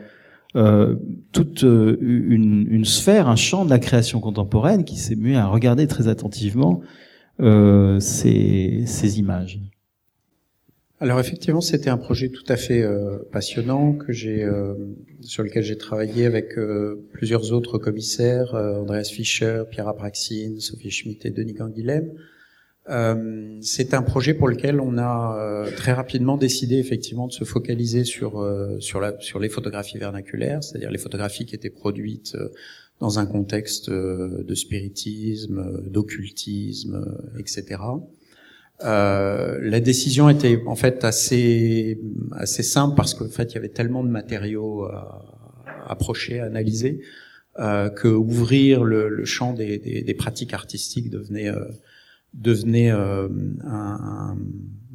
euh, 0.58 0.96
toute 1.32 1.62
une, 1.64 2.84
sphère, 2.84 3.30
un 3.30 3.38
champ 3.38 3.64
de 3.64 3.70
la 3.70 3.80
création 3.80 4.20
contemporaine 4.20 4.84
qui 4.84 4.98
s'est 4.98 5.16
mis 5.16 5.36
à 5.36 5.48
regarder 5.48 5.88
très 5.88 6.10
attentivement 6.10 6.82
ces, 7.40 9.14
images? 9.18 9.62
Alors 11.02 11.20
effectivement, 11.20 11.62
c'était 11.62 11.90
un 11.90 11.98
projet 11.98 12.30
tout 12.30 12.46
à 12.48 12.56
fait 12.56 12.82
euh, 12.82 13.18
passionnant 13.32 13.94
que 13.94 14.14
j'ai 14.14 14.48
sur 15.22 15.44
lequel 15.44 15.64
j'ai 15.64 15.78
travaillé 15.78 16.26
avec 16.26 16.56
plusieurs 17.12 17.52
autres 17.52 17.78
commissaires, 17.78 18.54
Andreas 18.54 19.10
Fischer, 19.14 19.64
Pierre 19.70 19.88
Apraxine, 19.88 20.60
Sophie 20.60 20.92
Schmitt 20.92 21.26
et 21.26 21.32
Denis 21.32 21.56
Canguilhem. 21.56 22.12
Euh, 22.90 23.58
c'est 23.62 23.96
un 23.96 24.04
projet 24.04 24.36
pour 24.36 24.48
lequel 24.48 24.80
on 24.80 24.98
a 25.00 25.38
euh, 25.40 25.72
très 25.76 25.92
rapidement 25.92 26.38
décidé 26.38 26.78
effectivement 26.78 27.26
de 27.26 27.32
se 27.32 27.44
focaliser 27.44 28.04
sur 28.04 28.40
euh, 28.40 28.80
sur, 28.80 29.00
la, 29.00 29.20
sur 29.20 29.40
les 29.40 29.50
photographies 29.50 29.98
vernaculaires, 29.98 30.64
c'est-à-dire 30.64 30.92
les 30.92 31.00
photographies 31.00 31.46
qui 31.46 31.56
étaient 31.56 31.72
produites 31.72 32.38
dans 33.00 33.20
un 33.20 33.26
contexte 33.26 33.90
de 33.90 34.56
spiritisme, 34.56 35.82
d'occultisme, 35.90 37.18
etc. 37.38 37.82
la 38.82 39.80
décision 39.80 40.30
était 40.30 40.62
en 40.66 40.76
fait 40.76 41.04
assez 41.04 42.00
assez 42.34 42.64
simple 42.64 42.96
parce 42.96 43.14
qu'en 43.14 43.30
fait 43.30 43.52
il 43.52 43.56
y 43.56 43.58
avait 43.58 43.70
tellement 43.70 44.04
de 44.04 44.10
matériaux 44.10 44.84
à 44.84 45.26
approcher, 45.88 46.40
à 46.40 46.46
analyser, 46.46 47.02
que 47.58 48.08
ouvrir 48.08 48.84
le, 48.84 49.08
le 49.08 49.26
champ 49.26 49.54
des, 49.54 49.78
des, 49.78 50.02
des, 50.02 50.14
pratiques 50.14 50.54
artistiques 50.54 51.10
devenait 51.10 51.50
devenait 52.36 52.92
euh, 52.92 53.28
un, 53.64 54.38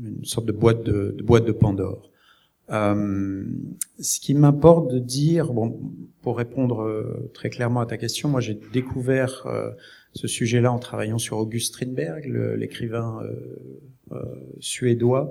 une 0.02 0.24
sorte 0.24 0.46
de 0.46 0.52
boîte 0.52 0.84
de, 0.84 1.14
de 1.16 1.22
boîte 1.22 1.46
de 1.46 1.52
Pandore. 1.52 2.09
Euh, 2.70 3.44
ce 3.98 4.20
qui 4.20 4.34
m'importe 4.34 4.92
de 4.92 4.98
dire, 4.98 5.52
bon, 5.52 5.80
pour 6.22 6.38
répondre 6.38 6.82
euh, 6.82 7.30
très 7.34 7.50
clairement 7.50 7.80
à 7.80 7.86
ta 7.86 7.96
question, 7.96 8.28
moi 8.28 8.40
j'ai 8.40 8.58
découvert 8.72 9.46
euh, 9.46 9.70
ce 10.12 10.28
sujet-là 10.28 10.70
en 10.72 10.78
travaillant 10.78 11.18
sur 11.18 11.38
August 11.38 11.74
Strindberg, 11.74 12.24
l'écrivain 12.56 13.20
suédois, 14.58 15.30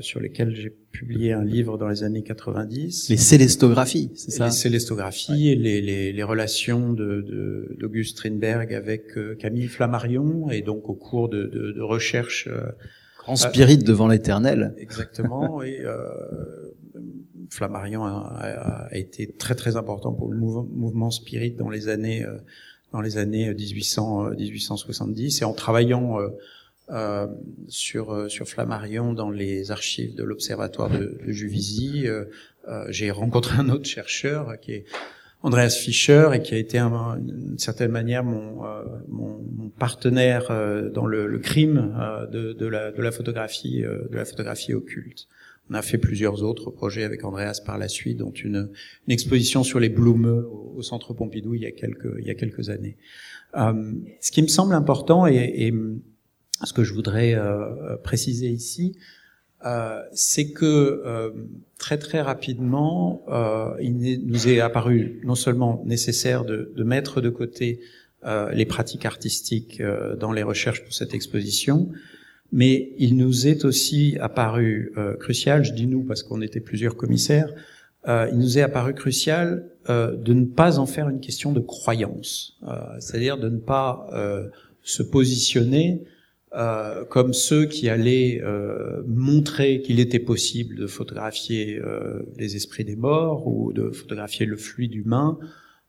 sur 0.00 0.20
lesquels 0.20 0.54
j'ai 0.54 0.70
publié 0.70 1.32
un 1.32 1.44
livre 1.44 1.76
dans 1.76 1.88
les 1.88 2.02
années 2.02 2.22
90. 2.22 3.10
Les 3.10 3.16
célestographies, 3.18 4.10
c'est 4.14 4.30
ça? 4.30 4.46
Les 4.46 4.50
célestographies 4.50 5.50
et 5.50 5.54
les, 5.54 5.82
les, 5.82 6.12
les 6.12 6.22
relations 6.22 6.94
de 6.94 7.76
d'Auguste 7.78 8.16
Strindberg 8.16 8.72
avec 8.72 9.08
Camille 9.38 9.68
Flammarion, 9.68 10.50
et 10.50 10.62
donc 10.62 10.88
au 10.88 10.94
cours 10.94 11.28
de, 11.28 11.44
de, 11.44 11.72
de 11.72 11.82
recherches... 11.82 12.48
Euh, 13.30 13.36
Grand 13.36 13.50
spirit 13.50 13.78
devant 13.78 14.08
l'éternel. 14.08 14.74
Exactement, 14.78 15.62
et 15.62 15.82
Flammarion 17.50 18.04
a, 18.04 18.88
a, 18.90 18.96
été 18.96 19.26
très 19.32 19.54
très 19.54 19.76
important 19.76 20.12
pour 20.12 20.30
le 20.30 20.38
mouvement, 20.38 21.10
spirit 21.10 21.52
dans 21.52 21.68
les 21.68 21.88
années 21.88 22.24
dans 22.92 23.00
les 23.00 23.18
années 23.18 23.52
1800 23.52 24.30
1870 24.30 25.42
et 25.42 25.44
en 25.44 25.52
travaillant 25.52 26.18
euh, 26.92 27.28
sur 27.68 28.10
euh, 28.10 28.28
sur 28.28 28.48
Flammarion 28.48 29.12
dans 29.12 29.30
les 29.30 29.70
archives 29.70 30.16
de 30.16 30.24
l'observatoire 30.24 30.90
de, 30.90 31.20
de 31.24 31.30
Juvisy. 31.30 32.08
Euh, 32.08 32.24
j'ai 32.88 33.12
rencontré 33.12 33.56
un 33.58 33.68
autre 33.68 33.84
chercheur 33.84 34.58
qui 34.60 34.72
est 34.72 34.84
Andreas 35.42 35.70
Fischer 35.70 36.30
et 36.34 36.42
qui 36.42 36.54
a 36.54 36.58
été 36.58 36.78
d'une 36.78 37.58
certaine 37.58 37.90
manière 37.90 38.24
mon, 38.24 38.62
mon, 39.08 39.40
mon 39.56 39.68
partenaire 39.70 40.48
dans 40.92 41.06
le, 41.06 41.26
le 41.26 41.38
crime 41.38 41.94
de, 42.30 42.52
de, 42.52 42.66
la, 42.66 42.92
de 42.92 43.00
la 43.00 43.10
photographie 43.10 43.80
de 43.80 44.14
la 44.14 44.24
photographie 44.24 44.74
occulte. 44.74 45.28
On 45.70 45.74
a 45.74 45.82
fait 45.82 45.98
plusieurs 45.98 46.42
autres 46.42 46.70
projets 46.70 47.04
avec 47.04 47.24
Andreas 47.24 47.62
par 47.64 47.78
la 47.78 47.88
suite, 47.88 48.18
dont 48.18 48.32
une, 48.32 48.70
une 49.06 49.12
exposition 49.12 49.62
sur 49.62 49.78
les 49.78 49.88
Bloumeux 49.88 50.48
au, 50.50 50.74
au, 50.76 50.82
Centre 50.82 51.14
Pompidou 51.14 51.54
il 51.54 51.62
y 51.62 51.66
a 51.66 51.70
quelques 51.70 52.12
il 52.18 52.26
y 52.26 52.30
a 52.30 52.34
quelques 52.34 52.70
années. 52.70 52.96
Euh, 53.56 53.92
ce 54.20 54.32
qui 54.32 54.42
me 54.42 54.48
semble 54.48 54.74
important 54.74 55.26
et, 55.26 55.36
et 55.36 55.74
ce 56.64 56.72
que 56.72 56.84
je 56.84 56.92
voudrais 56.92 57.34
euh, 57.34 57.96
préciser 57.96 58.48
ici, 58.48 58.96
euh, 59.64 60.02
c'est 60.12 60.52
que 60.52 60.64
euh, 61.04 61.30
très 61.78 61.98
très 61.98 62.20
rapidement, 62.20 63.22
euh, 63.28 63.74
il 63.80 64.24
nous 64.26 64.48
est 64.48 64.60
apparu 64.60 65.20
non 65.24 65.34
seulement 65.34 65.82
nécessaire 65.84 66.44
de, 66.44 66.72
de 66.74 66.84
mettre 66.84 67.20
de 67.20 67.28
côté 67.28 67.80
euh, 68.24 68.50
les 68.52 68.64
pratiques 68.64 69.04
artistiques 69.04 69.80
euh, 69.80 70.16
dans 70.16 70.32
les 70.32 70.42
recherches 70.42 70.82
pour 70.82 70.94
cette 70.94 71.12
exposition, 71.12 71.90
mais 72.52 72.92
il 72.98 73.16
nous 73.16 73.46
est 73.46 73.64
aussi 73.64 74.16
apparu 74.20 74.92
crucial, 75.20 75.64
je 75.64 75.72
dis 75.72 75.86
nous 75.86 76.02
parce 76.02 76.24
qu'on 76.24 76.42
était 76.42 76.58
plusieurs 76.58 76.96
commissaires, 76.96 77.48
il 78.08 78.38
nous 78.38 78.58
est 78.58 78.62
apparu 78.62 78.92
crucial 78.92 79.70
de 79.88 80.32
ne 80.32 80.46
pas 80.46 80.80
en 80.80 80.86
faire 80.86 81.08
une 81.08 81.20
question 81.20 81.52
de 81.52 81.60
croyance, 81.60 82.58
c'est-à-dire 82.98 83.38
de 83.38 83.48
ne 83.48 83.58
pas 83.58 84.08
se 84.82 85.04
positionner 85.04 86.02
euh, 86.52 87.04
comme 87.04 87.32
ceux 87.32 87.66
qui 87.66 87.88
allaient 87.88 88.40
euh, 88.42 89.02
montrer 89.06 89.82
qu'il 89.82 90.00
était 90.00 90.18
possible 90.18 90.74
de 90.74 90.88
photographier 90.88 91.78
euh, 91.78 92.22
les 92.38 92.56
esprits 92.56 92.84
des 92.84 92.96
morts 92.96 93.46
ou 93.46 93.72
de 93.72 93.90
photographier 93.90 94.46
le 94.46 94.56
fluide 94.56 94.94
humain, 94.96 95.38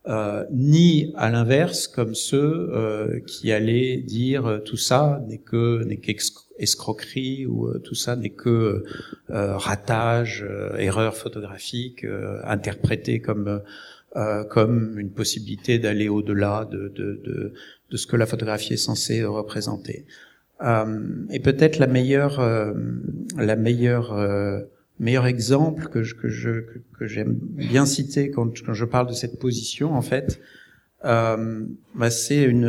euh, 0.08 0.46
ni 0.52 1.14
à 1.16 1.32
l'inverse 1.32 1.88
comme 1.88 2.14
ceux 2.14 2.70
euh, 2.74 3.20
qui 3.22 3.52
allaient 3.52 3.98
dire 3.98 4.62
tout 4.64 4.78
ça 4.78 5.24
n'est 5.28 5.40
que 5.40 5.84
n'est 5.84 5.98
qu'escroquerie 5.98 7.48
ou 7.48 7.74
tout 7.80 7.96
ça 7.96 8.16
n'est 8.16 8.30
que 8.30 8.84
ratage, 9.30 10.46
erreur 10.78 11.16
photographique, 11.16 12.06
interprété 12.44 13.20
comme 13.20 13.62
comme 14.50 15.00
une 15.00 15.12
possibilité 15.12 15.80
d'aller 15.80 16.10
au-delà 16.10 16.68
de, 16.70 16.90
de, 16.90 17.22
de, 17.24 17.54
de 17.90 17.98
ce 17.98 18.06
que 18.06 18.18
la 18.18 18.26
photographie 18.26 18.74
est 18.74 18.78
censée 18.78 19.24
représenter. 19.24 20.06
Euh, 20.64 21.26
et 21.32 21.40
peut-être 21.40 21.80
la 21.80 21.88
meilleure, 21.88 22.40
euh, 22.40 22.74
la 23.38 23.56
meilleure, 23.56 24.14
euh, 24.14 24.62
meilleur 25.00 25.26
exemple 25.26 25.88
que 25.88 26.04
je, 26.04 26.16
que 26.16 26.28
je 26.28 26.52
que, 26.98 27.08
j'aime 27.08 27.34
bien 27.34 27.86
citer 27.86 28.30
quand, 28.30 28.62
quand, 28.64 28.74
je 28.74 28.86
parle 28.86 29.08
de 29.08 29.14
cette 29.14 29.40
position, 29.40 29.94
en 29.94 30.02
fait, 30.02 30.40
bah, 31.04 32.10
c'est 32.12 32.44
une, 32.44 32.66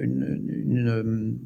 une, 0.00 0.40
une, 0.68 1.38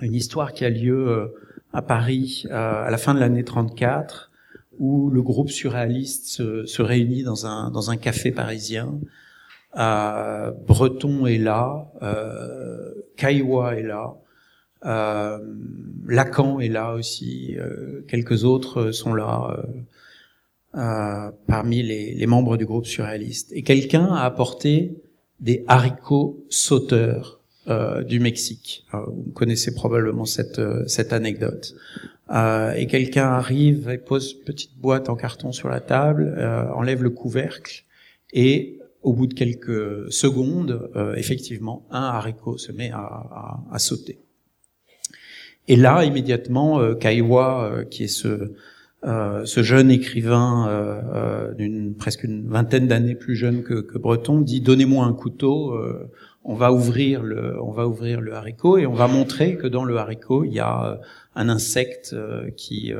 une, 0.00 0.14
histoire 0.14 0.52
qui 0.52 0.64
a 0.64 0.70
lieu 0.70 1.30
à 1.72 1.82
Paris 1.82 2.46
à 2.50 2.90
la 2.90 2.98
fin 2.98 3.14
de 3.14 3.20
l'année 3.20 3.44
34, 3.44 4.32
où 4.80 5.08
le 5.10 5.22
groupe 5.22 5.50
surréaliste 5.50 6.26
se, 6.26 6.66
se 6.66 6.82
réunit 6.82 7.22
dans 7.22 7.46
un 7.46 7.70
dans 7.70 7.90
un 7.92 7.96
café 7.96 8.32
parisien. 8.32 8.98
Breton 9.76 11.26
est 11.26 11.38
là, 11.38 11.92
Kaiwa 13.16 13.76
est 13.76 13.84
là, 13.84 14.16
euh, 14.84 15.38
Lacan 16.06 16.60
est 16.60 16.68
là 16.68 16.94
aussi, 16.94 17.56
euh, 17.58 18.02
quelques 18.08 18.44
autres 18.44 18.92
sont 18.92 19.14
là 19.14 19.58
euh, 19.58 20.78
euh, 20.78 21.30
parmi 21.46 21.82
les, 21.82 22.26
membres 22.26 22.56
du 22.56 22.66
groupe 22.66 22.86
surréaliste. 22.86 23.52
Et 23.52 23.62
quelqu'un 23.62 24.06
a 24.06 24.24
apporté 24.24 24.96
des 25.40 25.64
haricots 25.66 26.44
sauteurs 26.48 27.40
euh, 27.68 28.02
du 28.02 28.20
Mexique. 28.20 28.86
vous 28.92 29.32
connaissez 29.34 29.74
probablement 29.74 30.24
cette, 30.24 30.60
cette 30.88 31.12
anecdote. 31.12 31.74
et 32.30 32.86
quelqu'un 32.86 33.26
arrive 33.26 33.88
et 33.88 33.98
pose 33.98 34.36
une 34.38 34.44
petite 34.44 34.78
boîte 34.78 35.08
en 35.08 35.16
carton 35.16 35.52
sur 35.52 35.68
la 35.68 35.80
table, 35.80 36.34
enlève 36.74 37.02
le 37.02 37.10
couvercle 37.10 37.84
et 38.32 38.78
au 39.02 39.12
bout 39.12 39.26
de 39.26 39.34
quelques 39.34 40.12
secondes, 40.12 40.90
effectivement, 41.16 41.86
un 41.90 42.02
haricot 42.02 42.58
se 42.58 42.72
met 42.72 42.90
à, 42.92 43.60
à 43.70 43.78
sauter. 43.78 44.18
Et 45.68 45.76
là, 45.76 46.04
immédiatement, 46.04 46.80
euh, 46.80 46.94
euh, 46.94 47.84
qui 47.84 48.04
est 48.04 48.08
ce, 48.08 48.52
euh, 49.04 49.44
jeune 49.44 49.90
écrivain 49.90 50.66
euh, 50.68 51.52
d'une 51.52 51.94
presque 51.94 52.24
une 52.24 52.48
vingtaine 52.48 52.88
d'années 52.88 53.14
plus 53.14 53.36
jeune 53.36 53.62
que, 53.62 53.74
que 53.74 53.98
Breton, 53.98 54.40
dit 54.40 54.62
donnez-moi 54.62 55.04
un 55.04 55.12
couteau, 55.12 55.78
on 56.42 56.54
va 56.54 56.72
ouvrir 56.72 57.22
le, 57.22 57.62
on 57.62 57.70
va 57.70 57.86
ouvrir 57.86 58.20
le 58.22 58.32
haricot 58.32 58.78
et 58.78 58.86
on 58.86 58.94
va 58.94 59.06
montrer 59.06 59.56
que 59.56 59.66
dans 59.66 59.84
le 59.84 59.98
haricot 59.98 60.44
il 60.44 60.54
y 60.54 60.60
a 60.60 61.00
un 61.36 61.48
insecte 61.48 62.16
qui 62.56 62.92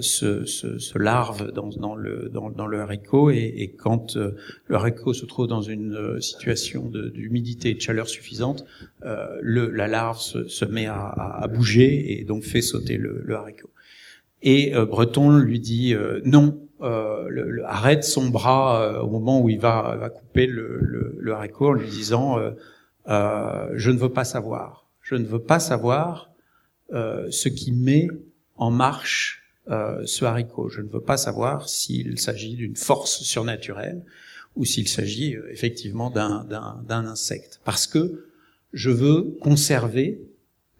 se, 0.00 0.44
se, 0.44 0.78
se, 0.78 0.98
larve 0.98 1.52
dans, 1.52 1.68
dans, 1.68 1.94
le, 1.94 2.28
dans, 2.28 2.66
le 2.66 2.80
haricot 2.80 3.30
et, 3.30 3.54
et 3.56 3.70
quand 3.70 4.16
euh, 4.16 4.36
le 4.66 4.76
haricot 4.76 5.12
se 5.12 5.26
trouve 5.26 5.46
dans 5.46 5.62
une 5.62 5.94
euh, 5.94 6.20
situation 6.20 6.90
d'humidité 6.90 7.70
et 7.70 7.74
de 7.74 7.80
chaleur 7.80 8.08
suffisante, 8.08 8.64
le, 9.02 9.70
la 9.70 9.86
larve 9.86 10.18
se, 10.18 10.48
se 10.48 10.64
met 10.64 10.86
à, 10.86 11.08
à, 11.08 11.46
bouger 11.48 12.18
et 12.18 12.24
donc 12.24 12.42
fait 12.42 12.62
sauter 12.62 12.96
le, 12.96 13.22
le 13.24 13.34
haricot. 13.36 13.70
Et 14.42 14.72
Breton 14.74 15.38
lui 15.38 15.60
dit 15.60 15.94
non, 16.24 16.60
le, 16.80 17.62
arrête 17.64 18.04
son 18.04 18.28
bras 18.28 19.02
au 19.02 19.08
moment 19.08 19.40
où 19.40 19.48
il 19.48 19.58
va, 19.58 19.96
va 19.96 20.10
couper 20.10 20.46
le, 20.46 21.32
haricot 21.32 21.68
en 21.68 21.72
lui 21.72 21.88
disant 21.88 22.38
je 23.06 23.90
ne 23.90 23.96
veux 23.96 24.12
pas 24.12 24.24
savoir, 24.24 24.88
je 25.02 25.14
ne 25.14 25.24
veux 25.24 25.42
pas 25.42 25.58
savoir 25.58 26.30
ce 26.90 27.48
qui 27.48 27.72
met 27.72 28.08
en 28.56 28.70
marche 28.70 29.45
euh, 29.70 30.02
ce 30.04 30.24
haricot. 30.24 30.68
Je 30.68 30.80
ne 30.80 30.88
veux 30.88 31.00
pas 31.00 31.16
savoir 31.16 31.68
s'il 31.68 32.18
s'agit 32.18 32.54
d'une 32.54 32.76
force 32.76 33.22
surnaturelle 33.22 34.02
ou 34.54 34.64
s'il 34.64 34.88
s'agit 34.88 35.36
euh, 35.36 35.50
effectivement 35.50 36.10
d'un 36.10 37.06
insecte. 37.06 37.60
Parce 37.64 37.86
que 37.86 38.26
je 38.72 38.90
veux 38.90 39.36
conserver 39.40 40.20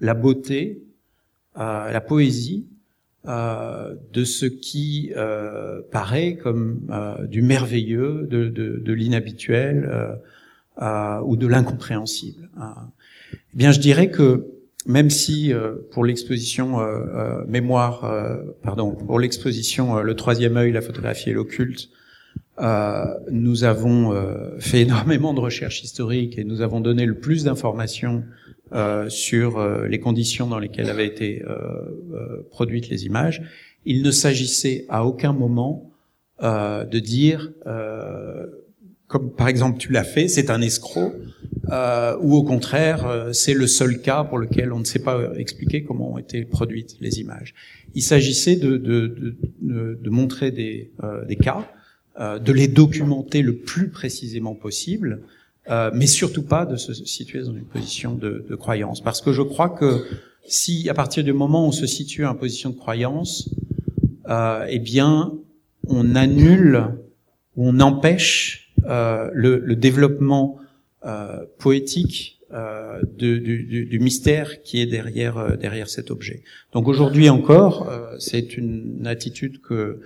la 0.01 0.15
beauté, 0.15 0.83
euh, 1.57 1.91
la 1.91 2.01
poésie 2.01 2.67
euh, 3.27 3.97
de 4.13 4.23
ce 4.23 4.47
qui 4.47 5.13
euh, 5.17 5.81
paraît 5.91 6.37
comme 6.37 6.87
euh, 6.91 7.27
du 7.27 7.43
merveilleux, 7.43 8.27
de, 8.31 8.49
de, 8.49 8.79
de 8.79 8.93
l'inhabituel 8.93 10.19
ou 11.25 11.37
de 11.37 11.47
l'incompréhensible. 11.47 12.51
Eh 13.33 13.57
bien, 13.57 13.73
je 13.73 13.81
dirais 13.81 14.11
que 14.11 14.47
même 14.87 15.11
si 15.11 15.53
pour 15.91 16.05
l'exposition 16.05 16.79
mémoire, 17.47 18.11
pardon, 18.63 18.93
pour 18.93 19.19
l'exposition 19.19 20.01
le 20.01 20.15
troisième 20.17 20.57
œil, 20.57 20.73
la 20.73 20.81
photographie 20.81 21.31
et 21.31 21.33
l'occulte, 21.33 21.89
nous 23.31 23.65
avons 23.65 24.15
fait 24.59 24.81
énormément 24.83 25.35
de 25.35 25.41
recherches 25.41 25.83
historiques 25.83 26.39
et 26.39 26.45
nous 26.45 26.61
avons 26.61 26.81
donné 26.81 27.05
le 27.05 27.19
plus 27.19 27.45
d'informations 27.45 28.23
euh, 28.73 29.09
sur 29.09 29.59
euh, 29.59 29.87
les 29.87 30.01
conditions 30.01 30.49
dans 30.49 30.59
lesquelles 30.59 30.91
avaient 30.91 31.07
été 31.07 31.41
euh, 31.49 32.43
produites 32.51 32.89
les 32.89 33.07
images. 33.07 33.41
Il 33.85 34.03
ne 34.03 34.11
s'agissait 34.11 34.87
à 34.89 35.05
aucun 35.05 35.33
moment 35.33 35.93
de 36.43 36.99
dire, 36.99 37.51
comme 39.07 39.31
par 39.31 39.49
exemple 39.49 39.79
tu 39.79 39.93
l'as 39.93 40.05
fait, 40.05 40.29
c'est 40.29 40.51
un 40.51 40.61
escroc, 40.61 41.13
ou 42.21 42.35
au 42.35 42.45
contraire, 42.45 43.31
c'est 43.33 43.55
le 43.55 43.67
seul 43.67 44.01
cas 44.01 44.25
pour 44.25 44.39
lequel 44.39 44.73
on 44.73 44.79
ne 44.79 44.85
sait 44.85 45.01
pas 45.01 45.33
expliquer 45.37 45.83
comment 45.83 46.13
ont 46.13 46.19
été 46.19 46.45
produites 46.45 46.97
les 47.01 47.19
images. 47.21 47.55
Il 47.95 48.03
s'agissait 48.03 48.57
de, 48.57 48.77
de, 48.77 49.37
de, 49.61 49.99
de, 50.01 50.11
montrer 50.11 50.53
des, 50.53 50.93
des 51.27 51.37
cas, 51.37 51.69
de 52.21 52.53
les 52.53 52.69
documenter 52.69 53.43
le 53.43 53.57
plus 53.57 53.89
précisément 53.89 54.55
possible, 54.55 55.23
euh, 55.69 55.91
mais 55.93 56.07
surtout 56.07 56.45
pas 56.45 56.65
de 56.65 56.77
se 56.77 56.95
situer 56.95 57.41
dans 57.41 57.53
une 57.53 57.65
position 57.65 58.15
de, 58.15 58.45
de, 58.49 58.55
croyance. 58.55 59.01
Parce 59.01 59.21
que 59.21 59.33
je 59.33 59.43
crois 59.43 59.69
que 59.69 60.07
si 60.47 60.89
à 60.89 60.95
partir 60.95 61.25
du 61.25 61.33
moment 61.33 61.65
où 61.65 61.69
on 61.69 61.73
se 61.73 61.87
situe 61.87 62.25
en 62.25 62.37
position 62.37 62.71
de 62.71 62.77
croyance, 62.77 63.51
euh, 64.29 64.65
eh 64.69 64.79
bien, 64.79 65.33
on 65.89 66.15
annule 66.15 66.85
on 67.57 67.81
empêche 67.81 68.66
euh, 68.66 68.66
le, 68.87 69.59
le, 69.59 69.77
développement 69.77 70.59
euh, 71.07 71.45
poétique 71.59 72.41
euh, 72.53 73.01
de, 73.17 73.37
du, 73.37 73.85
du, 73.85 73.99
mystère 74.01 74.61
qui 74.63 74.81
est 74.81 74.87
derrière 74.87 75.37
euh, 75.39 75.57
derrière 75.57 75.89
cet 75.89 76.11
objet. 76.11 76.43
Donc 76.73 76.89
aujourd'hui 76.89 77.29
encore, 77.29 77.89
c'est 78.19 78.57
une 78.57 79.07
attitude 79.07 79.61
que 79.61 80.01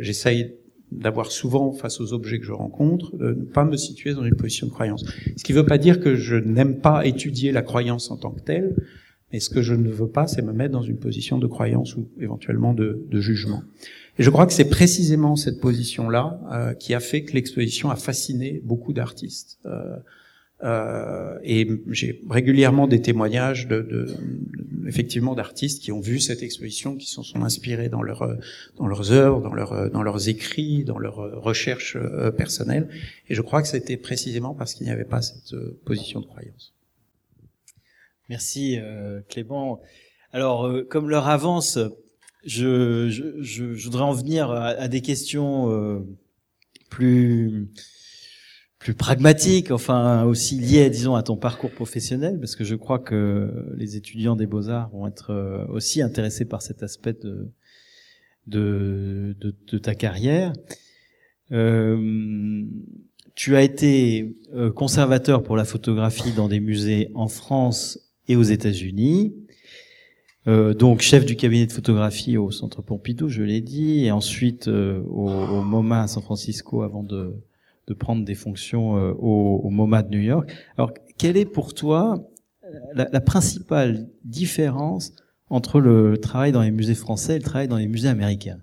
j'essaye 0.00 0.56
d'avoir 0.92 1.30
souvent 1.30 1.72
face 1.72 2.02
aux 2.02 2.12
objets 2.12 2.38
que 2.38 2.44
je 2.44 2.52
rencontre, 2.52 3.16
de 3.16 3.28
ne 3.28 3.44
pas 3.44 3.64
me 3.64 3.76
situer 3.78 4.12
dans 4.12 4.24
une 4.24 4.34
position 4.34 4.66
de 4.66 4.72
croyance. 4.72 5.06
Ce 5.36 5.42
qui 5.44 5.52
ne 5.52 5.58
veut 5.58 5.66
pas 5.66 5.78
dire 5.78 6.00
que 6.00 6.16
je 6.16 6.36
n'aime 6.36 6.80
pas 6.80 7.06
étudier 7.06 7.50
la 7.50 7.62
croyance 7.62 8.10
en 8.10 8.16
tant 8.18 8.32
que 8.32 8.40
telle, 8.40 8.74
mais 9.32 9.40
ce 9.40 9.48
que 9.48 9.62
je 9.62 9.74
ne 9.74 9.88
veux 9.88 10.08
pas, 10.08 10.26
c'est 10.26 10.42
me 10.42 10.52
mettre 10.52 10.72
dans 10.72 10.82
une 10.82 10.98
position 10.98 11.38
de 11.38 11.46
croyance 11.46 11.96
ou 11.96 12.08
éventuellement 12.20 12.74
de, 12.74 13.06
de 13.08 13.20
jugement. 13.20 13.62
Et 14.20 14.22
je 14.22 14.28
crois 14.28 14.46
que 14.46 14.52
c'est 14.52 14.68
précisément 14.68 15.34
cette 15.34 15.60
position-là 15.60 16.38
euh, 16.52 16.74
qui 16.74 16.92
a 16.92 17.00
fait 17.00 17.24
que 17.24 17.32
l'exposition 17.32 17.90
a 17.90 17.96
fasciné 17.96 18.60
beaucoup 18.64 18.92
d'artistes. 18.92 19.58
Euh, 19.64 19.96
euh, 20.62 21.38
et 21.42 21.66
j'ai 21.88 22.20
régulièrement 22.28 22.86
des 22.86 23.00
témoignages 23.00 23.66
de, 23.66 23.80
de, 23.80 24.14
effectivement 24.86 25.34
d'artistes 25.34 25.82
qui 25.82 25.90
ont 25.90 26.00
vu 26.00 26.20
cette 26.20 26.42
exposition, 26.42 26.96
qui 26.96 27.06
s'en 27.06 27.22
sont 27.22 27.44
inspirés 27.44 27.88
dans 27.88 28.02
leur 28.02 28.36
dans 28.76 28.86
leurs 28.86 29.10
œuvres, 29.10 29.40
dans 29.40 29.54
leurs 29.54 29.90
dans 29.90 30.02
leurs 30.02 30.28
écrits, 30.28 30.84
dans 30.84 30.98
leurs 30.98 31.42
recherches 31.42 31.96
euh, 31.96 32.30
personnelles. 32.30 32.90
Et 33.30 33.34
je 33.34 33.40
crois 33.40 33.62
que 33.62 33.68
c'était 33.68 33.96
précisément 33.96 34.54
parce 34.54 34.74
qu'il 34.74 34.84
n'y 34.84 34.92
avait 34.92 35.04
pas 35.06 35.22
cette 35.22 35.54
euh, 35.54 35.80
position 35.86 36.20
de 36.20 36.26
croyance. 36.26 36.74
Merci 38.28 38.78
euh, 38.78 39.22
Clément. 39.30 39.80
Alors 40.34 40.66
euh, 40.66 40.86
comme 40.88 41.08
l'heure 41.08 41.28
avance, 41.28 41.78
je, 42.44 43.08
je, 43.08 43.42
je, 43.74 43.84
voudrais 43.84 44.02
en 44.02 44.12
venir 44.12 44.50
à, 44.50 44.88
des 44.88 45.00
questions 45.00 46.04
plus 46.88 47.70
plus 48.80 48.94
pragmatique, 48.94 49.70
enfin 49.70 50.24
aussi 50.24 50.58
lié, 50.58 50.88
disons, 50.88 51.14
à 51.14 51.22
ton 51.22 51.36
parcours 51.36 51.70
professionnel, 51.70 52.40
parce 52.40 52.56
que 52.56 52.64
je 52.64 52.74
crois 52.74 52.98
que 52.98 53.52
les 53.76 53.96
étudiants 53.96 54.36
des 54.36 54.46
beaux-arts 54.46 54.88
vont 54.90 55.06
être 55.06 55.30
euh, 55.30 55.66
aussi 55.68 56.00
intéressés 56.00 56.46
par 56.46 56.62
cet 56.62 56.82
aspect 56.82 57.12
de, 57.12 57.50
de, 58.46 59.36
de, 59.38 59.78
ta 59.78 59.94
carrière. 59.94 60.54
Euh, 61.52 62.64
tu 63.34 63.54
as 63.54 63.62
été 63.62 64.34
euh, 64.54 64.72
conservateur 64.72 65.42
pour 65.42 65.58
la 65.58 65.66
photographie 65.66 66.32
dans 66.32 66.48
des 66.48 66.60
musées 66.60 67.10
en 67.14 67.28
France 67.28 67.98
et 68.28 68.36
aux 68.36 68.42
États-Unis. 68.42 69.34
Euh, 70.48 70.72
donc 70.72 71.02
chef 71.02 71.26
du 71.26 71.36
cabinet 71.36 71.66
de 71.66 71.72
photographie 71.72 72.36
au 72.36 72.50
Centre 72.50 72.82
Pompidou, 72.82 73.28
je 73.28 73.42
l'ai 73.42 73.60
dit, 73.60 74.06
et 74.06 74.10
ensuite 74.10 74.68
au, 74.68 75.28
au 75.28 75.62
MoMA 75.62 76.02
à 76.02 76.06
San 76.06 76.22
Francisco 76.22 76.82
avant 76.82 77.02
de, 77.02 77.34
de 77.90 77.94
prendre 77.94 78.24
des 78.24 78.36
fonctions 78.36 78.96
euh, 78.96 79.12
au, 79.18 79.68
MoMA 79.68 80.04
de 80.04 80.10
New 80.10 80.22
York. 80.22 80.52
Alors, 80.78 80.92
quelle 81.18 81.36
est 81.36 81.44
pour 81.44 81.74
toi 81.74 82.24
la, 82.94 83.20
principale 83.20 84.08
différence 84.24 85.12
entre 85.48 85.80
le 85.80 86.16
travail 86.16 86.52
dans 86.52 86.62
les 86.62 86.70
musées 86.70 86.94
français 86.94 87.34
et 87.34 87.38
le 87.38 87.42
travail 87.42 87.66
dans 87.66 87.76
les 87.76 87.88
musées 87.88 88.08
américains? 88.08 88.60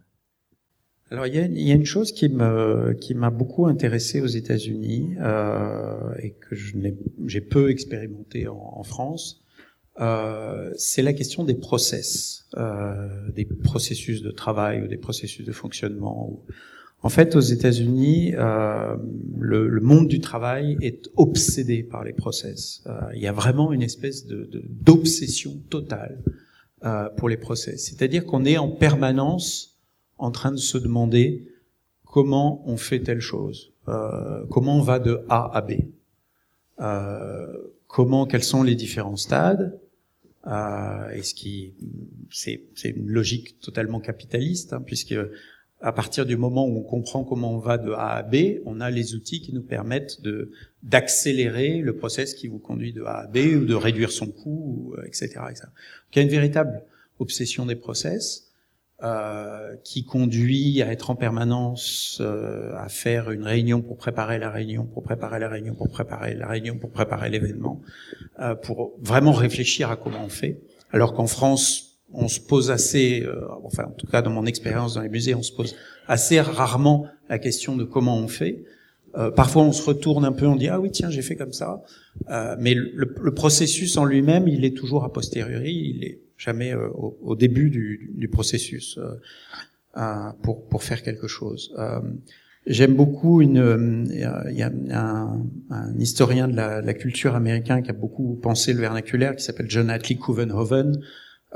Alors 1.11 1.25
il 1.25 1.36
y, 1.36 1.39
a, 1.39 1.45
il 1.45 1.61
y 1.61 1.71
a, 1.71 1.75
une 1.75 1.86
chose 1.86 2.11
qui 2.11 2.28
me 2.28 2.93
qui 2.99 3.13
m'a 3.15 3.30
beaucoup 3.30 3.67
intéressé 3.67 4.19
aux 4.19 4.28
États-Unis 4.28 5.15
euh, 5.21 6.13
et 6.21 6.32
que 6.32 6.55
j'ai 7.25 7.41
peu 7.41 7.69
expérimenté 7.69 8.47
en, 8.47 8.73
en 8.75 8.84
France, 8.84 9.41
euh, 9.99 10.71
c'est 10.75 11.01
la 11.01 11.13
question 11.13 11.43
des 11.43 11.55
process, 11.55 12.45
euh, 12.55 13.29
des 13.31 13.45
processus 13.45 14.21
de 14.21 14.31
travail 14.31 14.81
ou 14.83 14.87
des 14.87 14.97
processus 14.97 15.45
de 15.45 15.51
fonctionnement. 15.51 16.39
En 17.03 17.09
fait, 17.09 17.35
aux 17.35 17.41
États-Unis, 17.41 18.33
euh, 18.35 18.95
le, 19.37 19.67
le, 19.67 19.81
monde 19.81 20.07
du 20.07 20.19
travail 20.19 20.77
est 20.81 21.09
obsédé 21.15 21.83
par 21.83 22.03
les 22.03 22.13
process. 22.13 22.83
Euh, 22.87 22.99
il 23.13 23.21
y 23.21 23.27
a 23.27 23.31
vraiment 23.31 23.71
une 23.71 23.83
espèce 23.83 24.25
de, 24.25 24.49
d'obsession 24.67 25.61
totale 25.69 26.23
euh, 26.83 27.07
pour 27.09 27.29
les 27.29 27.37
process. 27.37 27.85
C'est-à-dire 27.85 28.25
qu'on 28.25 28.45
est 28.45 28.57
en 28.57 28.69
permanence 28.69 29.77
en 30.17 30.31
train 30.31 30.51
de 30.51 30.57
se 30.57 30.77
demander 30.77 31.47
comment 32.03 32.63
on 32.65 32.77
fait 32.77 33.01
telle 33.01 33.19
chose, 33.19 33.73
comment 34.49 34.77
on 34.77 34.81
va 34.81 34.97
de 34.97 35.21
A 35.29 35.51
à 35.55 35.61
B, 35.61 35.73
comment, 37.85 38.25
quels 38.25 38.43
sont 38.43 38.63
les 38.63 38.73
différents 38.73 39.15
stades. 39.15 39.79
Euh, 40.47 41.09
et 41.09 41.23
ce 41.23 41.33
qui, 41.33 41.75
c'est, 42.31 42.61
une 42.85 43.09
logique 43.09 43.59
totalement 43.59 43.99
capitaliste, 43.99 44.73
hein, 44.73 44.81
puisque 44.85 45.15
à 45.79 45.91
partir 45.91 46.25
du 46.25 46.37
moment 46.37 46.65
où 46.65 46.77
on 46.77 46.83
comprend 46.83 47.23
comment 47.23 47.53
on 47.53 47.59
va 47.59 47.77
de 47.77 47.91
A 47.91 48.15
à 48.15 48.23
B, 48.23 48.61
on 48.65 48.79
a 48.79 48.89
les 48.89 49.13
outils 49.13 49.41
qui 49.41 49.53
nous 49.53 49.61
permettent 49.61 50.21
de 50.21 50.51
d'accélérer 50.81 51.79
le 51.79 51.95
process 51.95 52.33
qui 52.33 52.47
vous 52.47 52.59
conduit 52.59 52.93
de 52.93 53.03
A 53.03 53.19
à 53.19 53.27
B 53.27 53.37
ou 53.55 53.65
de 53.65 53.75
réduire 53.75 54.11
son 54.11 54.27
coût, 54.27 54.95
etc., 55.05 55.25
etc. 55.49 55.65
Donc, 55.65 56.15
il 56.15 56.17
y 56.17 56.19
a 56.19 56.23
une 56.23 56.29
véritable 56.29 56.81
obsession 57.19 57.65
des 57.65 57.75
process 57.75 58.46
euh, 59.03 59.75
qui 59.83 60.05
conduit 60.05 60.81
à 60.81 60.91
être 60.91 61.11
en 61.11 61.15
permanence 61.15 62.17
euh, 62.19 62.71
à 62.77 62.89
faire 62.89 63.29
une 63.29 63.43
réunion 63.43 63.83
pour 63.83 63.95
préparer 63.95 64.39
la 64.39 64.49
réunion, 64.49 64.85
pour 64.85 65.03
préparer 65.03 65.39
la 65.39 65.49
réunion, 65.49 65.75
pour 65.75 65.89
préparer 65.89 66.33
la 66.33 66.47
réunion, 66.47 66.79
pour 66.79 66.89
préparer 66.89 67.29
l'événement, 67.29 67.79
euh, 68.39 68.55
pour 68.55 68.93
vraiment 68.99 69.33
réfléchir 69.33 69.91
à 69.91 69.97
comment 69.97 70.25
on 70.25 70.29
fait. 70.29 70.59
Alors 70.91 71.13
qu'en 71.13 71.27
France, 71.27 71.99
on 72.11 72.27
se 72.27 72.39
pose 72.39 72.71
assez, 72.71 73.21
euh, 73.21 73.47
enfin 73.63 73.83
en 73.83 73.91
tout 73.91 74.07
cas 74.07 74.23
dans 74.23 74.31
mon 74.31 74.47
expérience 74.47 74.95
dans 74.95 75.01
les 75.01 75.09
musées, 75.09 75.35
on 75.35 75.43
se 75.43 75.51
pose 75.51 75.75
assez 76.07 76.41
rarement 76.41 77.05
la 77.29 77.37
question 77.37 77.75
de 77.75 77.83
comment 77.83 78.17
on 78.17 78.27
fait. 78.27 78.63
Euh, 79.15 79.29
parfois 79.29 79.61
on 79.61 79.73
se 79.73 79.83
retourne 79.83 80.25
un 80.25 80.31
peu, 80.31 80.47
on 80.47 80.55
dit 80.55 80.69
ah 80.69 80.79
oui 80.79 80.89
tiens 80.89 81.11
j'ai 81.11 81.21
fait 81.21 81.35
comme 81.35 81.53
ça, 81.53 81.83
mais 82.57 82.73
le, 82.73 83.33
processus 83.35 83.95
en 83.97 84.05
lui-même 84.05 84.47
il 84.47 84.65
est 84.65 84.75
toujours 84.75 85.03
a 85.03 85.13
posteriori, 85.13 85.93
il 85.95 86.03
est 86.03 86.19
jamais 86.38 86.73
au, 86.73 87.35
début 87.35 87.69
du, 87.69 88.29
processus 88.31 88.99
pour 90.43 90.67
pour 90.67 90.83
faire 90.83 91.01
quelque 91.01 91.27
chose. 91.27 91.73
J'aime 92.67 92.95
beaucoup 92.95 93.41
une, 93.41 94.09
il 94.11 94.57
y 94.57 94.61
a 94.61 94.71
un, 95.71 95.99
historien 95.99 96.49
de 96.49 96.55
la, 96.55 96.81
la, 96.81 96.93
culture 96.93 97.33
américain 97.33 97.81
qui 97.81 97.89
a 97.89 97.93
beaucoup 97.93 98.35
pensé 98.41 98.73
le 98.73 98.81
vernaculaire 98.81 99.38
qui 99.38 99.43
s'appelle 99.43 99.69
John 99.69 99.89
Atlee 99.89 100.17
Couvenhoven, 100.17 101.01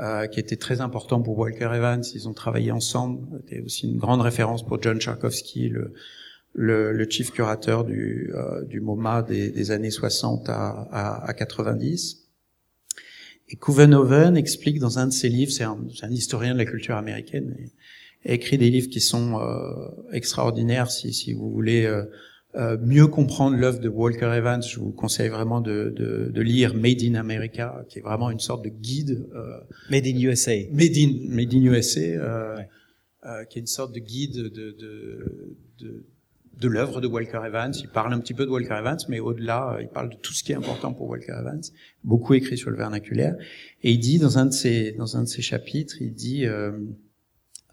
euh, 0.00 0.26
qui 0.26 0.40
était 0.40 0.56
très 0.56 0.80
important 0.80 1.20
pour 1.20 1.36
Walker 1.36 1.68
Evans. 1.74 2.02
Ils 2.14 2.26
ont 2.26 2.32
travaillé 2.32 2.72
ensemble. 2.72 3.26
C'était 3.42 3.60
aussi 3.60 3.90
une 3.90 3.98
grande 3.98 4.22
référence 4.22 4.64
pour 4.64 4.80
John 4.80 4.98
Tcharkovsky, 4.98 5.68
le, 5.68 5.92
le, 6.54 6.92
le 6.92 7.10
chief 7.10 7.30
curateur 7.30 7.84
du, 7.84 8.32
euh, 8.34 8.64
du 8.64 8.80
MoMA 8.80 9.20
des, 9.20 9.50
des, 9.50 9.70
années 9.70 9.90
60 9.90 10.48
à, 10.48 10.88
à, 10.90 11.28
à 11.28 11.34
90. 11.34 12.21
Et 13.52 13.56
Couvenhoven 13.56 14.36
explique 14.36 14.78
dans 14.78 14.98
un 14.98 15.06
de 15.06 15.12
ses 15.12 15.28
livres, 15.28 15.52
c'est 15.52 15.64
un, 15.64 15.78
un, 16.02 16.10
historien 16.10 16.54
de 16.54 16.58
la 16.58 16.64
culture 16.64 16.96
américaine, 16.96 17.54
et, 18.24 18.34
écrit 18.34 18.56
des 18.56 18.70
livres 18.70 18.88
qui 18.88 19.00
sont 19.00 19.38
euh, 19.38 20.12
extraordinaires 20.12 20.90
si, 20.90 21.12
si 21.12 21.32
vous 21.34 21.50
voulez 21.50 21.84
euh, 21.84 22.04
euh, 22.54 22.76
mieux 22.82 23.06
comprendre 23.06 23.56
l'œuvre 23.56 23.80
de 23.80 23.88
Walker 23.88 24.30
Evans. 24.34 24.62
Je 24.62 24.78
vous 24.78 24.92
conseille 24.92 25.28
vraiment 25.28 25.60
de, 25.60 25.92
de, 25.96 26.30
de, 26.32 26.40
lire 26.42 26.74
Made 26.74 27.02
in 27.02 27.14
America, 27.14 27.84
qui 27.88 27.98
est 27.98 28.02
vraiment 28.02 28.30
une 28.30 28.40
sorte 28.40 28.62
de 28.62 28.68
guide. 28.68 29.26
Euh, 29.34 29.58
Made 29.90 30.06
in 30.06 30.18
USA. 30.18 30.52
Made 30.70 30.96
in, 30.96 31.12
Made 31.28 31.54
in 31.54 31.62
USA, 31.64 32.00
euh, 32.00 32.56
ouais. 32.56 33.46
qui 33.48 33.58
est 33.58 33.62
une 33.62 33.66
sorte 33.66 33.94
de 33.94 34.00
guide 34.00 34.34
de, 34.34 34.48
de, 34.48 35.56
de 35.80 36.06
de 36.60 36.68
l'œuvre 36.68 37.00
de 37.00 37.06
Walker 37.06 37.40
Evans. 37.44 37.72
Il 37.78 37.88
parle 37.88 38.12
un 38.12 38.20
petit 38.20 38.34
peu 38.34 38.44
de 38.44 38.50
Walker 38.50 38.76
Evans, 38.78 38.98
mais 39.08 39.20
au-delà, 39.20 39.78
il 39.80 39.88
parle 39.88 40.10
de 40.10 40.16
tout 40.16 40.32
ce 40.32 40.42
qui 40.44 40.52
est 40.52 40.54
important 40.54 40.92
pour 40.92 41.08
Walker 41.08 41.32
Evans. 41.38 41.62
Beaucoup 42.04 42.34
écrit 42.34 42.56
sur 42.56 42.70
le 42.70 42.76
vernaculaire. 42.76 43.36
Et 43.82 43.92
il 43.92 43.98
dit 43.98 44.18
dans 44.18 44.38
un 44.38 44.46
de 44.46 44.52
ses 44.52 44.92
dans 44.92 45.16
un 45.16 45.22
de 45.22 45.28
ses 45.28 45.42
chapitres, 45.42 45.96
il 46.00 46.14
dit 46.14 46.46
euh, 46.46 46.72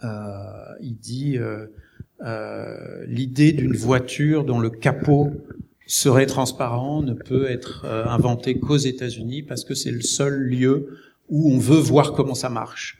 euh, 0.03 0.75
il 0.81 0.97
dit 0.97 1.37
euh, 1.37 1.67
euh 2.21 3.05
l'idée 3.07 3.51
d'une 3.51 3.75
voiture 3.75 4.43
dont 4.43 4.59
le 4.59 4.69
capot 4.69 5.31
serait 5.87 6.25
transparent 6.25 7.01
ne 7.01 7.13
peut 7.13 7.49
être 7.49 7.85
euh, 7.85 8.05
inventée 8.05 8.59
qu'aux 8.59 8.77
États-Unis 8.77 9.43
parce 9.43 9.63
que 9.63 9.73
c'est 9.73 9.91
le 9.91 10.01
seul 10.01 10.39
lieu 10.39 10.97
où 11.29 11.51
on 11.51 11.57
veut 11.59 11.79
voir 11.79 12.13
comment 12.13 12.35
ça 12.35 12.49
marche. 12.49 12.99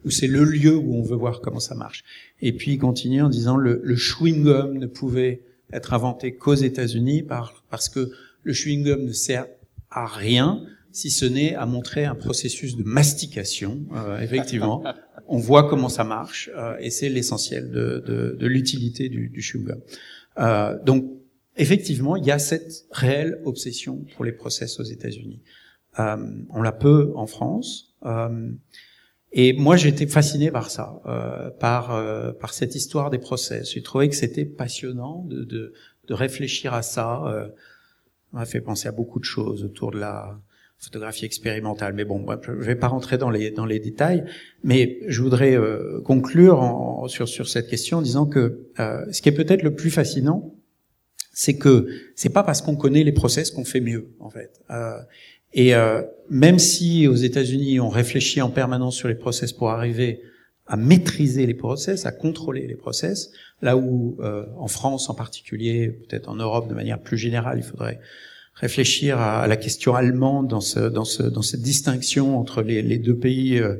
Euh, 0.00 0.06
où 0.06 0.10
c'est 0.10 0.26
le 0.26 0.44
lieu 0.44 0.76
où 0.76 0.94
on 0.94 1.02
veut 1.02 1.16
voir 1.16 1.40
comment 1.40 1.60
ça 1.60 1.74
marche. 1.74 2.04
Et 2.40 2.52
puis 2.52 2.72
il 2.72 2.78
continue 2.78 3.22
en 3.22 3.28
disant 3.28 3.56
le, 3.56 3.80
le 3.82 3.96
chewing-gum 3.96 4.78
ne 4.78 4.86
pouvait 4.86 5.42
être 5.72 5.92
inventé 5.92 6.34
qu'aux 6.34 6.54
États-Unis 6.54 7.22
par, 7.22 7.64
parce 7.70 7.88
que 7.88 8.10
le 8.42 8.52
chewing-gum 8.52 9.04
ne 9.04 9.12
sert 9.12 9.46
à 9.90 10.06
rien 10.06 10.62
si 10.92 11.10
ce 11.10 11.24
n'est 11.24 11.54
à 11.54 11.66
montrer 11.66 12.04
un 12.04 12.14
processus 12.14 12.76
de 12.76 12.82
mastication. 12.82 13.82
Euh, 13.94 14.20
effectivement, 14.20 14.82
on 15.28 15.38
voit 15.38 15.68
comment 15.68 15.88
ça 15.88 16.04
marche 16.04 16.50
euh, 16.56 16.76
et 16.80 16.90
c'est 16.90 17.08
l'essentiel 17.08 17.70
de, 17.70 18.02
de, 18.06 18.36
de 18.38 18.46
l'utilité 18.46 19.08
du, 19.08 19.28
du 19.28 19.40
chewing-gum. 19.40 19.80
Euh, 20.38 20.78
donc 20.84 21.04
effectivement, 21.56 22.16
il 22.16 22.24
y 22.24 22.30
a 22.30 22.38
cette 22.38 22.86
réelle 22.90 23.40
obsession 23.44 24.04
pour 24.16 24.24
les 24.24 24.32
process 24.32 24.80
aux 24.80 24.84
États-Unis. 24.84 25.40
Euh, 25.98 26.16
on 26.50 26.62
la 26.62 26.72
peut 26.72 27.12
en 27.16 27.26
France. 27.26 27.94
Et 29.32 29.52
moi, 29.52 29.76
j'étais 29.76 30.06
fasciné 30.06 30.50
par 30.50 30.70
ça, 30.70 31.00
euh, 31.06 31.50
par 31.50 31.94
euh, 31.94 32.32
par 32.32 32.52
cette 32.52 32.74
histoire 32.74 33.10
des 33.10 33.18
process. 33.18 33.72
J'ai 33.72 33.82
trouvé 33.82 34.08
que 34.08 34.16
c'était 34.16 34.44
passionnant 34.44 35.24
de, 35.28 35.44
de, 35.44 35.72
de 36.08 36.14
réfléchir 36.14 36.74
à 36.74 36.82
ça. 36.82 37.22
Euh, 37.26 37.46
ça 37.46 38.38
m'a 38.38 38.44
fait 38.44 38.60
penser 38.60 38.88
à 38.88 38.92
beaucoup 38.92 39.20
de 39.20 39.24
choses 39.24 39.64
autour 39.64 39.90
de 39.92 39.98
la 39.98 40.40
photographie 40.78 41.26
expérimentale. 41.26 41.92
Mais 41.94 42.04
bon, 42.04 42.26
je 42.42 42.52
vais 42.52 42.74
pas 42.74 42.88
rentrer 42.88 43.18
dans 43.18 43.30
les 43.30 43.50
dans 43.50 43.66
les 43.66 43.78
détails. 43.78 44.24
Mais 44.64 44.98
je 45.06 45.22
voudrais 45.22 45.56
euh, 45.56 46.00
conclure 46.04 46.60
en, 46.60 47.06
sur 47.06 47.28
sur 47.28 47.48
cette 47.48 47.68
question 47.68 47.98
en 47.98 48.02
disant 48.02 48.26
que 48.26 48.66
euh, 48.80 49.04
ce 49.12 49.22
qui 49.22 49.28
est 49.28 49.32
peut-être 49.32 49.62
le 49.62 49.74
plus 49.74 49.90
fascinant, 49.90 50.54
c'est 51.32 51.56
que 51.56 51.86
c'est 52.16 52.32
pas 52.32 52.42
parce 52.42 52.62
qu'on 52.62 52.76
connaît 52.76 53.04
les 53.04 53.12
process 53.12 53.50
qu'on 53.50 53.64
fait 53.64 53.80
mieux, 53.80 54.10
en 54.18 54.30
fait. 54.30 54.60
Euh, 54.70 54.98
et 55.52 55.74
euh, 55.74 56.02
même 56.28 56.58
si 56.58 57.08
aux 57.08 57.14
États-Unis 57.14 57.80
on 57.80 57.88
réfléchit 57.88 58.40
en 58.40 58.50
permanence 58.50 58.96
sur 58.96 59.08
les 59.08 59.14
process 59.14 59.52
pour 59.52 59.70
arriver 59.70 60.20
à 60.66 60.76
maîtriser 60.76 61.46
les 61.46 61.54
process, 61.54 62.06
à 62.06 62.12
contrôler 62.12 62.66
les 62.68 62.76
process, 62.76 63.32
là 63.60 63.76
où 63.76 64.16
euh, 64.20 64.46
en 64.56 64.68
France 64.68 65.10
en 65.10 65.14
particulier, 65.14 65.88
peut-être 65.88 66.28
en 66.28 66.36
Europe 66.36 66.68
de 66.68 66.74
manière 66.74 67.00
plus 67.00 67.18
générale, 67.18 67.58
il 67.58 67.64
faudrait 67.64 67.98
réfléchir 68.54 69.18
à, 69.18 69.48
la 69.48 69.56
question 69.56 69.94
allemande 69.94 70.46
dans, 70.48 70.60
ce, 70.60 70.80
dans, 70.80 71.04
ce, 71.04 71.22
dans 71.24 71.42
cette 71.42 71.62
distinction 71.62 72.38
entre 72.38 72.62
les, 72.62 72.82
les 72.82 72.98
deux 72.98 73.16
pays 73.16 73.58
euh, 73.58 73.76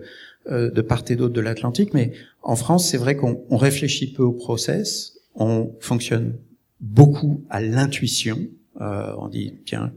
euh 0.50 0.70
de 0.70 0.80
part 0.80 1.04
et 1.10 1.16
d'autre 1.16 1.34
de 1.34 1.40
l'Atlantique. 1.40 1.94
Mais 1.94 2.12
en 2.42 2.56
France, 2.56 2.88
c'est 2.88 2.96
vrai 2.96 3.14
qu'on 3.14 3.56
réfléchit 3.56 4.12
peu 4.12 4.22
au 4.22 4.32
process, 4.32 5.18
on 5.34 5.72
fonctionne 5.80 6.34
beaucoup 6.80 7.44
à 7.50 7.60
l'intuition. 7.60 8.38
Euh, 8.80 9.12
on 9.18 9.28
dit 9.28 9.54
tiens, 9.66 9.92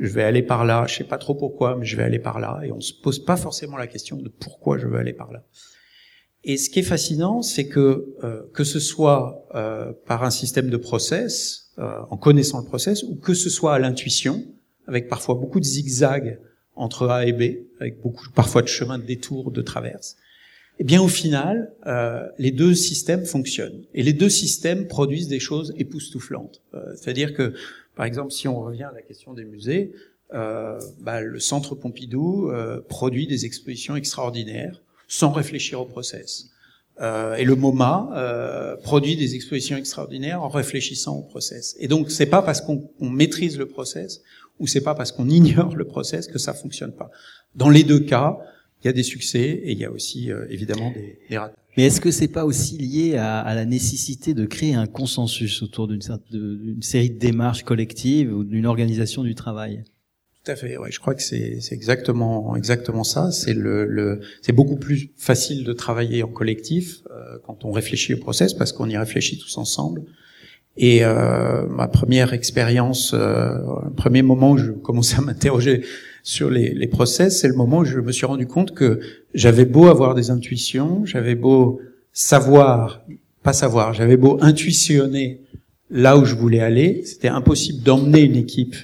je 0.00 0.08
vais 0.08 0.22
aller 0.22 0.42
par 0.42 0.64
là, 0.64 0.86
je 0.88 0.96
sais 0.96 1.04
pas 1.04 1.18
trop 1.18 1.34
pourquoi, 1.34 1.76
mais 1.76 1.84
je 1.84 1.96
vais 1.96 2.02
aller 2.02 2.18
par 2.18 2.40
là, 2.40 2.60
et 2.64 2.72
on 2.72 2.80
se 2.80 2.92
pose 2.92 3.24
pas 3.24 3.36
forcément 3.36 3.76
la 3.76 3.86
question 3.86 4.16
de 4.16 4.28
pourquoi 4.28 4.78
je 4.78 4.86
veux 4.86 4.98
aller 4.98 5.12
par 5.12 5.30
là. 5.30 5.44
Et 6.42 6.56
ce 6.56 6.70
qui 6.70 6.78
est 6.78 6.84
fascinant, 6.84 7.42
c'est 7.42 7.68
que 7.68 8.14
euh, 8.24 8.42
que 8.54 8.64
ce 8.64 8.80
soit 8.80 9.46
euh, 9.54 9.92
par 10.06 10.24
un 10.24 10.30
système 10.30 10.70
de 10.70 10.78
process, 10.78 11.72
euh, 11.78 11.98
en 12.08 12.16
connaissant 12.16 12.60
le 12.60 12.66
process, 12.66 13.02
ou 13.02 13.14
que 13.14 13.34
ce 13.34 13.50
soit 13.50 13.74
à 13.74 13.78
l'intuition, 13.78 14.42
avec 14.86 15.08
parfois 15.08 15.34
beaucoup 15.34 15.60
de 15.60 15.66
zigzags 15.66 16.40
entre 16.74 17.08
A 17.08 17.26
et 17.26 17.32
B, 17.32 17.66
avec 17.78 18.00
beaucoup 18.00 18.24
parfois 18.34 18.62
de 18.62 18.68
chemins 18.68 18.98
de 18.98 19.04
détour, 19.04 19.50
de 19.50 19.60
traverse, 19.60 20.16
eh 20.80 20.84
bien 20.84 21.02
au 21.02 21.08
final, 21.08 21.74
euh, 21.86 22.26
les 22.38 22.52
deux 22.52 22.74
systèmes 22.74 23.26
fonctionnent. 23.26 23.84
Et 23.92 24.02
les 24.02 24.14
deux 24.14 24.30
systèmes 24.30 24.86
produisent 24.88 25.28
des 25.28 25.38
choses 25.38 25.74
époustouflantes. 25.76 26.62
Euh, 26.72 26.80
c'est-à-dire 26.96 27.34
que 27.34 27.52
par 27.94 28.06
exemple, 28.06 28.32
si 28.32 28.48
on 28.48 28.60
revient 28.60 28.84
à 28.84 28.92
la 28.92 29.02
question 29.02 29.34
des 29.34 29.44
musées, 29.44 29.92
euh, 30.32 30.78
bah, 31.00 31.20
le 31.20 31.40
Centre 31.40 31.74
Pompidou 31.74 32.50
euh, 32.50 32.80
produit 32.88 33.26
des 33.26 33.46
expositions 33.46 33.96
extraordinaires 33.96 34.80
sans 35.08 35.32
réfléchir 35.32 35.80
au 35.80 35.84
process. 35.84 36.50
Euh, 37.00 37.34
et 37.34 37.44
le 37.44 37.56
MoMA 37.56 38.76
produit 38.84 39.16
des 39.16 39.34
expositions 39.34 39.76
extraordinaires 39.76 40.42
en 40.42 40.48
réfléchissant 40.48 41.16
au 41.16 41.22
process. 41.22 41.74
Et 41.80 41.88
donc, 41.88 42.10
c'est 42.10 42.26
pas 42.26 42.42
parce 42.42 42.60
qu'on 42.60 42.88
maîtrise 43.00 43.58
le 43.58 43.66
process 43.66 44.22
ou 44.60 44.66
c'est 44.66 44.82
pas 44.82 44.94
parce 44.94 45.10
qu'on 45.10 45.28
ignore 45.28 45.74
le 45.74 45.84
process 45.84 46.28
que 46.28 46.38
ça 46.38 46.54
fonctionne 46.54 46.92
pas. 46.92 47.10
Dans 47.56 47.70
les 47.70 47.82
deux 47.82 48.00
cas, 48.00 48.38
il 48.82 48.86
y 48.86 48.90
a 48.90 48.92
des 48.92 49.02
succès 49.02 49.60
et 49.64 49.72
il 49.72 49.78
y 49.78 49.84
a 49.84 49.90
aussi 49.90 50.30
euh, 50.30 50.46
évidemment 50.50 50.90
des, 50.90 51.18
des 51.28 51.38
ratages. 51.38 51.56
Mais 51.76 51.84
est-ce 51.86 52.00
que 52.00 52.10
c'est 52.10 52.28
pas 52.28 52.44
aussi 52.44 52.78
lié 52.78 53.16
à, 53.16 53.38
à, 53.38 53.54
la 53.54 53.64
nécessité 53.64 54.34
de 54.34 54.44
créer 54.44 54.74
un 54.74 54.86
consensus 54.86 55.62
autour 55.62 55.86
d'une 55.86 56.82
série 56.82 57.10
de 57.10 57.18
démarches 57.18 57.62
collectives 57.62 58.34
ou 58.34 58.42
d'une 58.42 58.66
organisation 58.66 59.22
du 59.22 59.34
travail? 59.34 59.84
Tout 60.44 60.50
à 60.50 60.56
fait. 60.56 60.78
Ouais, 60.78 60.90
je 60.90 60.98
crois 60.98 61.14
que 61.14 61.22
c'est 61.22 61.60
exactement 61.70 62.56
exactement 62.56 63.04
ça. 63.04 63.30
C'est 63.30 63.52
le, 63.52 63.84
le 63.84 64.20
c'est 64.40 64.52
beaucoup 64.52 64.76
plus 64.76 65.10
facile 65.16 65.64
de 65.64 65.72
travailler 65.72 66.22
en 66.22 66.28
collectif 66.28 67.02
euh, 67.10 67.38
quand 67.46 67.64
on 67.66 67.72
réfléchit 67.72 68.14
au 68.14 68.18
process 68.18 68.54
parce 68.54 68.72
qu'on 68.72 68.88
y 68.88 68.96
réfléchit 68.96 69.38
tous 69.38 69.58
ensemble. 69.58 70.02
Et 70.76 71.04
euh, 71.04 71.66
ma 71.66 71.88
première 71.88 72.32
expérience, 72.32 73.12
euh, 73.12 73.50
le 73.84 73.92
premier 73.94 74.22
moment 74.22 74.52
où 74.52 74.56
je 74.56 74.70
commençais 74.70 75.18
à 75.18 75.20
m'interroger 75.20 75.84
sur 76.22 76.50
les, 76.50 76.74
les 76.74 76.86
process, 76.86 77.40
c'est 77.40 77.48
le 77.48 77.54
moment 77.54 77.78
où 77.78 77.84
je 77.84 77.98
me 77.98 78.12
suis 78.12 78.26
rendu 78.26 78.46
compte 78.46 78.74
que 78.74 79.00
j'avais 79.34 79.64
beau 79.64 79.86
avoir 79.86 80.14
des 80.14 80.30
intuitions, 80.30 81.04
j'avais 81.04 81.34
beau 81.34 81.80
savoir, 82.12 83.04
pas 83.42 83.52
savoir, 83.52 83.94
j'avais 83.94 84.16
beau 84.16 84.38
intuitionner 84.40 85.40
là 85.90 86.16
où 86.16 86.24
je 86.24 86.34
voulais 86.34 86.60
aller, 86.60 87.02
c'était 87.04 87.28
impossible 87.28 87.82
d'emmener 87.82 88.20
une 88.22 88.36
équipe 88.36 88.76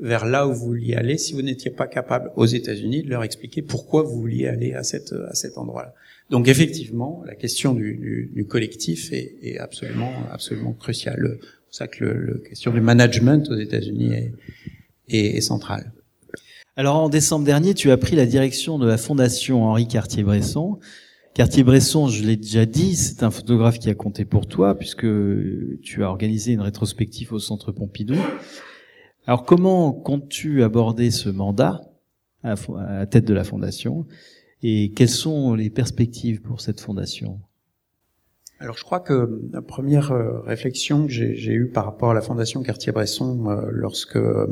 vers 0.00 0.26
là 0.26 0.46
où 0.46 0.52
vous 0.52 0.66
vouliez 0.66 0.94
aller 0.94 1.18
si 1.18 1.32
vous 1.32 1.42
n'étiez 1.42 1.72
pas 1.72 1.88
capable 1.88 2.30
aux 2.36 2.46
États-Unis 2.46 3.02
de 3.02 3.10
leur 3.10 3.24
expliquer 3.24 3.62
pourquoi 3.62 4.02
vous 4.02 4.20
vouliez 4.20 4.46
aller 4.46 4.72
à, 4.72 4.84
cette, 4.84 5.12
à 5.12 5.34
cet 5.34 5.58
endroit-là. 5.58 5.92
Donc 6.30 6.46
effectivement, 6.46 7.22
la 7.26 7.34
question 7.34 7.74
du, 7.74 7.94
du, 7.94 8.30
du 8.32 8.44
collectif 8.44 9.12
est, 9.12 9.34
est, 9.42 9.58
absolument, 9.58 10.12
absolument 10.30 10.72
cruciale. 10.72 11.38
C'est 11.40 11.48
pour 11.64 11.74
ça 11.74 11.86
que 11.88 12.04
la 12.04 12.48
question 12.48 12.72
du 12.72 12.80
management 12.80 13.48
aux 13.50 13.56
États-Unis 13.56 14.12
est, 14.12 14.32
est, 15.08 15.36
est 15.36 15.40
centrale. 15.40 15.90
Alors 16.78 16.94
en 16.94 17.08
décembre 17.08 17.44
dernier, 17.44 17.74
tu 17.74 17.90
as 17.90 17.96
pris 17.96 18.14
la 18.14 18.24
direction 18.24 18.78
de 18.78 18.86
la 18.86 18.98
fondation 18.98 19.64
Henri 19.64 19.88
Cartier-Bresson. 19.88 20.78
Cartier-Bresson, 21.34 22.06
je 22.06 22.22
l'ai 22.22 22.36
déjà 22.36 22.66
dit, 22.66 22.94
c'est 22.94 23.24
un 23.24 23.32
photographe 23.32 23.80
qui 23.80 23.90
a 23.90 23.96
compté 23.96 24.24
pour 24.24 24.46
toi 24.46 24.76
puisque 24.76 25.04
tu 25.82 26.04
as 26.04 26.08
organisé 26.08 26.52
une 26.52 26.60
rétrospective 26.60 27.32
au 27.32 27.40
Centre 27.40 27.72
Pompidou. 27.72 28.14
Alors 29.26 29.44
comment 29.44 29.90
comptes-tu 29.90 30.62
aborder 30.62 31.10
ce 31.10 31.28
mandat 31.28 31.80
à 32.44 32.54
la 32.76 33.06
tête 33.06 33.24
de 33.24 33.34
la 33.34 33.42
fondation? 33.42 34.06
Et 34.62 34.92
quelles 34.92 35.08
sont 35.08 35.54
les 35.54 35.70
perspectives 35.70 36.42
pour 36.42 36.60
cette 36.60 36.80
fondation? 36.80 37.40
Alors 38.60 38.76
je 38.76 38.84
crois 38.84 39.00
que 39.00 39.40
la 39.52 39.62
première 39.62 40.12
euh, 40.12 40.42
réflexion 40.42 41.06
que 41.06 41.12
j'ai 41.12 41.52
eue 41.52 41.70
par 41.72 41.86
rapport 41.86 42.12
à 42.12 42.14
la 42.14 42.20
Fondation 42.20 42.62
Cartier-Bresson 42.62 43.46
euh, 43.48 43.68
lorsque 43.70 44.16
euh, 44.16 44.46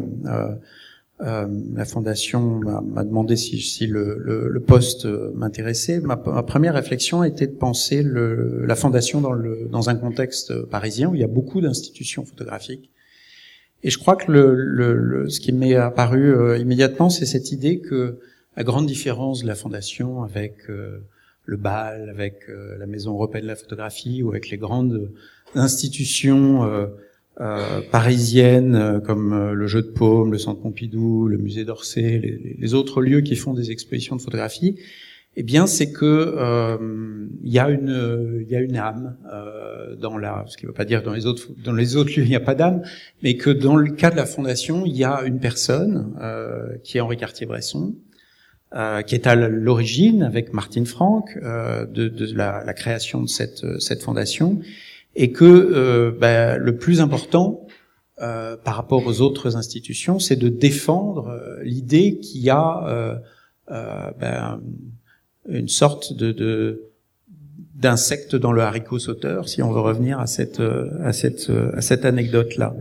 euh, 1.23 1.47
la 1.75 1.85
fondation 1.87 2.61
m'a 2.61 3.05
demandé 3.05 3.37
si, 3.37 3.87
le, 3.87 4.63
poste 4.67 5.07
m'intéressait. 5.35 6.01
Ma, 6.01 6.17
première 6.17 6.75
réflexion 6.75 7.25
était 7.25 7.47
de 7.47 7.55
penser 7.55 8.03
la 8.05 8.75
fondation 8.77 9.21
dans, 9.21 9.89
un 9.89 9.97
contexte 9.97 10.63
parisien 10.65 11.09
où 11.09 11.15
il 11.15 11.21
y 11.21 11.25
a 11.25 11.29
beaucoup 11.29 11.61
d'institutions 11.61 12.25
photographiques. 12.25 12.91
Et 13.83 13.91
je 13.91 13.99
crois 13.99 14.17
que 14.17 15.27
ce 15.29 15.41
qui 15.41 15.53
m'est 15.53 15.77
apparu 15.77 16.35
euh, 16.35 16.59
immédiatement, 16.59 17.09
c'est 17.09 17.27
cette 17.27 17.53
idée 17.53 17.79
que 17.79 18.19
la 18.57 18.65
grande 18.65 18.87
différence 18.87 19.43
de 19.43 19.47
la 19.47 19.55
fondation 19.55 20.23
avec 20.23 20.69
euh, 20.69 21.05
le 21.45 21.57
BAL, 21.57 22.09
avec 22.09 22.49
euh, 22.49 22.77
la 22.79 22.87
Maison 22.87 23.13
européenne 23.13 23.45
de 23.45 23.49
la 23.49 23.57
photographie 23.57 24.23
ou 24.23 24.31
avec 24.31 24.51
les 24.51 24.57
grandes 24.57 25.13
institutions 25.55 26.63
euh, 27.39 27.83
parisiennes 27.91 28.75
euh, 28.75 28.99
comme 28.99 29.35
euh, 29.35 29.53
le 29.53 29.67
Jeu 29.67 29.83
de 29.83 29.89
Paume, 29.89 30.33
le 30.33 30.39
Centre 30.39 30.63
Pompidou, 30.63 31.29
le 31.29 31.37
Musée 31.37 31.67
d'Orsay, 31.67 32.19
les, 32.19 32.57
les, 32.59 32.75
autres 32.75 33.03
lieux 33.03 33.21
qui 33.21 33.37
font 33.37 33.53
des 33.53 33.71
expositions 33.71 34.17
de 34.17 34.23
photographie, 34.23 34.77
eh 35.37 35.43
bien, 35.43 35.67
c'est 35.67 35.93
que 35.93 36.35
il 37.45 37.53
y 37.53 37.59
a 37.59 37.69
une 37.69 38.41
il 38.41 38.51
y 38.51 38.57
a 38.57 38.61
une 38.61 38.79
âme 38.79 39.19
dans 40.01 40.17
la, 40.17 40.45
ce 40.47 40.57
qui 40.57 40.65
ne 40.65 40.69
veut 40.69 40.75
pas 40.75 40.87
dire 40.87 41.03
dans 41.03 41.13
les 41.13 41.27
autres 41.27 41.49
dans 41.63 41.75
les 41.75 41.97
autres 41.97 42.09
lieux 42.17 42.25
il 42.25 42.31
n'y 42.31 42.37
a 42.37 42.41
pas 42.41 42.55
d'âme, 42.55 42.81
mais 43.23 43.37
que 43.37 43.51
dans 43.51 43.77
le 43.77 43.91
cas 43.91 44.11
de 44.11 44.17
la 44.17 44.25
fondation, 44.25 44.87
il 44.87 44.97
y 44.97 45.05
a 45.05 45.23
une 45.27 45.39
personne 45.39 46.15
qui 46.85 46.97
est 46.97 47.03
Henri 47.03 47.19
Cartier-Bresson, 47.19 47.97
qui 49.07 49.15
est 49.15 49.27
à 49.27 49.35
l'origine 49.35 50.23
avec 50.23 50.55
Martine 50.55 50.87
Franck 50.87 51.39
de, 51.39 52.09
de 52.09 52.35
la, 52.35 52.65
la, 52.65 52.73
création 52.73 53.21
de 53.21 53.29
cette 53.29 53.79
cette 53.79 54.03
fondation 54.03 54.63
et 55.17 55.33
que 55.33 55.45
euh, 55.45 56.13
ben, 56.13 56.59
le 56.59 56.77
plus 56.77 57.01
important 57.01 57.67
euh, 58.21 58.57
par 58.57 58.77
rapport 58.77 59.05
aux 59.07 59.21
autres 59.23 59.57
institutions, 59.57 60.19
c'est 60.19 60.37
de 60.37 60.49
défendre 60.49 61.29
euh, 61.29 61.63
l'idée 61.65 62.19
qu'il 62.19 62.43
y 62.43 62.51
a 62.51 63.11
ben, 63.69 64.61
une 65.49 65.69
sorte 65.69 66.13
de, 66.13 66.83
d'insecte 67.75 68.37
dans 68.37 68.53
le 68.53 68.63
haricot 68.63 68.99
sauteur, 68.99 69.49
si 69.49 69.63
on 69.63 69.73
veut 69.73 69.81
revenir 69.81 70.21
à 70.21 70.27
cette 70.27 70.61
à 70.61 71.13
cette 71.13 71.51
à 71.73 71.81
cette 71.81 72.05
anecdote 72.05 72.57
là. 72.57 72.77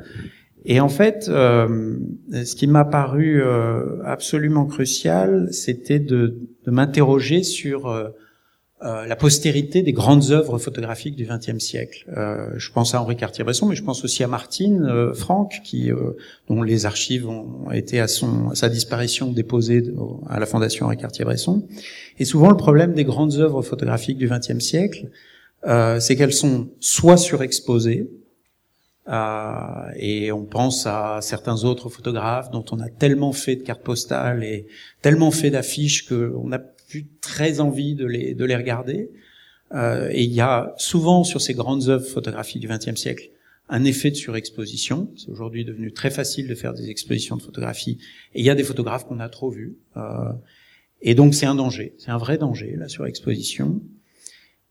Et 0.68 0.80
en 0.80 0.90
fait, 0.90 1.26
ce 1.26 2.56
qui 2.56 2.68
m'a 2.68 2.86
paru 2.86 3.44
absolument 4.04 4.66
crucial, 4.66 5.48
c'était 5.52 6.00
de, 6.00 6.38
de 6.66 6.72
m'interroger 6.72 7.42
sur 7.42 8.14
euh, 8.86 9.08
la 9.08 9.16
postérité 9.16 9.82
des 9.82 9.94
grandes 9.94 10.30
œuvres 10.30 10.60
photographiques 10.60 11.16
du 11.16 11.26
XXe 11.26 11.58
siècle. 11.58 12.06
Euh, 12.16 12.50
je 12.58 12.72
pense 12.72 12.94
à 12.94 13.02
Henri 13.02 13.16
Cartier-Bresson, 13.16 13.66
mais 13.66 13.76
je 13.76 13.84
pense 13.84 14.04
aussi 14.04 14.24
à 14.24 14.28
Martine 14.28 14.86
euh, 14.86 15.12
Franck, 15.12 15.62
qui, 15.64 15.90
dont 16.48 16.62
les 16.62 16.86
archives 16.86 17.28
ont 17.28 17.72
été 17.72 18.00
à, 18.00 18.08
son, 18.08 18.50
à 18.50 18.56
sa 18.56 18.70
disparition 18.70 19.32
déposées 19.32 19.84
à 20.30 20.40
la 20.40 20.46
Fondation 20.46 20.86
Henri 20.86 20.98
Cartier-Bresson. 20.98 21.68
Et 22.20 22.26
souvent, 22.26 22.52
le 22.52 22.58
problème 22.58 22.94
des 22.94 23.06
grandes 23.06 23.34
œuvres 23.38 23.64
photographiques 23.64 24.20
du 24.20 24.30
XXe 24.30 24.60
siècle, 24.60 25.10
c'est 26.00 26.16
qu'elles 26.16 26.34
sont 26.34 26.70
soit 26.80 27.18
surexposées, 27.18 28.12
et 29.08 30.32
on 30.32 30.46
pense 30.46 30.86
à 30.86 31.20
certains 31.22 31.64
autres 31.64 31.90
photographes 31.90 32.52
dont 32.52 32.66
on 32.72 32.80
a 32.80 32.90
tellement 32.90 33.32
fait 33.32 33.56
de 33.56 33.64
cartes 33.64 33.84
postales 33.84 34.44
et 34.44 34.68
tellement 35.02 35.32
fait 35.32 35.50
d'affiches 35.50 36.08
qu'on 36.08 36.52
a 36.52 36.60
très 37.22 37.60
envie 37.60 37.96
de 37.96 38.06
les, 38.06 38.34
de 38.34 38.46
les 38.46 38.56
regarder. 38.56 39.10
Euh, 39.74 40.10
et 40.12 40.24
il 40.24 40.32
y 40.32 40.42
a 40.42 40.74
souvent 40.78 41.24
sur 41.24 41.42
ces 41.42 41.54
grandes 41.54 41.90
œuvres 41.90 42.06
photographiques 42.06 42.62
du 42.62 42.68
XXe 42.68 42.96
siècle 42.96 43.30
un 43.68 43.84
effet 43.84 44.12
de 44.12 44.16
surexposition. 44.16 45.10
C'est 45.18 45.30
aujourd'hui 45.30 45.66
devenu 45.66 45.92
très 45.92 46.12
facile 46.12 46.48
de 46.48 46.56
faire 46.56 46.74
des 46.74 46.90
expositions 46.90 47.36
de 47.36 47.42
photographie. 47.42 47.98
Et 48.36 48.42
il 48.42 48.46
y 48.46 48.50
a 48.50 48.56
des 48.56 48.64
photographes 48.64 49.06
qu'on 49.06 49.20
a 49.20 49.28
trop 49.28 49.50
vus. 49.50 49.76
Euh, 49.98 50.32
et 51.02 51.16
donc 51.16 51.34
c'est 51.34 51.46
un 51.46 51.56
danger, 51.56 51.96
c'est 51.98 52.12
un 52.12 52.18
vrai 52.18 52.38
danger, 52.38 52.76
la 52.78 52.88
surexposition. 52.88 53.82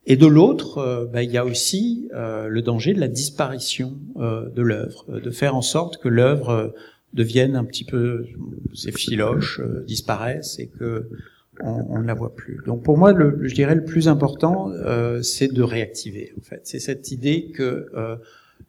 Et 0.06 0.16
de 0.16 0.26
l'autre, 0.26 0.78
euh, 0.78 1.06
bah, 1.06 1.22
il 1.22 1.30
y 1.30 1.38
a 1.38 1.44
aussi 1.44 2.08
euh, 2.14 2.48
le 2.48 2.62
danger 2.62 2.92
de 2.92 3.00
la 3.00 3.08
disparition 3.08 3.98
euh, 4.16 4.50
de 4.50 4.62
l'œuvre, 4.62 5.18
de 5.18 5.30
faire 5.30 5.56
en 5.56 5.62
sorte 5.62 5.96
que 5.98 6.08
l'œuvre 6.08 6.74
devienne 7.14 7.56
un 7.56 7.64
petit 7.64 7.84
peu, 7.84 8.26
ses 8.74 8.92
filoches 8.92 9.60
disparaissent 9.86 10.58
et 10.58 10.66
que 10.66 11.08
on, 11.60 11.98
ne 12.00 12.06
la 12.06 12.14
voit 12.14 12.34
plus. 12.34 12.60
Donc 12.66 12.82
pour 12.82 12.98
moi, 12.98 13.12
le, 13.12 13.38
je 13.42 13.54
dirais 13.54 13.74
le 13.74 13.84
plus 13.84 14.08
important, 14.08 14.70
euh, 14.70 15.22
c'est 15.22 15.52
de 15.52 15.62
réactiver. 15.62 16.32
En 16.38 16.42
fait, 16.42 16.60
c'est 16.64 16.80
cette 16.80 17.10
idée 17.10 17.50
que 17.54 17.90
euh, 17.94 18.16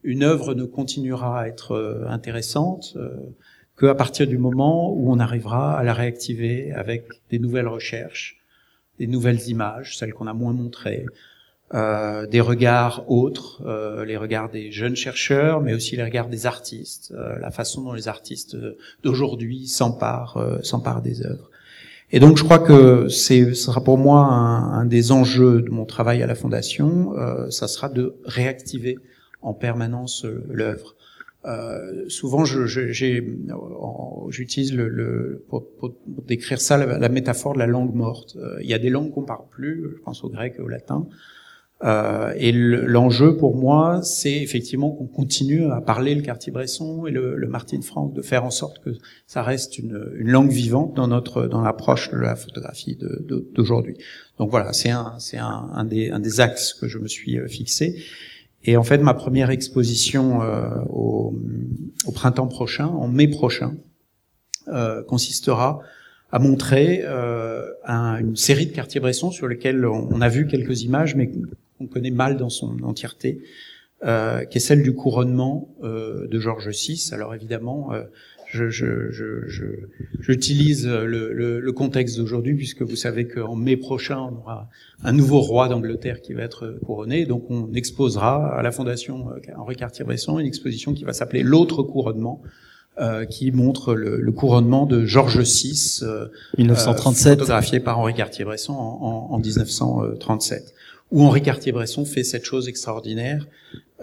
une 0.03 0.23
œuvre 0.23 0.53
ne 0.53 0.63
continuera 0.65 1.41
à 1.41 1.47
être 1.47 1.71
euh, 1.71 2.05
intéressante 2.07 2.93
euh, 2.95 3.09
qu'à 3.77 3.95
partir 3.95 4.27
du 4.27 4.37
moment 4.37 4.93
où 4.93 5.11
on 5.11 5.19
arrivera 5.19 5.77
à 5.77 5.83
la 5.83 5.93
réactiver 5.93 6.71
avec 6.73 7.07
des 7.29 7.39
nouvelles 7.39 7.67
recherches, 7.67 8.37
des 8.99 9.07
nouvelles 9.07 9.49
images, 9.49 9.97
celles 9.97 10.13
qu'on 10.13 10.27
a 10.27 10.33
moins 10.33 10.53
montrées, 10.53 11.05
euh, 11.73 12.27
des 12.27 12.39
regards 12.39 13.09
autres, 13.09 13.63
euh, 13.65 14.05
les 14.05 14.15
regards 14.15 14.49
des 14.49 14.71
jeunes 14.71 14.95
chercheurs, 14.95 15.61
mais 15.61 15.73
aussi 15.73 15.97
les 15.97 16.03
regards 16.03 16.29
des 16.29 16.45
artistes, 16.45 17.13
la 17.41 17.51
façon 17.51 17.81
dont 17.81 17.93
les 17.93 18.07
artistes 18.07 18.55
d'aujourd'hui 19.03 19.67
s'emparent, 19.67 20.59
s'emparent 20.61 21.01
des 21.01 21.25
œuvres. 21.25 21.49
Et 22.11 22.19
donc 22.19 22.37
je 22.37 22.43
crois 22.43 22.59
que 22.59 23.07
ce 23.07 23.53
sera 23.53 23.83
pour 23.83 23.97
moi 23.97 24.25
un, 24.25 24.79
un, 24.79 24.85
des 24.85 25.11
enjeux 25.11 25.61
de 25.61 25.69
mon 25.69 25.85
travail 25.85 26.21
à 26.21 26.27
la 26.27 26.35
Fondation, 26.35 27.17
euh, 27.17 27.49
ça 27.49 27.67
sera 27.67 27.89
de 27.89 28.15
réactiver 28.25 28.97
en 29.41 29.53
permanence 29.53 30.25
euh, 30.25 30.43
l'œuvre. 30.49 30.95
Euh, 31.45 32.09
souvent, 32.09 32.43
j'utilise 32.43 34.73
le, 34.73 34.87
le 34.87 35.43
pour, 35.47 35.69
pour, 35.77 35.93
décrire 36.25 36.59
ça 36.59 36.77
la, 36.77 36.97
la, 36.97 37.09
métaphore 37.09 37.53
de 37.53 37.59
la 37.59 37.67
langue 37.67 37.93
morte. 37.93 38.35
Euh, 38.37 38.57
il 38.61 38.69
y 38.69 38.73
a 38.73 38.79
des 38.79 38.89
langues 38.89 39.11
qu'on 39.11 39.23
parle 39.23 39.45
plus, 39.51 39.83
je 39.95 40.01
pense 40.01 40.23
au 40.23 40.29
grec 40.29 40.55
et 40.57 40.61
au 40.61 40.67
latin, 40.67 41.07
euh, 41.83 42.33
et 42.37 42.53
l'enjeu 42.53 43.35
pour 43.35 43.55
moi, 43.57 44.01
c'est 44.01 44.41
effectivement 44.41 44.91
qu'on 44.91 45.07
continue 45.07 45.65
à 45.71 45.81
parler 45.81 46.15
le 46.15 46.21
Cartier-Bresson 46.21 47.05
et 47.05 47.11
le, 47.11 47.35
le 47.35 47.47
Martin 47.47 47.81
Franck, 47.81 48.13
de 48.13 48.21
faire 48.21 48.45
en 48.45 48.49
sorte 48.49 48.79
que 48.79 48.91
ça 49.27 49.43
reste 49.43 49.77
une, 49.77 49.93
langue 50.19 50.51
vivante 50.51 50.93
dans 50.95 51.07
notre 51.07 51.47
dans 51.47 51.61
l'approche 51.61 52.09
de 52.11 52.17
la 52.17 52.35
photographie 52.35 52.97
d'aujourd'hui. 53.53 53.97
Donc 54.39 54.51
voilà, 54.51 54.71
c'est 54.71 54.89
un 54.89 55.15
c'est 55.19 55.37
un, 55.37 55.83
des 55.83 56.39
axes 56.39 56.73
que 56.73 56.87
je 56.87 56.97
me 56.97 57.07
suis 57.07 57.37
euh, 57.37 57.47
fixé. 57.47 58.01
Et 58.63 58.77
en 58.77 58.83
fait, 58.83 58.97
ma 58.97 59.13
première 59.13 59.51
exposition 59.51 60.41
euh, 60.41 60.69
au, 60.89 61.35
printemps 62.13 62.47
prochain, 62.47 62.87
en 62.87 63.07
mai 63.07 63.27
prochain, 63.27 63.75
consistera 65.07 65.81
à 66.31 66.39
montrer 66.39 67.05
un, 67.05 68.17
une 68.17 68.35
série 68.35 68.65
de 68.65 68.71
Cartier-Bresson 68.71 69.29
sur 69.29 69.47
lesquels 69.47 69.85
on, 69.85 70.07
on, 70.09 70.21
a 70.21 70.29
vu 70.29 70.47
quelques 70.47 70.81
images, 70.81 71.13
mais 71.13 71.29
qu'on 71.77 71.87
connaît 71.87 72.11
mal 72.11 72.37
dans 72.37 72.49
son 72.49 72.81
entièreté, 72.83 73.41
euh, 74.03 74.43
qui 74.45 74.57
est 74.57 74.61
celle 74.61 74.83
du 74.83 74.93
couronnement 74.93 75.69
euh, 75.83 76.27
de 76.27 76.39
Georges 76.39 76.69
VI. 76.69 77.09
Alors 77.13 77.33
évidemment, 77.33 77.93
euh, 77.93 78.03
je, 78.47 78.69
je, 78.69 79.11
je, 79.11 79.65
j'utilise 80.19 80.87
le, 80.87 81.33
le, 81.33 81.59
le, 81.59 81.71
contexte 81.71 82.17
d'aujourd'hui, 82.17 82.53
puisque 82.55 82.81
vous 82.81 82.95
savez 82.95 83.27
qu'en 83.27 83.55
mai 83.55 83.77
prochain, 83.77 84.19
on 84.19 84.37
aura 84.37 84.69
un 85.03 85.11
nouveau 85.11 85.41
roi 85.41 85.67
d'Angleterre 85.67 86.21
qui 86.21 86.33
va 86.33 86.43
être 86.43 86.77
couronné. 86.85 87.25
Donc 87.25 87.49
on 87.49 87.73
exposera 87.73 88.57
à 88.57 88.61
la 88.61 88.71
Fondation 88.71 89.29
euh, 89.31 89.39
Henri 89.57 89.75
Cartier-Bresson 89.75 90.39
une 90.39 90.45
exposition 90.45 90.93
qui 90.93 91.03
va 91.03 91.13
s'appeler 91.13 91.43
L'autre 91.43 91.83
couronnement. 91.83 92.41
Euh, 92.97 93.25
qui 93.25 93.51
montre 93.51 93.93
le, 93.93 94.21
le, 94.21 94.31
couronnement 94.31 94.85
de 94.85 95.03
Georges 95.03 95.41
VI, 95.41 95.99
euh, 96.03 96.27
1937, 96.57 97.39
photographié 97.39 97.81
par 97.81 97.99
Henri 97.99 98.13
Cartier-Bresson 98.13 98.71
en, 98.71 99.31
en, 99.31 99.33
en 99.33 99.37
1937 99.37 100.74
où 101.15 101.23
Henri 101.23 101.41
Cartier-Bresson 101.41 102.03
fait 102.03 102.25
cette 102.25 102.43
chose 102.43 102.67
extraordinaire 102.67 103.47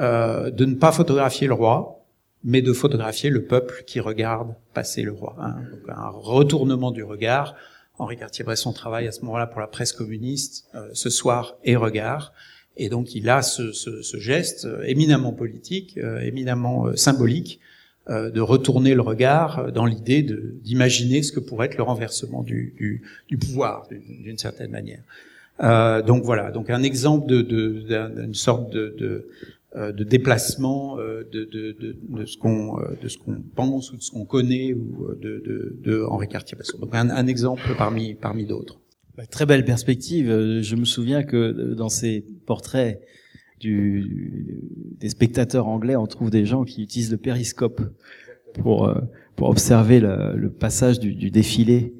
euh, 0.00 0.50
de 0.50 0.64
ne 0.64 0.74
pas 0.74 0.92
photographier 0.92 1.46
le 1.46 1.52
roi, 1.52 2.02
mais 2.42 2.62
de 2.62 2.72
photographier 2.72 3.28
le 3.28 3.44
peuple 3.44 3.84
qui 3.86 4.00
regarde 4.00 4.54
passer 4.72 5.02
le 5.02 5.12
roi. 5.12 5.36
Hein. 5.38 5.56
Donc 5.70 5.82
un 5.88 6.08
retournement 6.08 6.90
du 6.90 7.04
regard. 7.04 7.54
Henri 7.98 8.16
Cartier-Bresson 8.16 8.72
travaille 8.72 9.06
à 9.06 9.12
ce 9.12 9.20
moment-là 9.26 9.46
pour 9.46 9.60
la 9.60 9.66
presse 9.66 9.92
communiste, 9.92 10.64
euh, 10.74 10.88
ce 10.94 11.10
soir 11.10 11.58
et 11.64 11.76
regard. 11.76 12.32
Et 12.78 12.88
donc 12.88 13.14
il 13.14 13.28
a 13.28 13.42
ce, 13.42 13.72
ce, 13.72 14.00
ce 14.00 14.16
geste 14.16 14.64
euh, 14.64 14.82
éminemment 14.84 15.34
politique, 15.34 15.98
euh, 15.98 16.18
éminemment 16.20 16.86
euh, 16.86 16.96
symbolique, 16.96 17.60
euh, 18.08 18.30
de 18.30 18.40
retourner 18.40 18.94
le 18.94 19.02
regard 19.02 19.70
dans 19.70 19.84
l'idée 19.84 20.26
d'imaginer 20.64 21.22
ce 21.22 21.30
que 21.30 21.40
pourrait 21.40 21.66
être 21.66 21.76
le 21.76 21.82
renversement 21.82 22.42
du, 22.42 22.74
du, 22.78 23.02
du 23.28 23.36
pouvoir, 23.36 23.86
d'une 23.90 24.38
certaine 24.38 24.70
manière. 24.70 25.02
Euh, 25.60 26.02
donc 26.02 26.24
voilà, 26.24 26.50
donc 26.50 26.70
un 26.70 26.82
exemple 26.82 27.26
de, 27.26 27.42
d'une 27.42 28.30
de, 28.30 28.36
sorte 28.36 28.72
de, 28.72 28.94
de, 28.98 29.28
euh, 29.76 29.92
de 29.92 30.02
déplacement 30.02 30.98
euh, 30.98 31.22
de, 31.30 31.44
de, 31.44 31.76
de, 31.80 32.24
ce 32.24 32.36
qu'on 32.36 32.78
de 33.02 33.08
ce 33.08 33.18
qu'on 33.18 33.42
pense 33.54 33.92
ou 33.92 33.96
de 33.96 34.02
ce 34.02 34.10
qu'on 34.10 34.24
connaît 34.24 34.72
ou 34.72 35.08
de, 35.20 35.42
de, 35.46 35.76
de 35.82 36.04
Henri 36.04 36.28
Cartier-Bresson. 36.28 36.78
Donc 36.78 36.94
un, 36.94 37.26
exemple 37.26 37.62
parmi 37.76 38.14
parmi 38.14 38.46
d'autres. 38.46 38.80
Très 39.30 39.46
belle 39.46 39.64
perspective. 39.64 40.26
Je 40.62 40.74
me 40.74 40.84
souviens 40.84 41.22
que 41.22 41.74
dans 41.74 41.90
ces 41.90 42.24
portraits 42.46 43.00
du, 43.60 44.62
des 44.98 45.10
spectateurs 45.10 45.68
anglais, 45.68 45.96
on 45.96 46.06
trouve 46.06 46.30
des 46.30 46.46
gens 46.46 46.64
qui 46.64 46.82
utilisent 46.82 47.12
le 47.12 47.18
périscope 47.18 47.82
pour 48.54 48.92
pour 49.36 49.48
observer 49.48 50.00
le, 50.00 50.34
le 50.36 50.50
passage 50.50 50.98
du, 50.98 51.14
du 51.14 51.30
défilé 51.30 51.94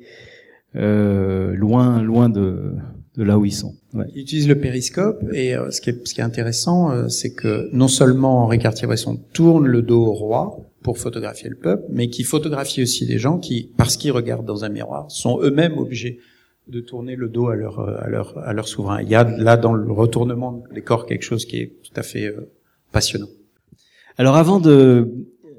euh, 0.74 1.54
loin 1.54 2.02
loin 2.02 2.30
de 2.30 2.74
de 3.16 3.22
là 3.22 3.38
où 3.38 3.44
ils 3.44 3.52
sont. 3.52 3.74
Ouais. 3.92 4.06
Ils 4.14 4.22
utilisent 4.22 4.48
le 4.48 4.58
périscope 4.58 5.22
et 5.32 5.54
euh, 5.54 5.70
ce, 5.70 5.80
qui 5.80 5.90
est, 5.90 6.06
ce 6.06 6.14
qui 6.14 6.20
est 6.20 6.24
intéressant, 6.24 6.90
euh, 6.90 7.08
c'est 7.08 7.34
que 7.34 7.68
non 7.72 7.88
seulement 7.88 8.42
Henri 8.44 8.58
Cartier-Bresson 8.58 9.20
tourne 9.32 9.66
le 9.66 9.82
dos 9.82 10.02
au 10.02 10.12
roi 10.12 10.60
pour 10.82 10.98
photographier 10.98 11.50
le 11.50 11.56
peuple, 11.56 11.84
mais 11.90 12.08
qui 12.08 12.24
photographie 12.24 12.82
aussi 12.82 13.06
des 13.06 13.18
gens 13.18 13.38
qui, 13.38 13.70
parce 13.76 13.96
qu'ils 13.96 14.12
regardent 14.12 14.46
dans 14.46 14.64
un 14.64 14.70
miroir, 14.70 15.10
sont 15.10 15.40
eux-mêmes 15.42 15.76
obligés 15.78 16.20
de 16.68 16.80
tourner 16.80 17.16
le 17.16 17.28
dos 17.28 17.48
à 17.48 17.54
leur, 17.54 17.80
euh, 17.80 17.96
à 18.00 18.08
leur, 18.08 18.38
à 18.38 18.52
leur 18.54 18.66
souverain. 18.66 19.02
Il 19.02 19.08
y 19.10 19.14
a 19.14 19.24
là 19.24 19.56
dans 19.56 19.74
le 19.74 19.92
retournement 19.92 20.64
des 20.72 20.80
corps 20.80 21.04
quelque 21.04 21.24
chose 21.24 21.44
qui 21.44 21.58
est 21.58 21.72
tout 21.82 22.00
à 22.00 22.02
fait 22.02 22.34
passionnant. 22.92 23.28
Alors 24.16 24.36
avant 24.36 24.58
de 24.58 25.08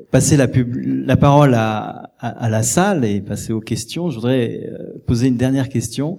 passer 0.10 0.38
la, 0.38 0.48
pub, 0.48 0.76
la 0.76 1.18
parole 1.18 1.54
à, 1.56 2.14
à, 2.20 2.50
la 2.50 2.64
salle 2.64 3.04
et 3.04 3.20
passer 3.22 3.52
aux 3.52 3.62
questions, 3.62 4.10
je 4.10 4.16
voudrais 4.16 4.70
poser 5.08 5.28
une 5.28 5.38
dernière 5.38 5.70
question. 5.70 6.18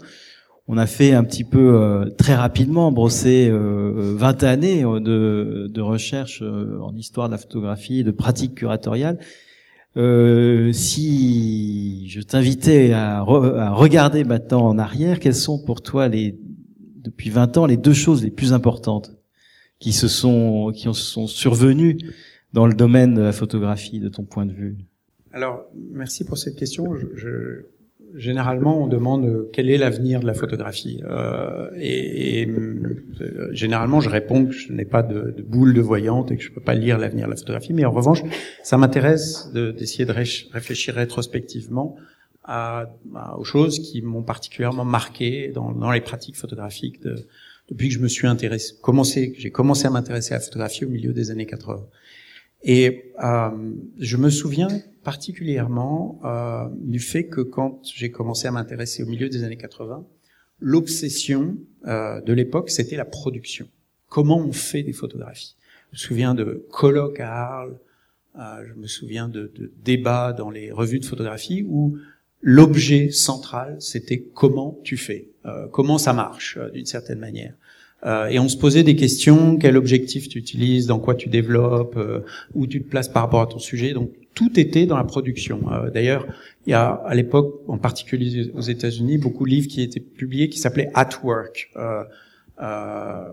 On 0.67 0.79
a 0.79 0.87
fait 0.87 1.13
un 1.13 1.25
petit 1.25 1.45
peu 1.45 1.75
euh, 1.75 2.09
très 2.11 2.35
rapidement 2.35 2.91
brosser 2.91 3.49
euh, 3.51 4.15
20 4.17 4.43
années 4.45 4.83
de, 4.83 5.69
de 5.69 5.81
recherche 5.81 6.43
en 6.43 6.95
histoire 6.97 7.29
de 7.29 7.33
la 7.33 7.39
photographie, 7.39 8.03
de 8.03 8.11
pratique 8.11 8.55
curatoriale. 8.55 9.19
Euh, 9.97 10.73
si 10.73 12.09
je 12.09 12.21
t'invitais 12.21 12.93
à, 12.93 13.21
regarder 13.21 14.25
maintenant 14.25 14.67
en 14.67 14.79
arrière, 14.79 15.21
quelles 15.21 15.37
sont 15.37 15.63
pour 15.63 15.83
toi 15.83 16.09
les 16.09 16.37
depuis 16.97 17.31
20 17.31 17.59
ans 17.59 17.67
les 17.67 17.77
deux 17.77 17.93
choses 17.93 18.25
les 18.25 18.31
plus 18.31 18.53
importantes 18.55 19.15
qui 19.79 19.93
se 19.93 20.09
sont 20.09 20.73
qui 20.75 20.89
sont 20.95 21.27
survenues 21.27 21.99
dans 22.55 22.67
le 22.67 22.75
domaine 22.75 23.15
de 23.15 23.21
la 23.21 23.33
photographie 23.33 24.01
de 24.01 24.09
ton 24.09 24.25
point 24.25 24.47
de 24.47 24.53
vue? 24.53 24.79
Alors 25.33 25.65
merci 25.93 26.25
pour 26.25 26.39
cette 26.39 26.57
question. 26.57 26.87
Généralement, 28.17 28.83
on 28.83 28.87
demande 28.87 29.49
quel 29.53 29.71
est 29.71 29.79
l'avenir 29.79 30.21
de 30.21 30.27
la 30.27 30.35
photographie. 30.35 31.03
Euh, 31.05 31.71
et, 31.77 32.43
et 32.43 32.49
euh, 32.49 33.49
généralement, 33.53 34.01
je 34.01 34.09
réponds 34.09 34.47
que 34.47 34.53
je 34.53 34.73
n'ai 34.73 34.85
pas 34.85 35.03
de, 35.03 35.35
de, 35.37 35.43
boule 35.43 35.75
de 35.75 35.81
voyante 35.81 36.31
et 36.31 36.37
que 36.37 36.43
je 36.43 36.51
ne 36.51 36.55
peux 36.55 36.61
pas 36.61 36.75
lire 36.75 36.99
l'avenir 36.99 37.27
de 37.27 37.31
la 37.31 37.37
photographie. 37.37 37.73
Mais 37.73 37.85
en 37.85 37.91
revanche, 37.91 38.23
ça 38.63 38.79
m'intéresse 38.79 39.51
d'essayer 39.53 40.05
de, 40.05 40.13
réfléchir 40.13 40.95
rétrospectivement 40.95 41.97
à, 42.45 42.87
à, 43.15 43.39
aux 43.39 43.45
choses 43.45 43.79
qui 43.79 44.03
m'ont 44.03 44.23
particulièrement 44.23 44.85
marqué 44.85 45.49
dans, 45.49 45.73
dans, 45.73 45.91
les 45.91 46.01
pratiques 46.01 46.37
photographiques 46.37 47.03
de, 47.03 47.17
depuis 47.69 47.89
que 47.89 47.95
je 47.95 48.01
me 48.01 48.09
suis 48.09 48.27
intéressé, 48.27 48.75
commencé, 48.83 49.35
j'ai 49.39 49.51
commencé 49.51 49.87
à 49.87 49.91
m'intéresser 49.91 50.35
à 50.35 50.39
la 50.39 50.41
photographie 50.41 50.85
au 50.85 50.89
milieu 50.89 51.13
des 51.13 51.31
années 51.31 51.47
80. 51.47 51.83
Et 52.65 53.13
euh, 53.23 53.51
je 53.99 54.17
me 54.17 54.31
souviens 54.31 54.69
particulièrement 55.03 56.19
euh, 56.25 56.67
du 56.81 56.99
fait 56.99 57.27
que 57.27 57.43
quand 57.43 57.81
j'ai 57.85 58.11
commencé 58.11 58.49
à 58.49 58.51
m'intéresser 58.51 59.03
au 59.03 59.07
milieu 59.07 59.29
des 59.29 59.45
années 59.45 59.59
80, 59.59 60.05
l'obsession 60.61 61.57
euh, 61.87 62.23
de 62.23 62.33
l'époque, 62.33 62.71
c'était 62.71 62.97
la 62.97 63.05
production. 63.05 63.69
Comment 64.09 64.39
on 64.39 64.53
fait 64.53 64.83
des 64.83 64.95
photographies 64.95 65.57
Je 65.93 65.97
me 65.97 65.99
souviens 65.99 66.35
de 66.35 66.67
colloques 66.71 67.21
à 67.21 67.35
Arles, 67.35 67.79
euh, 68.39 68.65
je 68.67 68.75
me 68.75 68.87
souviens 68.87 69.29
de, 69.29 69.53
de, 69.55 69.71
débats 69.85 70.33
dans 70.33 70.51
les 70.51 70.73
revues 70.73 70.99
de 70.99 71.05
photographie 71.05 71.65
où 71.69 71.99
l'objet 72.41 73.11
central, 73.11 73.77
c'était 73.81 74.21
comment 74.21 74.79
tu 74.83 74.97
fais, 74.97 75.29
euh, 75.47 75.69
comment 75.69 75.99
ça 75.99 76.13
marche 76.13 76.57
euh, 76.57 76.71
d'une 76.71 76.87
certaine 76.87 77.19
manière. 77.19 77.55
Euh, 78.05 78.27
et 78.27 78.39
on 78.39 78.49
se 78.49 78.57
posait 78.57 78.83
des 78.83 78.97
questions, 78.97 79.57
quel 79.57 79.77
objectif 79.77 80.29
tu 80.29 80.39
utilises, 80.39 80.87
dans 80.87 80.99
quoi 80.99 81.15
tu 81.15 81.29
développes, 81.29 81.97
euh, 81.97 82.21
où 82.55 82.67
tu 82.67 82.83
te 82.83 82.89
places 82.89 83.09
par 83.09 83.23
rapport 83.23 83.41
à 83.41 83.47
ton 83.47 83.59
sujet? 83.59 83.93
Donc 83.93 84.11
tout 84.35 84.59
était 84.61 84.85
dans 84.85 84.97
la 84.97 85.05
production. 85.05 85.61
Euh, 85.73 85.91
d'ailleurs, 85.91 86.27
il 86.67 86.71
y 86.71 86.75
a 86.75 86.87
à 87.07 87.15
l'époque, 87.15 87.63
en 87.67 87.79
particulier 87.79 88.51
aux 88.55 88.61
États-Unis, 88.61 89.19
beaucoup 89.19 89.45
de 89.45 89.51
livres 89.51 89.69
qui 89.69 89.83
étaient 89.83 90.01
publiés 90.01 90.49
qui 90.49 90.59
s'appelaient 90.59 90.91
At 90.95 91.11
Work. 91.23 91.71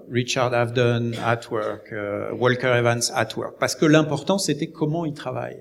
Richard 0.10 0.54
Avedon 0.54 1.12
At 1.24 1.42
Work, 1.52 1.94
Walker 2.40 2.74
Evans 2.76 3.02
At 3.14 3.30
Work, 3.38 3.60
parce 3.60 3.76
que 3.76 3.86
l'important 3.86 4.40
c'était 4.40 4.68
comment 4.68 5.06
il 5.06 5.14
travaille. 5.14 5.58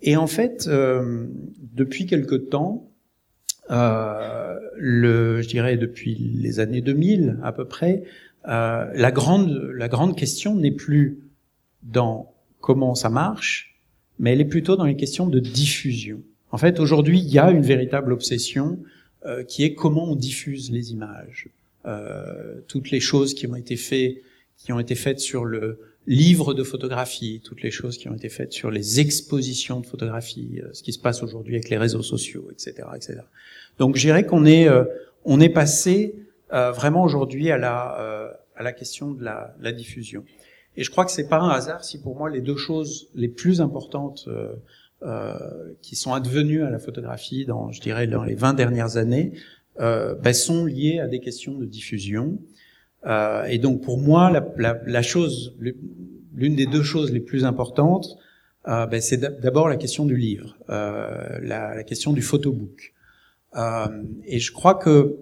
et 0.00 0.16
en 0.16 0.26
fait, 0.26 0.66
depuis 0.66 2.06
quelque 2.06 2.36
temps, 2.36 2.88
le, 3.68 5.40
je 5.42 5.48
dirais 5.48 5.76
depuis 5.76 6.14
les 6.14 6.60
années 6.60 6.80
2000 6.80 7.38
à 7.42 7.52
peu 7.52 7.64
près, 7.64 8.04
euh, 8.48 8.90
la 8.94 9.10
grande 9.10 9.50
la 9.74 9.88
grande 9.88 10.16
question 10.16 10.54
n'est 10.54 10.70
plus 10.70 11.18
dans 11.82 12.32
comment 12.60 12.94
ça 12.94 13.10
marche, 13.10 13.80
mais 14.18 14.32
elle 14.32 14.40
est 14.40 14.46
plutôt 14.46 14.76
dans 14.76 14.84
les 14.84 14.96
questions 14.96 15.26
de 15.26 15.40
diffusion. 15.40 16.22
En 16.52 16.58
fait, 16.58 16.78
aujourd'hui, 16.78 17.18
il 17.18 17.28
y 17.28 17.38
a 17.38 17.50
une 17.50 17.62
véritable 17.62 18.12
obsession 18.12 18.78
euh, 19.24 19.42
qui 19.42 19.64
est 19.64 19.74
comment 19.74 20.12
on 20.12 20.16
diffuse 20.16 20.70
les 20.70 20.92
images. 20.92 21.48
Euh, 21.86 22.60
toutes 22.68 22.90
les 22.90 23.00
choses 23.00 23.34
qui 23.34 23.46
ont 23.46 23.56
été 23.56 23.76
faites, 23.76 24.22
qui 24.56 24.72
ont 24.72 24.78
été 24.78 24.94
faites 24.94 25.20
sur 25.20 25.44
le 25.44 25.80
livres 26.06 26.54
de 26.54 26.62
photographie, 26.62 27.40
toutes 27.44 27.62
les 27.62 27.70
choses 27.70 27.98
qui 27.98 28.08
ont 28.08 28.14
été 28.14 28.28
faites 28.28 28.52
sur 28.52 28.70
les 28.70 29.00
expositions 29.00 29.80
de 29.80 29.86
photographie, 29.86 30.60
euh, 30.62 30.68
ce 30.72 30.82
qui 30.82 30.92
se 30.92 30.98
passe 30.98 31.22
aujourd'hui 31.22 31.54
avec 31.54 31.68
les 31.68 31.78
réseaux 31.78 32.02
sociaux, 32.02 32.48
etc., 32.52 32.88
etc. 32.94 33.20
Donc, 33.78 33.96
je 33.96 34.02
dirais 34.02 34.24
qu'on 34.24 34.44
est 34.44 34.68
euh, 34.68 34.84
on 35.24 35.40
est 35.40 35.48
passé 35.48 36.14
euh, 36.52 36.70
vraiment 36.70 37.02
aujourd'hui 37.02 37.50
à 37.50 37.58
la 37.58 38.38
à 38.58 38.62
la 38.62 38.72
question 38.72 39.10
de 39.10 39.22
la, 39.22 39.54
la, 39.60 39.70
diffusion. 39.70 40.24
Et 40.78 40.82
je 40.82 40.90
crois 40.90 41.04
que 41.04 41.10
c'est 41.10 41.28
pas 41.28 41.40
un 41.40 41.50
hasard 41.50 41.84
si 41.84 42.00
pour 42.00 42.16
moi 42.16 42.30
les 42.30 42.40
deux 42.40 42.56
choses 42.56 43.10
les 43.14 43.28
plus 43.28 43.60
importantes 43.60 44.28
qui 45.82 45.94
sont 45.94 46.14
advenues 46.14 46.62
à 46.62 46.70
la 46.70 46.78
photographie 46.78 47.44
dans, 47.44 47.70
je 47.70 47.82
dirais, 47.82 48.06
dans 48.06 48.24
les 48.24 48.34
20 48.34 48.54
dernières 48.54 48.96
années, 48.96 49.32
ben, 49.78 50.32
sont 50.32 50.64
liées 50.64 51.00
à 51.00 51.06
des 51.06 51.20
questions 51.20 51.52
de 51.52 51.66
diffusion. 51.66 52.38
Euh, 53.06 53.44
et 53.44 53.58
donc 53.58 53.82
pour 53.82 53.98
moi, 53.98 54.30
la, 54.30 54.46
la, 54.56 54.80
la 54.84 55.02
chose, 55.02 55.56
l'une 56.34 56.56
des 56.56 56.66
deux 56.66 56.82
choses 56.82 57.12
les 57.12 57.20
plus 57.20 57.44
importantes, 57.44 58.18
euh, 58.68 58.86
ben, 58.86 59.00
c'est 59.00 59.18
d'abord 59.18 59.68
la 59.68 59.76
question 59.76 60.06
du 60.06 60.16
livre, 60.16 60.56
euh, 60.70 61.38
la, 61.42 61.74
la, 61.74 61.84
question 61.84 62.12
du 62.12 62.22
photobook. 62.22 62.94
Euh, 63.56 63.86
et 64.24 64.38
je 64.40 64.52
crois 64.52 64.74
que 64.74 65.16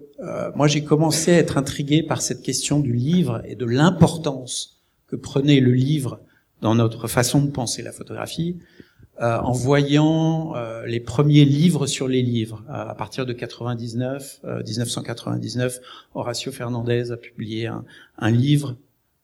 moi 0.55 0.69
j'ai 0.69 0.85
commencé 0.85 1.33
à 1.33 1.39
être 1.39 1.59
intrigué 1.59 2.03
par 2.03 2.23
cette 2.23 2.41
question 2.41 2.79
du 2.79 2.93
livre 2.93 3.43
et 3.45 3.57
de 3.57 3.67
l'importance 3.67 4.81
que 5.09 5.17
prenait 5.17 5.59
le 5.61 5.73
livre 5.73 6.21
dans 6.63 6.75
notre 6.77 7.09
façon 7.09 7.43
de 7.43 7.51
penser 7.51 7.83
la 7.83 7.93
photographie. 7.93 8.57
Euh, 9.21 9.39
en 9.39 9.53
voyant 9.53 10.57
euh, 10.57 10.87
les 10.87 10.99
premiers 10.99 11.45
livres 11.45 11.87
sur 11.87 12.09
les 12.09 12.21
livres. 12.21 12.65
Euh, 12.69 12.73
à 12.73 12.97
partir 12.97 13.25
de 13.25 13.33
99, 13.33 14.41
1999, 14.67 15.79
Horacio 16.17 16.51
Fernandez 16.51 17.13
a 17.13 17.17
publié 17.17 17.69
un, 17.69 17.85
un, 18.19 18.31
livre 18.33 18.77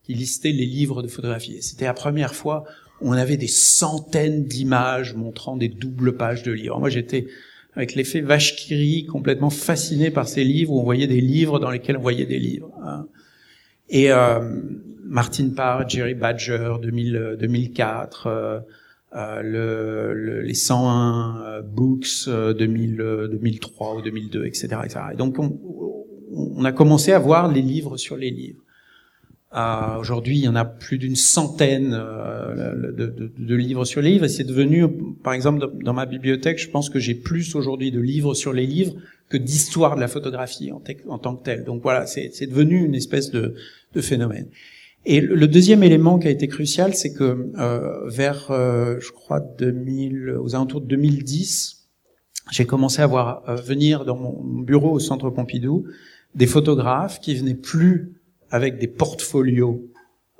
qui 0.05 0.14
listait 0.14 0.53
les 0.53 0.64
livres 0.64 1.03
de 1.03 1.09
photographie. 1.09 1.61
C'était 1.61 1.86
la 1.86 1.95
première 1.95 2.36
fois 2.36 2.62
où 3.01 3.09
on 3.11 3.14
avait 3.14 3.36
des 3.36 3.49
centaines 3.49 4.45
d'images 4.45 5.16
montrant 5.16 5.57
des 5.57 5.68
doubles 5.68 6.16
pages 6.16 6.45
de 6.45 6.53
livres. 6.53 6.78
Moi, 6.78 6.88
j'étais 6.88 7.26
avec 7.74 7.97
l'effet 7.97 8.20
vache 8.20 8.55
qui 8.55 9.07
complètement 9.07 9.51
fasciné 9.51 10.12
par 10.12 10.28
ces 10.28 10.45
livres 10.45 10.72
où 10.72 10.78
on 10.78 10.84
voyait 10.84 11.09
des 11.09 11.20
livres 11.20 11.59
dans 11.59 11.70
lesquels 11.70 11.97
on 11.97 12.03
voyait 12.03 12.26
des 12.26 12.38
livres. 12.38 12.70
Hein. 12.84 13.07
Et 13.88 14.12
euh, 14.12 14.38
Martin 15.05 15.49
Parr, 15.49 15.88
Jerry 15.88 16.14
Badger, 16.14 16.74
2000, 16.80 17.38
2004, 17.41 18.62
euh, 19.14 19.42
le, 19.42 20.42
les 20.42 20.54
101 20.54 21.42
euh, 21.42 21.62
books 21.62 22.28
2000, 22.28 23.28
2003 23.32 23.96
ou 23.96 24.02
2002, 24.02 24.46
etc. 24.46 24.68
etc. 24.84 25.00
Et 25.12 25.16
donc 25.16 25.38
on, 25.38 25.58
on, 26.32 26.64
a 26.64 26.72
commencé 26.72 27.12
à 27.12 27.18
voir 27.18 27.50
les 27.50 27.62
livres 27.62 27.96
sur 27.96 28.16
les 28.16 28.30
livres. 28.30 28.62
Euh, 29.52 29.98
Aujourd'hui, 29.98 30.38
il 30.38 30.44
y 30.44 30.48
en 30.48 30.54
a 30.54 30.64
plus 30.64 30.96
d'une 30.98 31.16
centaine 31.16 31.92
euh, 31.92 32.92
de, 32.92 33.06
de, 33.06 33.32
de, 33.36 33.54
livres 33.56 33.84
sur 33.84 34.00
les 34.00 34.12
livres, 34.12 34.26
et 34.26 34.28
c'est 34.28 34.44
devenu, 34.44 34.86
par 35.24 35.32
exemple, 35.32 35.68
dans 35.82 35.92
ma 35.92 36.06
bibliothèque, 36.06 36.58
je 36.58 36.70
pense 36.70 36.88
que 36.88 37.00
j'ai 37.00 37.16
plus 37.16 37.56
aujourd'hui 37.56 37.90
de 37.90 38.00
livres 38.00 38.34
sur 38.34 38.52
les 38.52 38.66
livres 38.66 38.94
que 39.28 39.36
d'histoire 39.36 39.96
de 39.96 40.00
la 40.00 40.08
photographie 40.08 40.70
en, 40.70 40.80
en, 41.08 41.18
tant 41.18 41.34
que 41.34 41.42
telle. 41.42 41.64
Donc 41.64 41.82
voilà, 41.82 42.06
c'est 42.06 42.46
devenu 42.46 42.84
une 42.84 42.94
espèce 42.94 43.32
de, 43.32 43.54
de 43.92 44.00
phénomène. 44.00 44.46
Et 45.07 45.20
le 45.20 45.48
deuxième 45.48 45.82
élément 45.82 46.18
qui 46.18 46.28
a 46.28 46.30
été 46.30 46.46
crucial, 46.46 46.94
c'est 46.94 47.14
que 47.14 47.51
euh, 47.59 48.09
vers, 48.09 48.51
euh, 48.51 48.98
je 49.01 49.11
crois, 49.12 49.40
2000, 49.40 50.36
aux 50.38 50.55
alentours 50.55 50.82
de 50.82 50.86
2010, 50.86 51.80
j'ai 52.51 52.66
commencé 52.66 53.01
à 53.01 53.07
voir 53.07 53.42
euh, 53.48 53.55
venir 53.55 54.05
dans 54.05 54.16
mon 54.16 54.62
bureau 54.62 54.90
au 54.90 54.98
Centre 54.98 55.30
Pompidou 55.30 55.86
des 56.34 56.46
photographes 56.46 57.20
qui 57.20 57.34
venaient 57.34 57.55
plus 57.55 58.12
avec 58.51 58.78
des 58.78 58.86
portfolios, 58.88 59.84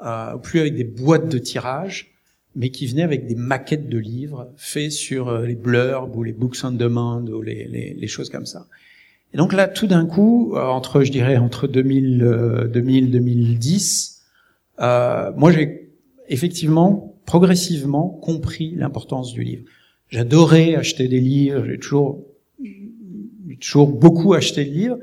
euh, 0.04 0.36
plus 0.36 0.61
avec 0.61 0.74
des 0.76 0.84
boîtes 0.84 1.28
de 1.28 1.38
tirage, 1.38 2.12
mais 2.56 2.70
qui 2.70 2.86
venaient 2.86 3.02
avec 3.02 3.26
des 3.26 3.36
maquettes 3.36 3.88
de 3.88 3.98
livres 3.98 4.52
faits 4.56 4.90
sur 4.90 5.28
euh, 5.28 5.46
les 5.46 5.54
blurbs 5.54 6.16
ou 6.16 6.22
les 6.22 6.32
books 6.32 6.56
on 6.64 6.72
demand 6.72 7.22
ou 7.22 7.42
les, 7.42 7.66
les, 7.68 7.94
les 7.94 8.06
choses 8.08 8.28
comme 8.28 8.46
ça. 8.46 8.66
Et 9.32 9.36
donc 9.36 9.52
là, 9.52 9.68
tout 9.68 9.86
d'un 9.86 10.06
coup, 10.06 10.56
entre, 10.56 11.02
je 11.02 11.12
dirais, 11.12 11.36
entre 11.36 11.68
2000, 11.68 12.68
2000 12.72 13.12
2010, 13.12 14.19
euh, 14.81 15.33
moi 15.37 15.53
j'ai 15.53 15.91
effectivement 16.28 17.14
progressivement 17.26 18.09
compris 18.09 18.74
l'importance 18.76 19.33
du 19.33 19.43
livre. 19.43 19.64
J'adorais 20.09 20.74
acheter 20.74 21.07
des 21.09 21.20
livres, 21.20 21.64
j'ai 21.64 21.78
toujours, 21.78 22.24
toujours 23.61 23.89
beaucoup 23.89 24.35
acheté 24.35 24.64
de 24.64 24.70
livres, 24.70 24.99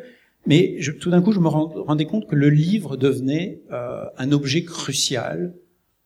mais 0.46 0.76
je, 0.80 0.92
tout 0.92 1.10
d'un 1.10 1.22
coup 1.22 1.32
je 1.32 1.40
me 1.40 1.48
rendais 1.48 2.06
compte 2.06 2.28
que 2.28 2.36
le 2.36 2.50
livre 2.50 2.98
devenait 2.98 3.62
euh, 3.72 4.04
un 4.18 4.32
objet 4.32 4.64
crucial 4.64 5.54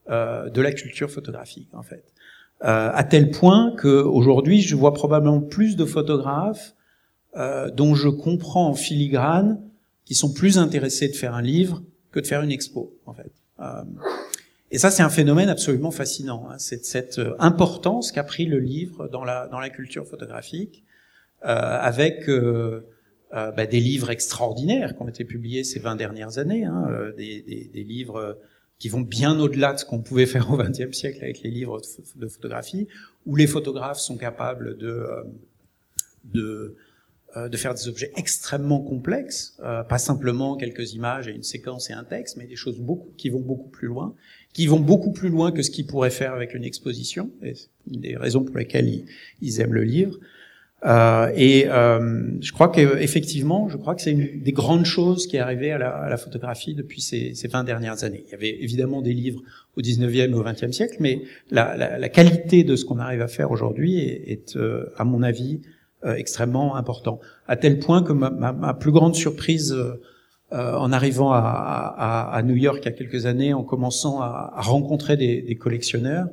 euh, 0.09 0.49
de 0.49 0.61
la 0.61 0.71
culture 0.71 1.09
photographique 1.09 1.69
en 1.73 1.83
fait. 1.83 2.03
Euh, 2.63 2.89
à 2.93 3.03
tel 3.03 3.31
point 3.31 3.73
que 3.75 3.87
aujourd'hui 3.87 4.61
je 4.61 4.75
vois 4.75 4.93
probablement 4.93 5.41
plus 5.41 5.75
de 5.75 5.85
photographes 5.85 6.75
euh, 7.37 7.71
dont 7.71 7.95
je 7.95 8.09
comprends 8.09 8.67
en 8.67 8.73
filigrane 8.73 9.61
qui 10.05 10.15
sont 10.15 10.33
plus 10.33 10.57
intéressés 10.57 11.07
de 11.07 11.15
faire 11.15 11.33
un 11.33 11.41
livre 11.41 11.81
que 12.11 12.19
de 12.19 12.27
faire 12.27 12.41
une 12.41 12.51
expo 12.51 12.93
en 13.05 13.13
fait. 13.13 13.31
Euh, 13.61 13.83
Et 14.71 14.77
ça, 14.77 14.89
c'est 14.89 15.03
un 15.03 15.09
phénomène 15.09 15.49
absolument 15.49 15.91
fascinant. 15.91 16.47
Hein. 16.49 16.57
C'est 16.57 16.85
cette 16.85 17.19
euh, 17.19 17.35
importance 17.39 18.11
qu'a 18.11 18.23
pris 18.23 18.45
le 18.45 18.59
livre 18.59 19.07
dans 19.09 19.23
la, 19.23 19.47
dans 19.47 19.59
la 19.59 19.69
culture 19.69 20.07
photographique, 20.07 20.83
euh, 21.43 21.47
avec 21.47 22.29
bah, 23.31 23.65
des 23.65 23.79
livres 23.79 24.09
extraordinaires 24.09 24.95
qui 24.95 25.01
ont 25.01 25.07
été 25.07 25.25
publiés 25.25 25.63
ces 25.63 25.79
20 25.79 25.95
dernières 25.95 26.37
années, 26.37 26.65
hein, 26.65 26.87
des, 27.17 27.71
livres 27.73 28.37
qui 28.77 28.89
vont 28.89 29.01
bien 29.01 29.39
au-delà 29.39 29.73
de 29.73 29.79
ce 29.79 29.85
qu'on 29.85 30.01
pouvait 30.01 30.25
faire 30.25 30.51
au 30.51 30.57
XXe 30.57 30.91
siècle 30.91 31.23
avec 31.23 31.41
les 31.41 31.49
livres 31.49 31.81
de 32.15 32.27
photographie, 32.27 32.87
où 33.25 33.35
les 33.35 33.47
photographes 33.47 33.99
sont 33.99 34.17
capables 34.17 34.77
de, 34.77 35.07
de 36.25 36.75
faire 37.57 37.73
des 37.73 37.87
objets 37.87 38.11
extrêmement 38.15 38.81
complexes, 38.81 39.57
euh, 39.63 39.83
pas 39.83 39.97
simplement 39.97 40.55
quelques 40.55 40.93
images 40.93 41.27
et 41.27 41.31
une 41.31 41.43
séquence 41.43 41.89
et 41.89 41.93
un 41.93 42.03
texte, 42.03 42.37
mais 42.37 42.45
des 42.45 42.55
choses 42.55 42.79
beaucoup 42.79 43.11
qui 43.17 43.29
vont 43.29 43.39
beaucoup 43.39 43.69
plus 43.69 43.87
loin, 43.87 44.15
qui 44.53 44.67
vont 44.67 44.79
beaucoup 44.79 45.11
plus 45.11 45.29
loin 45.29 45.51
que 45.51 45.61
ce 45.61 45.71
qu'ils 45.71 45.85
pourraient 45.85 46.09
faire 46.09 46.33
avec 46.33 46.53
une 46.53 46.63
exposition. 46.63 47.31
Et 47.41 47.53
une 47.89 48.01
des 48.01 48.17
raisons 48.17 48.43
pour 48.43 48.57
lesquelles 48.57 49.03
ils, 49.41 49.61
aiment 49.61 49.73
le 49.73 49.83
livre. 49.83 50.17
Euh, 50.83 51.31
et 51.35 51.67
euh, 51.67 52.31
je 52.41 52.51
crois 52.51 52.71
qu'effectivement, 52.71 53.69
je 53.69 53.77
crois 53.77 53.93
que 53.93 54.01
c'est 54.01 54.11
une 54.11 54.41
des 54.41 54.51
grandes 54.51 54.85
choses 54.85 55.27
qui 55.27 55.37
est 55.37 55.39
arrivée 55.39 55.71
à 55.71 55.77
la, 55.77 55.89
à 55.89 56.09
la 56.09 56.17
photographie 56.17 56.73
depuis 56.73 57.01
ces, 57.01 57.35
ces, 57.35 57.47
20 57.47 57.63
dernières 57.63 58.03
années. 58.03 58.23
Il 58.27 58.31
y 58.31 58.33
avait 58.33 58.63
évidemment 58.63 59.01
des 59.01 59.13
livres 59.13 59.41
au 59.77 59.81
19e 59.81 60.31
et 60.31 60.33
au 60.33 60.43
20e 60.43 60.71
siècle, 60.71 60.97
mais 60.99 61.21
la, 61.51 61.77
la, 61.77 61.99
la 61.99 62.09
qualité 62.09 62.63
de 62.63 62.75
ce 62.75 62.83
qu'on 62.83 62.97
arrive 62.97 63.21
à 63.21 63.27
faire 63.27 63.51
aujourd'hui 63.51 63.99
est, 63.99 64.31
est 64.31 64.55
euh, 64.57 64.91
à 64.97 65.03
mon 65.03 65.21
avis, 65.21 65.61
euh, 65.63 65.69
extrêmement 66.03 66.75
important. 66.75 67.19
À 67.47 67.55
tel 67.55 67.79
point 67.79 68.03
que 68.03 68.13
ma, 68.13 68.29
ma, 68.29 68.51
ma 68.53 68.73
plus 68.73 68.91
grande 68.91 69.15
surprise 69.15 69.73
euh, 69.73 70.01
euh, 70.53 70.75
en 70.75 70.91
arrivant 70.91 71.31
à, 71.31 71.39
à, 71.39 72.35
à, 72.35 72.43
New 72.43 72.55
York 72.55 72.79
il 72.81 72.85
y 72.85 72.89
a 72.89 72.91
quelques 72.91 73.25
années, 73.25 73.53
en 73.53 73.63
commençant 73.63 74.19
à, 74.19 74.51
à 74.55 74.61
rencontrer 74.61 75.15
des, 75.17 75.41
des 75.41 75.55
collectionneurs, 75.55 76.27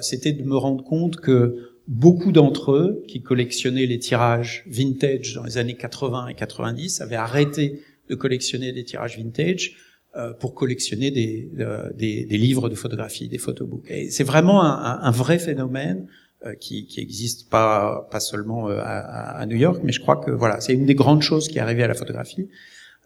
c'était 0.00 0.32
de 0.32 0.42
me 0.42 0.56
rendre 0.56 0.82
compte 0.82 1.16
que 1.16 1.70
beaucoup 1.86 2.32
d'entre 2.32 2.72
eux 2.72 3.04
qui 3.06 3.22
collectionnaient 3.22 3.86
les 3.86 3.98
tirages 3.98 4.64
vintage 4.66 5.34
dans 5.34 5.44
les 5.44 5.56
années 5.56 5.76
80 5.76 6.28
et 6.28 6.34
90 6.34 7.00
avaient 7.00 7.16
arrêté 7.16 7.80
de 8.08 8.14
collectionner 8.14 8.72
des 8.72 8.84
tirages 8.84 9.16
vintage 9.16 9.76
euh, 10.16 10.32
pour 10.32 10.54
collectionner 10.54 11.10
des, 11.10 11.50
euh, 11.60 11.90
des, 11.94 12.24
des, 12.24 12.38
livres 12.38 12.68
de 12.68 12.74
photographie, 12.74 13.28
des 13.28 13.38
photobooks. 13.38 13.90
Et 13.90 14.10
c'est 14.10 14.24
vraiment 14.24 14.64
un, 14.64 15.00
un, 15.02 15.10
vrai 15.10 15.38
phénomène 15.38 16.06
euh, 16.06 16.27
qui, 16.60 16.86
qui 16.86 17.00
existe 17.00 17.50
pas 17.50 18.06
pas 18.10 18.20
seulement 18.20 18.68
euh, 18.68 18.78
à, 18.78 19.38
à, 19.38 19.46
New 19.46 19.56
York, 19.56 19.80
mais 19.82 19.92
je 19.92 20.00
crois 20.00 20.16
que 20.16 20.30
voilà, 20.30 20.60
c'est 20.60 20.72
une 20.72 20.86
des 20.86 20.94
grandes 20.94 21.22
choses 21.22 21.48
qui 21.48 21.58
est 21.58 21.60
arrivée 21.60 21.82
à 21.82 21.88
la 21.88 21.94
photographie. 21.94 22.48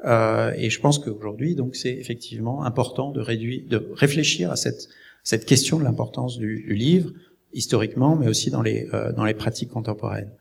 Euh, 0.05 0.53
et 0.57 0.71
je 0.71 0.81
pense 0.81 0.99
qu'aujourd'hui, 0.99 1.55
donc, 1.55 1.77
c'est 1.77 1.93
effectivement 1.93 2.65
important 2.65 3.11
de 3.11 3.21
réduire, 3.21 3.63
de 3.69 3.89
réfléchir 3.95 4.51
à 4.51 4.57
cette 4.57 4.89
cette 5.25 5.47
question 5.47 5.79
de 5.79 5.85
l'importance 5.85 6.37
du, 6.37 6.65
du, 6.65 6.75
livre 6.75 7.13
historiquement, 7.53 8.17
mais 8.17 8.27
aussi 8.27 8.51
dans 8.51 8.63
les 8.63 8.89
euh, 8.93 9.13
dans 9.13 9.25
les 9.25 9.35
pratiques 9.35 9.71
contemporaines. 9.71 10.33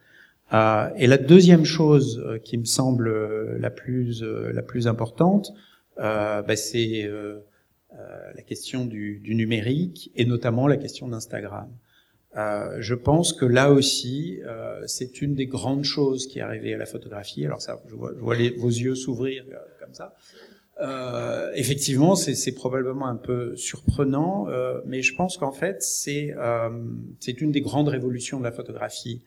Euh, 0.54 0.89
et 0.98 1.06
la 1.06 1.18
deuxième 1.18 1.66
chose 1.66 2.39
qui 2.44 2.58
me 2.58 2.66
semble 2.66 3.58
la 3.58 3.70
plus 3.70 4.24
la 4.24 4.64
plus 4.64 4.88
importante, 4.88 5.54
bah, 5.98 6.56
c'est 6.56 7.10
la 8.36 8.42
question 8.42 8.86
du, 8.86 9.20
du, 9.20 9.36
numérique 9.36 10.12
et 10.16 10.26
notamment 10.26 10.68
la 10.68 10.78
question 10.78 11.08
d'Instagram. 11.08 11.70
Euh, 12.38 12.78
je 12.80 12.96
pense 12.96 13.34
que 13.34 13.46
là 13.46 13.72
aussi, 13.72 14.40
euh, 14.46 14.82
c'est 14.88 15.22
une 15.22 15.36
des 15.36 15.48
grandes 15.48 15.84
choses 15.84 16.28
qui 16.28 16.40
est 16.40 16.42
arrivée 16.42 16.74
à 16.74 16.78
la 16.78 16.86
photographie. 16.86 17.46
Alors 17.46 17.62
ça, 17.62 17.82
je 17.90 17.96
vois, 17.96 18.14
je 18.16 18.22
vois 18.22 18.36
vos 18.58 18.70
yeux 18.70 18.96
s'ouvrir 18.96 19.44
euh, 19.52 19.56
comme 19.80 19.94
ça. 19.94 20.16
Euh, 20.80 21.52
effectivement, 21.56 22.16
c'est 22.16 22.54
probablement 22.54 23.08
un 23.08 23.18
peu 23.18 23.56
surprenant, 23.56 24.48
mais 24.86 25.02
je 25.02 25.14
pense 25.14 25.38
qu'en 25.38 25.52
fait, 25.52 25.84
c'est 25.84 26.34
c'est 27.20 27.42
une 27.42 27.52
des 27.52 27.62
grandes 27.62 27.90
révolutions 27.90 28.40
de 28.40 28.46
la 28.46 28.52
photographie 28.52 29.22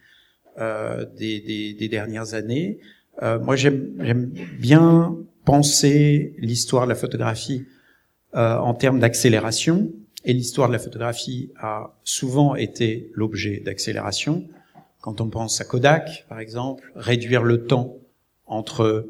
des, 0.57 1.39
des, 1.39 1.73
des, 1.73 1.87
dernières 1.87 2.33
années. 2.33 2.79
moi, 3.21 3.55
j'aime 3.55 4.33
bien 4.59 5.15
penser 5.45 6.33
l'histoire 6.39 6.85
de 6.85 6.89
la 6.89 6.95
photographie 6.95 7.65
en 8.33 8.73
termes 8.73 8.99
d'accélération 8.99 9.93
et 10.25 10.33
l'histoire 10.33 10.67
de 10.67 10.73
la 10.73 10.79
photographie 10.79 11.51
a 11.57 11.95
souvent 12.03 12.55
été 12.55 13.11
l'objet 13.13 13.61
d'accélération. 13.63 14.47
Quand 15.01 15.21
on 15.21 15.29
pense 15.29 15.61
à 15.61 15.65
Kodak, 15.65 16.25
par 16.27 16.39
exemple, 16.39 16.91
réduire 16.95 17.43
le 17.43 17.65
temps 17.65 17.97
entre 18.47 19.07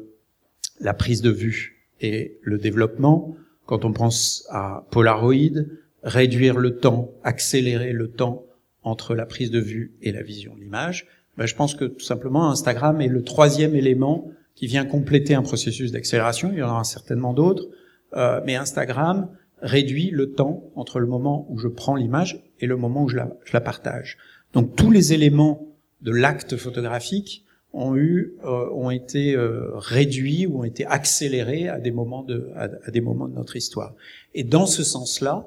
la 0.80 0.94
prise 0.94 1.22
de 1.22 1.30
vue 1.30 1.86
et 2.00 2.38
le 2.42 2.58
développement. 2.58 3.34
Quand 3.64 3.84
on 3.84 3.92
pense 3.92 4.46
à 4.50 4.86
Polaroid, 4.90 5.64
réduire 6.02 6.58
le 6.58 6.76
temps, 6.76 7.10
accélérer 7.24 7.92
le 7.92 8.08
temps 8.08 8.44
entre 8.82 9.14
la 9.14 9.26
prise 9.26 9.50
de 9.50 9.58
vue 9.58 9.94
et 10.02 10.12
la 10.12 10.22
vision 10.22 10.54
de 10.54 10.60
l'image. 10.60 11.06
Ben, 11.38 11.46
je 11.46 11.54
pense 11.54 11.74
que 11.74 11.86
tout 11.86 12.04
simplement 12.04 12.50
Instagram 12.50 13.00
est 13.00 13.08
le 13.08 13.22
troisième 13.22 13.74
élément 13.74 14.30
qui 14.54 14.66
vient 14.66 14.84
compléter 14.84 15.34
un 15.34 15.42
processus 15.42 15.92
d'accélération. 15.92 16.50
Il 16.52 16.58
y 16.58 16.62
en 16.62 16.70
aura 16.70 16.84
certainement 16.84 17.32
d'autres, 17.32 17.66
euh, 18.14 18.40
mais 18.44 18.54
Instagram 18.54 19.28
réduit 19.62 20.10
le 20.10 20.32
temps 20.32 20.64
entre 20.74 21.00
le 21.00 21.06
moment 21.06 21.46
où 21.48 21.58
je 21.58 21.68
prends 21.68 21.96
l'image 21.96 22.42
et 22.60 22.66
le 22.66 22.76
moment 22.76 23.04
où 23.04 23.08
je 23.08 23.16
la, 23.16 23.60
partage. 23.60 24.18
Donc 24.52 24.76
tous 24.76 24.90
les 24.90 25.12
éléments 25.12 25.66
de 26.02 26.10
l'acte 26.10 26.56
photographique 26.56 27.44
ont 27.72 27.96
eu, 27.96 28.34
euh, 28.44 28.70
ont 28.72 28.90
été 28.90 29.34
euh, 29.34 29.70
réduits 29.74 30.46
ou 30.46 30.60
ont 30.60 30.64
été 30.64 30.86
accélérés 30.86 31.68
à 31.68 31.78
des 31.78 31.90
moments 31.90 32.22
de, 32.22 32.50
à, 32.54 32.68
des 32.90 33.00
moments 33.00 33.28
de 33.28 33.34
notre 33.34 33.56
histoire. 33.56 33.94
Et 34.34 34.44
dans 34.44 34.66
ce 34.66 34.84
sens-là, 34.84 35.46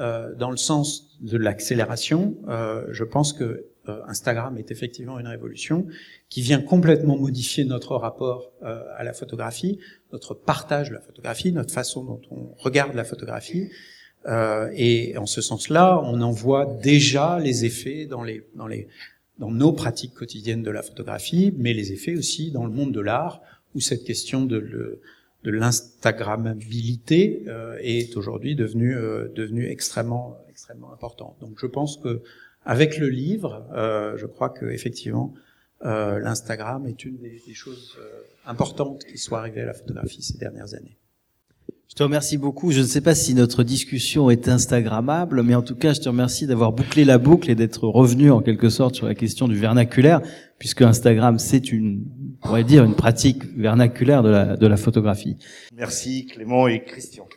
euh, 0.00 0.34
dans 0.34 0.50
le 0.50 0.56
sens 0.56 1.16
de 1.20 1.36
l'accélération, 1.36 2.36
euh, 2.48 2.84
je 2.90 3.04
pense 3.04 3.32
que 3.32 3.66
euh, 3.88 4.00
Instagram 4.06 4.56
est 4.56 4.70
effectivement 4.70 5.18
une 5.18 5.26
révolution 5.26 5.86
qui 6.30 6.40
vient 6.40 6.60
complètement 6.60 7.18
modifier 7.18 7.64
notre 7.64 7.96
rapport 7.96 8.52
euh, 8.62 8.82
à 8.96 9.04
la 9.04 9.12
photographie, 9.12 9.78
notre 10.12 10.34
partage 10.34 10.88
de 10.88 10.94
la 10.94 11.00
photographie, 11.00 11.52
notre 11.52 11.72
façon 11.72 12.04
dont 12.04 12.20
on 12.30 12.54
regarde 12.56 12.94
la 12.94 13.04
photographie. 13.04 13.68
Euh, 14.26 14.70
et 14.74 15.18
en 15.18 15.26
ce 15.26 15.42
sens-là, 15.42 16.00
on 16.02 16.22
en 16.22 16.30
voit 16.30 16.78
déjà 16.82 17.38
les 17.38 17.66
effets 17.66 18.06
dans 18.06 18.22
les 18.22 18.46
dans 18.54 18.66
les 18.66 18.88
dans 19.38 19.50
nos 19.50 19.72
pratiques 19.72 20.14
quotidiennes 20.14 20.62
de 20.62 20.70
la 20.70 20.82
photographie, 20.82 21.52
mais 21.58 21.74
les 21.74 21.92
effets 21.92 22.16
aussi 22.16 22.52
dans 22.52 22.64
le 22.64 22.70
monde 22.70 22.92
de 22.92 23.00
l'art, 23.00 23.42
où 23.74 23.80
cette 23.80 24.04
question 24.04 24.46
de 24.46 24.56
le, 24.56 25.00
l'instagrammabilité 25.42 27.42
euh, 27.48 27.76
est 27.80 28.16
aujourd'hui 28.16 28.54
devenue 28.54 28.96
devenue 29.34 29.66
extrêmement 29.66 30.38
extrêmement 30.48 30.92
importante. 30.92 31.36
Donc 31.40 31.58
je 31.60 31.66
pense 31.66 31.98
que 31.98 32.22
avec 32.64 32.98
le 32.98 33.08
livre, 33.08 33.66
euh, 33.74 34.16
je 34.16 34.26
crois 34.26 34.48
que 34.48 34.66
effectivement, 34.66 35.34
euh, 35.84 36.18
l'Instagram 36.18 36.86
est 36.86 37.04
une 37.04 37.18
des, 37.18 37.42
des 37.46 37.54
choses 37.54 37.96
euh, 37.98 38.22
importantes 38.46 39.04
qui 39.04 39.18
soit 39.18 39.38
arrivée 39.40 39.62
à 39.62 39.66
la 39.66 39.74
photographie 39.74 40.22
ces 40.22 40.38
dernières 40.38 40.74
années. 40.74 40.96
Je 41.88 41.94
te 41.94 42.02
remercie 42.02 42.38
beaucoup. 42.38 42.72
Je 42.72 42.80
ne 42.80 42.86
sais 42.86 43.02
pas 43.02 43.14
si 43.14 43.34
notre 43.34 43.62
discussion 43.62 44.30
est 44.30 44.48
Instagrammable, 44.48 45.42
mais 45.42 45.54
en 45.54 45.62
tout 45.62 45.76
cas, 45.76 45.92
je 45.92 46.00
te 46.00 46.08
remercie 46.08 46.46
d'avoir 46.46 46.72
bouclé 46.72 47.04
la 47.04 47.18
boucle 47.18 47.50
et 47.50 47.54
d'être 47.54 47.86
revenu 47.86 48.30
en 48.30 48.40
quelque 48.40 48.68
sorte 48.68 48.94
sur 48.96 49.06
la 49.06 49.14
question 49.14 49.46
du 49.46 49.56
vernaculaire, 49.56 50.20
puisque 50.58 50.82
Instagram, 50.82 51.38
c'est 51.38 51.70
une, 51.70 52.04
on 52.42 52.48
pourrait 52.48 52.64
dire, 52.64 52.84
une 52.84 52.96
pratique 52.96 53.44
vernaculaire 53.56 54.22
de 54.22 54.30
la, 54.30 54.56
de 54.56 54.66
la 54.66 54.76
photographie. 54.76 55.36
Merci 55.72 56.26
Clément 56.26 56.66
et 56.66 56.82
Christian. 56.82 57.28